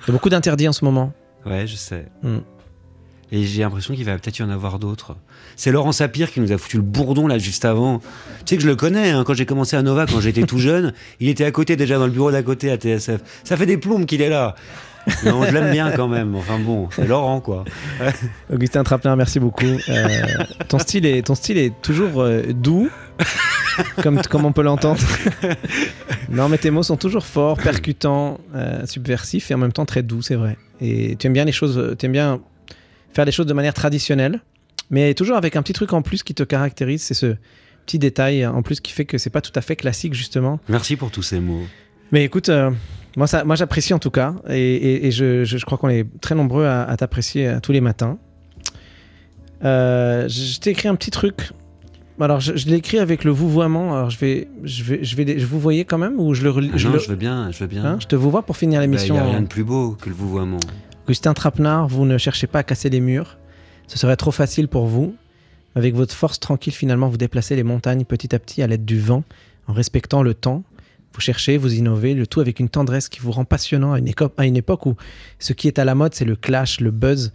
Il 0.02 0.08
y 0.08 0.10
a 0.10 0.12
beaucoup 0.12 0.28
d'interdits 0.28 0.68
en 0.68 0.72
ce 0.72 0.84
moment. 0.84 1.12
Ouais, 1.44 1.66
je 1.66 1.76
sais. 1.76 2.06
Hmm. 2.22 2.38
Et 3.32 3.42
j'ai 3.44 3.62
l'impression 3.62 3.94
qu'il 3.94 4.04
va 4.04 4.16
peut-être 4.18 4.38
y 4.38 4.42
en 4.42 4.50
avoir 4.50 4.78
d'autres. 4.78 5.16
C'est 5.56 5.72
Laurent 5.72 5.92
Sapir 5.92 6.30
qui 6.30 6.40
nous 6.40 6.52
a 6.52 6.58
foutu 6.58 6.76
le 6.76 6.84
bourdon 6.84 7.26
là 7.26 7.38
juste 7.38 7.64
avant. 7.64 7.98
Tu 7.98 8.04
sais 8.46 8.56
que 8.56 8.62
je 8.62 8.68
le 8.68 8.76
connais, 8.76 9.10
hein, 9.10 9.24
quand 9.26 9.34
j'ai 9.34 9.46
commencé 9.46 9.76
à 9.76 9.82
Nova, 9.82 10.06
quand 10.06 10.20
j'étais 10.20 10.44
tout 10.44 10.58
jeune, 10.60 10.92
il 11.18 11.28
était 11.28 11.44
à 11.44 11.50
côté 11.50 11.74
déjà 11.74 11.98
dans 11.98 12.06
le 12.06 12.12
bureau 12.12 12.30
d'à 12.30 12.42
côté 12.42 12.70
à 12.70 12.76
TSF. 12.76 13.20
Ça 13.42 13.56
fait 13.56 13.66
des 13.66 13.78
plombes 13.78 14.06
qu'il 14.06 14.22
est 14.22 14.28
là. 14.28 14.54
Non, 15.24 15.44
je 15.44 15.52
l'aime 15.52 15.70
bien 15.70 15.90
quand 15.92 16.08
même. 16.08 16.34
Enfin 16.34 16.58
bon, 16.58 16.88
c'est 16.90 17.06
Laurent 17.06 17.40
quoi. 17.40 17.64
Augustin 18.52 18.82
Trappner, 18.82 19.14
merci 19.16 19.40
beaucoup. 19.40 19.64
Euh, 19.88 20.08
ton, 20.68 20.78
style 20.78 21.06
est, 21.06 21.26
ton 21.26 21.34
style 21.34 21.58
est 21.58 21.72
toujours 21.82 22.22
euh, 22.22 22.42
doux, 22.52 22.90
comme, 24.02 24.20
comme 24.22 24.44
on 24.44 24.52
peut 24.52 24.62
l'entendre. 24.62 25.00
non, 26.28 26.48
mais 26.48 26.58
tes 26.58 26.70
mots 26.70 26.82
sont 26.82 26.96
toujours 26.96 27.24
forts, 27.24 27.58
percutants, 27.58 28.40
euh, 28.54 28.84
subversifs 28.86 29.50
et 29.50 29.54
en 29.54 29.58
même 29.58 29.72
temps 29.72 29.86
très 29.86 30.02
doux, 30.02 30.22
c'est 30.22 30.36
vrai. 30.36 30.56
Et 30.80 31.16
tu 31.16 31.26
aimes 31.26 31.32
bien 31.32 31.44
les 31.44 31.52
choses, 31.52 31.96
tu 31.98 32.06
aimes 32.06 32.12
bien 32.12 32.40
faire 33.12 33.24
les 33.24 33.32
choses 33.32 33.46
de 33.46 33.54
manière 33.54 33.74
traditionnelle, 33.74 34.40
mais 34.90 35.14
toujours 35.14 35.36
avec 35.36 35.56
un 35.56 35.62
petit 35.62 35.72
truc 35.72 35.92
en 35.92 36.02
plus 36.02 36.22
qui 36.22 36.34
te 36.34 36.42
caractérise. 36.42 37.02
C'est 37.02 37.14
ce 37.14 37.36
petit 37.86 37.98
détail 37.98 38.44
en 38.44 38.62
plus 38.62 38.80
qui 38.80 38.92
fait 38.92 39.04
que 39.04 39.16
c'est 39.16 39.30
pas 39.30 39.40
tout 39.40 39.52
à 39.54 39.60
fait 39.60 39.76
classique 39.76 40.14
justement. 40.14 40.58
Merci 40.68 40.96
pour 40.96 41.10
tous 41.10 41.22
ces 41.22 41.40
mots. 41.40 41.62
Mais 42.12 42.24
écoute, 42.24 42.48
euh, 42.48 42.70
moi, 43.16 43.26
ça, 43.26 43.44
moi 43.44 43.56
j'apprécie 43.56 43.94
en 43.94 43.98
tout 43.98 44.10
cas, 44.10 44.34
et, 44.48 44.54
et- 44.76 45.06
et 45.06 45.10
je, 45.10 45.44
je- 45.44 45.56
je 45.58 45.64
crois 45.64 45.78
qu'on 45.78 45.88
est 45.88 46.06
très 46.20 46.34
nombreux 46.34 46.64
à, 46.66 46.82
à 46.84 46.96
t'apprécier 46.96 47.48
euh, 47.48 47.60
tous 47.60 47.72
les 47.72 47.80
matins. 47.80 48.18
Euh, 49.64 50.28
je 50.28 50.58
t'ai 50.60 50.70
écrit 50.70 50.88
un 50.88 50.94
petit 50.94 51.10
truc. 51.10 51.50
Alors, 52.20 52.40
je, 52.40 52.56
je 52.56 52.66
l'ai 52.68 52.76
écrit 52.76 52.98
avec 52.98 53.24
le 53.24 53.30
vouvoiement. 53.30 53.94
Alors, 53.94 54.10
je 54.10 54.18
vais, 54.18 54.48
je 54.64 54.82
vais, 54.84 55.04
je 55.04 55.16
vais, 55.16 55.38
je 55.38 55.46
vous 55.46 55.60
voyez 55.60 55.84
quand 55.84 55.98
même 55.98 56.18
ou 56.18 56.32
je 56.34 56.42
le, 56.42 56.50
relis- 56.50 56.70
Ah 56.72 56.76
je 56.76 56.88
non, 56.88 56.94
le- 56.94 56.98
je 57.00 57.08
veux 57.08 57.16
bien, 57.16 57.50
je 57.50 57.58
veux 57.58 57.66
bien. 57.66 57.84
hein, 57.84 57.96
je 58.00 58.06
te 58.06 58.16
vous 58.16 58.30
vois 58.30 58.42
pour 58.42 58.56
finir 58.56 58.80
Bah, 58.80 58.84
Il 58.84 58.90
l'émission. 58.90 59.14
n'y 59.14 59.20
a 59.20 59.24
rien 59.24 59.42
de 59.42 59.46
plus 59.46 59.64
beau 59.64 59.96
que 60.00 60.08
le 60.08 60.14
vouvoiement. 60.14 60.58
Augustin 61.06 61.34
Trapenard, 61.34 61.88
vous 61.88 62.04
ne 62.06 62.16
cherchez 62.18 62.46
pas 62.46 62.60
à 62.60 62.62
casser 62.62 62.88
les 62.90 63.00
murs. 63.00 63.38
Ce 63.86 63.98
serait 63.98 64.16
trop 64.16 64.30
facile 64.30 64.68
pour 64.68 64.86
vous. 64.86 65.14
Avec 65.74 65.94
votre 65.94 66.14
force 66.14 66.40
tranquille, 66.40 66.72
finalement, 66.72 67.08
vous 67.08 67.18
déplacez 67.18 67.54
les 67.54 67.62
montagnes 67.62 68.04
petit 68.04 68.34
à 68.34 68.38
petit 68.38 68.62
à 68.62 68.66
l'aide 68.66 68.86
du 68.86 68.98
vent, 68.98 69.22
en 69.68 69.74
respectant 69.74 70.22
le 70.22 70.32
temps. 70.32 70.64
Vous 71.16 71.22
cherchez, 71.22 71.56
vous 71.56 71.72
innovez, 71.72 72.12
le 72.12 72.26
tout 72.26 72.40
avec 72.42 72.60
une 72.60 72.68
tendresse 72.68 73.08
qui 73.08 73.20
vous 73.20 73.32
rend 73.32 73.46
passionnant 73.46 73.94
à 73.94 73.98
une, 74.46 74.56
époque 74.56 74.84
où 74.84 74.96
ce 75.38 75.54
qui 75.54 75.66
est 75.66 75.78
à 75.78 75.86
la 75.86 75.94
mode, 75.94 76.14
c'est 76.14 76.26
le 76.26 76.36
clash, 76.36 76.78
le 76.78 76.90
buzz. 76.90 77.32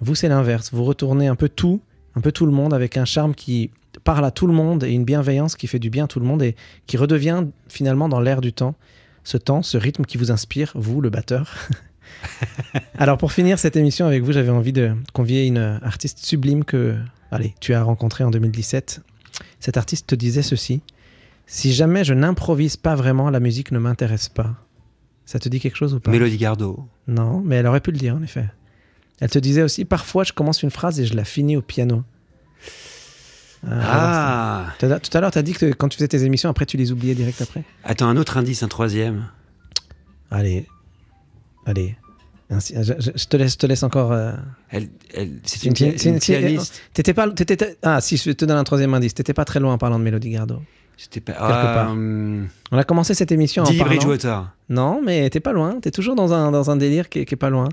Vous, 0.00 0.16
c'est 0.16 0.28
l'inverse. 0.28 0.70
Vous 0.72 0.82
retournez 0.82 1.28
un 1.28 1.36
peu 1.36 1.48
tout, 1.48 1.80
un 2.16 2.22
peu 2.22 2.32
tout 2.32 2.44
le 2.44 2.50
monde, 2.50 2.74
avec 2.74 2.96
un 2.96 3.04
charme 3.04 3.36
qui 3.36 3.70
parle 4.02 4.24
à 4.24 4.32
tout 4.32 4.48
le 4.48 4.52
monde 4.52 4.82
et 4.82 4.90
une 4.90 5.04
bienveillance 5.04 5.54
qui 5.54 5.68
fait 5.68 5.78
du 5.78 5.90
bien 5.90 6.06
à 6.06 6.08
tout 6.08 6.18
le 6.18 6.26
monde 6.26 6.42
et 6.42 6.56
qui 6.88 6.96
redevient 6.96 7.44
finalement 7.68 8.08
dans 8.08 8.18
l'air 8.18 8.40
du 8.40 8.52
temps. 8.52 8.74
Ce 9.22 9.36
temps, 9.36 9.62
ce 9.62 9.78
rythme 9.78 10.04
qui 10.04 10.18
vous 10.18 10.32
inspire, 10.32 10.72
vous, 10.74 11.00
le 11.00 11.08
batteur. 11.08 11.54
Alors 12.98 13.16
pour 13.16 13.30
finir 13.30 13.60
cette 13.60 13.76
émission 13.76 14.06
avec 14.06 14.24
vous, 14.24 14.32
j'avais 14.32 14.50
envie 14.50 14.72
de 14.72 14.90
convier 15.12 15.46
une 15.46 15.78
artiste 15.82 16.18
sublime 16.18 16.64
que 16.64 16.96
allez, 17.30 17.54
tu 17.60 17.74
as 17.74 17.84
rencontrée 17.84 18.24
en 18.24 18.32
2017. 18.32 19.02
Cet 19.60 19.76
artiste 19.76 20.08
te 20.08 20.16
disait 20.16 20.42
ceci 20.42 20.82
Si 21.52 21.72
jamais 21.72 22.04
je 22.04 22.14
n'improvise 22.14 22.76
pas 22.76 22.94
vraiment, 22.94 23.28
la 23.28 23.40
musique 23.40 23.72
ne 23.72 23.80
m'intéresse 23.80 24.28
pas. 24.28 24.54
Ça 25.24 25.40
te 25.40 25.48
dit 25.48 25.58
quelque 25.58 25.76
chose 25.76 25.94
ou 25.94 25.98
pas? 26.00 26.10
Mélodie 26.12 26.36
Gardot. 26.36 26.84
Non, 27.08 27.40
mais 27.44 27.56
elle 27.56 27.66
aurait 27.66 27.80
pu 27.80 27.90
le 27.90 27.98
dire 27.98 28.14
en 28.14 28.22
effet. 28.22 28.46
Elle 29.20 29.30
te 29.30 29.38
disait 29.40 29.62
aussi 29.62 29.84
Parfois 29.84 30.22
je 30.22 30.32
commence 30.32 30.62
une 30.62 30.70
phrase 30.70 31.00
et 31.00 31.06
je 31.06 31.14
la 31.14 31.24
finis 31.24 31.56
au 31.56 31.62
piano. 31.62 32.04
Ah, 33.68 34.72
Tout 34.78 34.86
à- 34.86 35.00
Tout 35.00 35.16
à 35.16 35.20
l'heure, 35.20 35.30
tu 35.32 35.38
as 35.38 35.42
dit 35.42 35.52
que 35.52 35.66
quand 35.72 35.88
tu 35.88 35.96
faisais 35.98 36.08
tes 36.08 36.22
émissions, 36.24 36.48
après 36.48 36.66
tu 36.66 36.76
les 36.76 36.92
oubliais 36.92 37.14
direct 37.14 37.42
après. 37.42 37.64
Attends, 37.84 38.06
un 38.08 38.16
autre 38.16 38.36
indice, 38.38 38.62
un 38.62 38.68
troisième. 38.68 39.26
Allez, 40.30 40.66
allez. 41.66 41.96
Je, 42.50 42.56
je- 42.98 43.10
je 43.14 43.24
te 43.26 43.36
laisse, 43.36 43.52
je 43.52 43.58
te 43.58 43.66
laisse 43.66 43.82
encore. 43.82 44.12
euh, 44.12 44.32
Elle, 44.70 44.88
elle, 45.14 45.32
c'est 45.44 45.64
une, 45.64 45.74
une- 46.14 46.18
pianiste. 46.40 46.80
T'étais 46.94 47.14
pas, 47.14 47.30
t'étais- 47.30 47.76
ah 47.82 48.00
si, 48.00 48.16
je 48.16 48.30
te 48.32 48.44
donne 48.44 48.56
un 48.56 48.64
troisième 48.64 48.94
indice. 48.94 49.14
T'étais 49.14 49.34
pas 49.34 49.44
très 49.44 49.60
loin 49.60 49.72
en 49.74 49.78
parlant 49.78 49.98
de 49.98 50.04
Mélodie 50.04 50.30
Gardot. 50.30 50.62
C'était 51.02 51.20
pas. 51.20 51.86
hum, 51.90 52.48
On 52.72 52.76
a 52.78 52.84
commencé 52.84 53.14
cette 53.14 53.32
émission 53.32 53.62
en 53.62 53.66
parlant. 53.66 53.84
Bridgewater. 53.86 54.50
Non, 54.68 55.00
mais 55.04 55.30
t'es 55.30 55.40
pas 55.40 55.52
loin. 55.52 55.78
T'es 55.80 55.90
toujours 55.90 56.14
dans 56.14 56.32
un, 56.34 56.50
dans 56.50 56.70
un 56.70 56.76
délire 56.76 57.08
qui 57.08 57.20
est, 57.20 57.24
qui 57.24 57.34
est 57.34 57.38
pas 57.38 57.48
loin. 57.50 57.68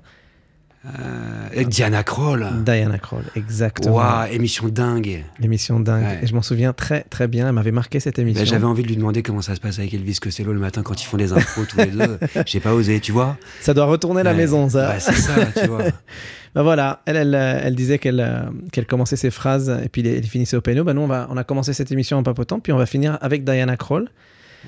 Euh, 0.86 1.64
Diana 1.66 2.04
Kroll. 2.04 2.48
Diana 2.64 2.98
Kroll, 2.98 3.24
exactement. 3.36 3.96
Waouh, 3.96 4.32
émission 4.32 4.70
dingue. 4.70 5.26
L'émission 5.40 5.82
dingue. 5.82 6.04
Ouais. 6.04 6.20
Et 6.24 6.28
je 6.28 6.34
m'en 6.34 6.42
souviens 6.42 6.72
très 6.72 7.02
très 7.02 7.28
bien. 7.28 7.48
Elle 7.48 7.54
m'avait 7.56 7.72
marqué 7.72 8.00
cette 8.00 8.20
émission. 8.20 8.42
Bah, 8.44 8.46
J'avais 8.50 8.64
envie 8.66 8.84
de 8.84 8.88
lui 8.88 8.96
demander 8.96 9.22
comment 9.22 9.42
ça 9.42 9.56
se 9.56 9.60
passe 9.60 9.80
avec 9.80 9.94
Elvis 9.94 10.20
Costello 10.22 10.54
le 10.54 10.60
matin 10.60 10.84
quand 10.84 11.02
ils 11.02 11.06
font 11.06 11.18
des 11.18 11.34
impros 11.34 11.66
tous 11.66 11.78
les 11.78 11.88
deux. 11.88 12.18
J'ai 12.46 12.62
pas 12.62 12.74
osé, 12.74 13.02
tu 13.02 13.12
vois. 13.12 13.36
Ça 13.60 13.74
doit 13.74 13.86
retourner 13.86 14.24
la 14.24 14.32
Ouais. 14.32 14.38
maison, 14.38 14.70
ça. 14.70 14.92
Ouais, 14.92 15.00
c'est 15.00 15.14
ça, 15.16 15.34
tu 15.60 15.68
vois. 15.68 15.84
Bah 16.58 16.64
voilà, 16.64 17.02
elle, 17.06 17.36
euh, 17.36 17.70
disait 17.70 18.00
qu'elle 18.00 18.20
euh, 18.20 18.50
qu'elle 18.72 18.88
commençait 18.88 19.16
ses 19.16 19.30
phrases 19.30 19.70
et 19.70 19.90
puis 19.90 20.02
elle 20.08 20.24
finissait 20.24 20.58
au 20.58 20.62
piano. 20.62 20.84
Bah 20.84 20.96
nous, 20.96 21.02
on, 21.02 21.08
va, 21.08 21.28
on 21.30 21.38
a 21.38 21.44
commencé 21.44 21.72
cette 21.72 21.92
émission 21.92 22.18
en 22.18 22.24
papotant, 22.24 22.60
puis 22.60 22.74
on 22.74 22.78
va 22.78 22.88
finir 22.88 23.20
avec 23.22 23.44
Diana 23.44 23.78
Kroll. 23.78 24.10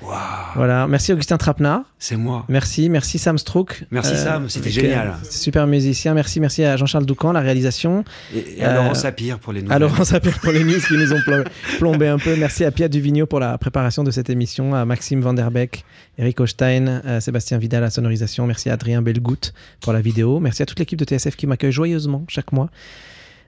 Waouh, 0.02 0.16
Voilà. 0.56 0.86
Merci 0.86 1.12
Augustin 1.12 1.36
Trapenard. 1.36 1.82
c'est 1.98 2.16
moi. 2.16 2.44
Merci, 2.48 2.88
merci 2.88 3.18
Sam 3.18 3.36
Strouk. 3.38 3.84
Merci, 3.90 4.16
Sam, 4.16 4.48
c'était 4.48 4.70
génial. 4.70 5.08
euh, 5.08 5.12
super 5.30 5.66
musicien. 5.66 6.14
Merci, 6.14 6.40
merci 6.40 6.64
à 6.64 6.76
Jean-Charles 6.76 7.04
Doucan, 7.06 7.32
la 7.32 7.40
réalisation. 7.40 8.04
Et, 8.34 8.58
et 8.58 8.64
à 8.64 8.70
Euh, 8.70 8.74
Laurent 8.76 8.94
Sapir 8.94 9.38
pour 9.38 9.52
les 9.52 9.62
nouvelles. 9.62 9.76
À 9.76 9.78
Laurent 9.78 10.04
Sapir 10.04 10.38
pour 10.40 10.52
les 10.52 10.64
news 10.64 10.80
qui 10.80 10.94
nous 10.94 11.12
ont 11.12 11.20
plombé, 11.22 11.44
plombé 11.78 12.08
un 12.08 12.18
peu. 12.18 12.34
Merci 12.36 12.64
à 12.64 12.70
Pierre 12.70 12.88
Duvigneau 12.90 13.26
pour 13.26 13.40
la 13.40 13.58
préparation 13.58 14.02
de 14.04 14.10
cette 14.10 14.30
émission, 14.30 14.74
à 14.74 14.84
Maxime 14.84 15.20
Vanderbeck, 15.20 15.84
Eric 16.18 16.40
Hochstein, 16.40 17.02
à 17.06 17.20
Sébastien 17.20 17.58
Vidal 17.58 17.82
à 17.82 17.86
la 17.86 17.90
sonorisation. 17.90 18.46
Merci 18.46 18.70
à 18.70 18.74
Adrien 18.74 19.02
Belgout 19.02 19.52
pour 19.80 19.92
la 19.92 20.00
vidéo. 20.00 20.40
Merci 20.40 20.62
à 20.62 20.66
toute 20.66 20.78
l'équipe 20.78 20.98
de 20.98 21.04
TSF 21.04 21.36
qui 21.36 21.46
m'accueille 21.46 21.72
joyeusement 21.72 22.24
chaque 22.28 22.52
mois. 22.52 22.70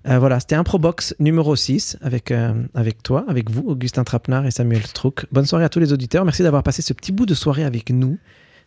Euh, 0.08 0.18
voilà, 0.18 0.40
c'était 0.40 0.56
un 0.56 0.64
Probox 0.64 1.14
numéro 1.20 1.54
6 1.54 1.98
avec, 2.02 2.32
euh, 2.32 2.54
avec 2.74 3.02
toi, 3.02 3.24
avec 3.28 3.50
vous, 3.50 3.62
Augustin 3.66 4.02
Trapenard 4.04 4.46
et 4.46 4.50
Samuel 4.50 4.84
Strouk. 4.84 5.26
Bonne 5.30 5.46
soirée 5.46 5.64
à 5.64 5.68
tous 5.68 5.78
les 5.78 5.92
auditeurs. 5.92 6.24
Merci 6.24 6.42
d'avoir 6.42 6.62
passé 6.62 6.82
ce 6.82 6.92
petit 6.92 7.12
bout 7.12 7.26
de 7.26 7.34
soirée 7.34 7.64
avec 7.64 7.90
nous. 7.90 8.18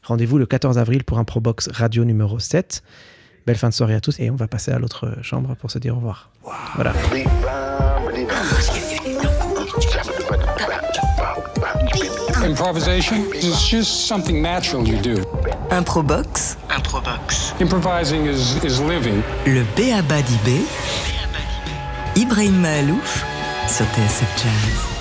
Rendez-vous 0.03 0.37
le 0.37 0.45
14 0.45 0.77
avril 0.77 1.03
pour 1.03 1.17
un 1.17 1.23
Probox 1.23 1.67
radio 1.73 2.05
numéro 2.05 2.39
7. 2.39 2.83
Belle 3.45 3.57
fin 3.57 3.69
de 3.69 3.73
soirée 3.73 3.95
à 3.95 3.99
tous 3.99 4.19
et 4.19 4.29
on 4.31 4.35
va 4.35 4.47
passer 4.47 4.71
à 4.71 4.79
l'autre 4.79 5.17
chambre 5.21 5.55
pour 5.55 5.69
se 5.71 5.77
dire 5.77 5.93
au 5.93 5.97
revoir. 5.97 6.31
Voilà. 6.75 6.93
Improvisation 12.43 13.15
is 13.33 13.67
just 13.69 14.07
something 14.07 14.41
natural 14.41 14.87
you 14.87 15.01
do. 15.01 15.21
Improbox, 15.71 16.57
Improvising 17.59 18.27
is, 18.27 18.63
is 18.63 18.79
living. 18.79 19.21
le 19.45 19.63
B.A.B.A. 19.75 21.24
Ibrahim 22.17 22.61
Mahalouf 22.61 23.25
sur 23.67 23.85
TSF 23.87 24.41
Jazz. 24.41 24.94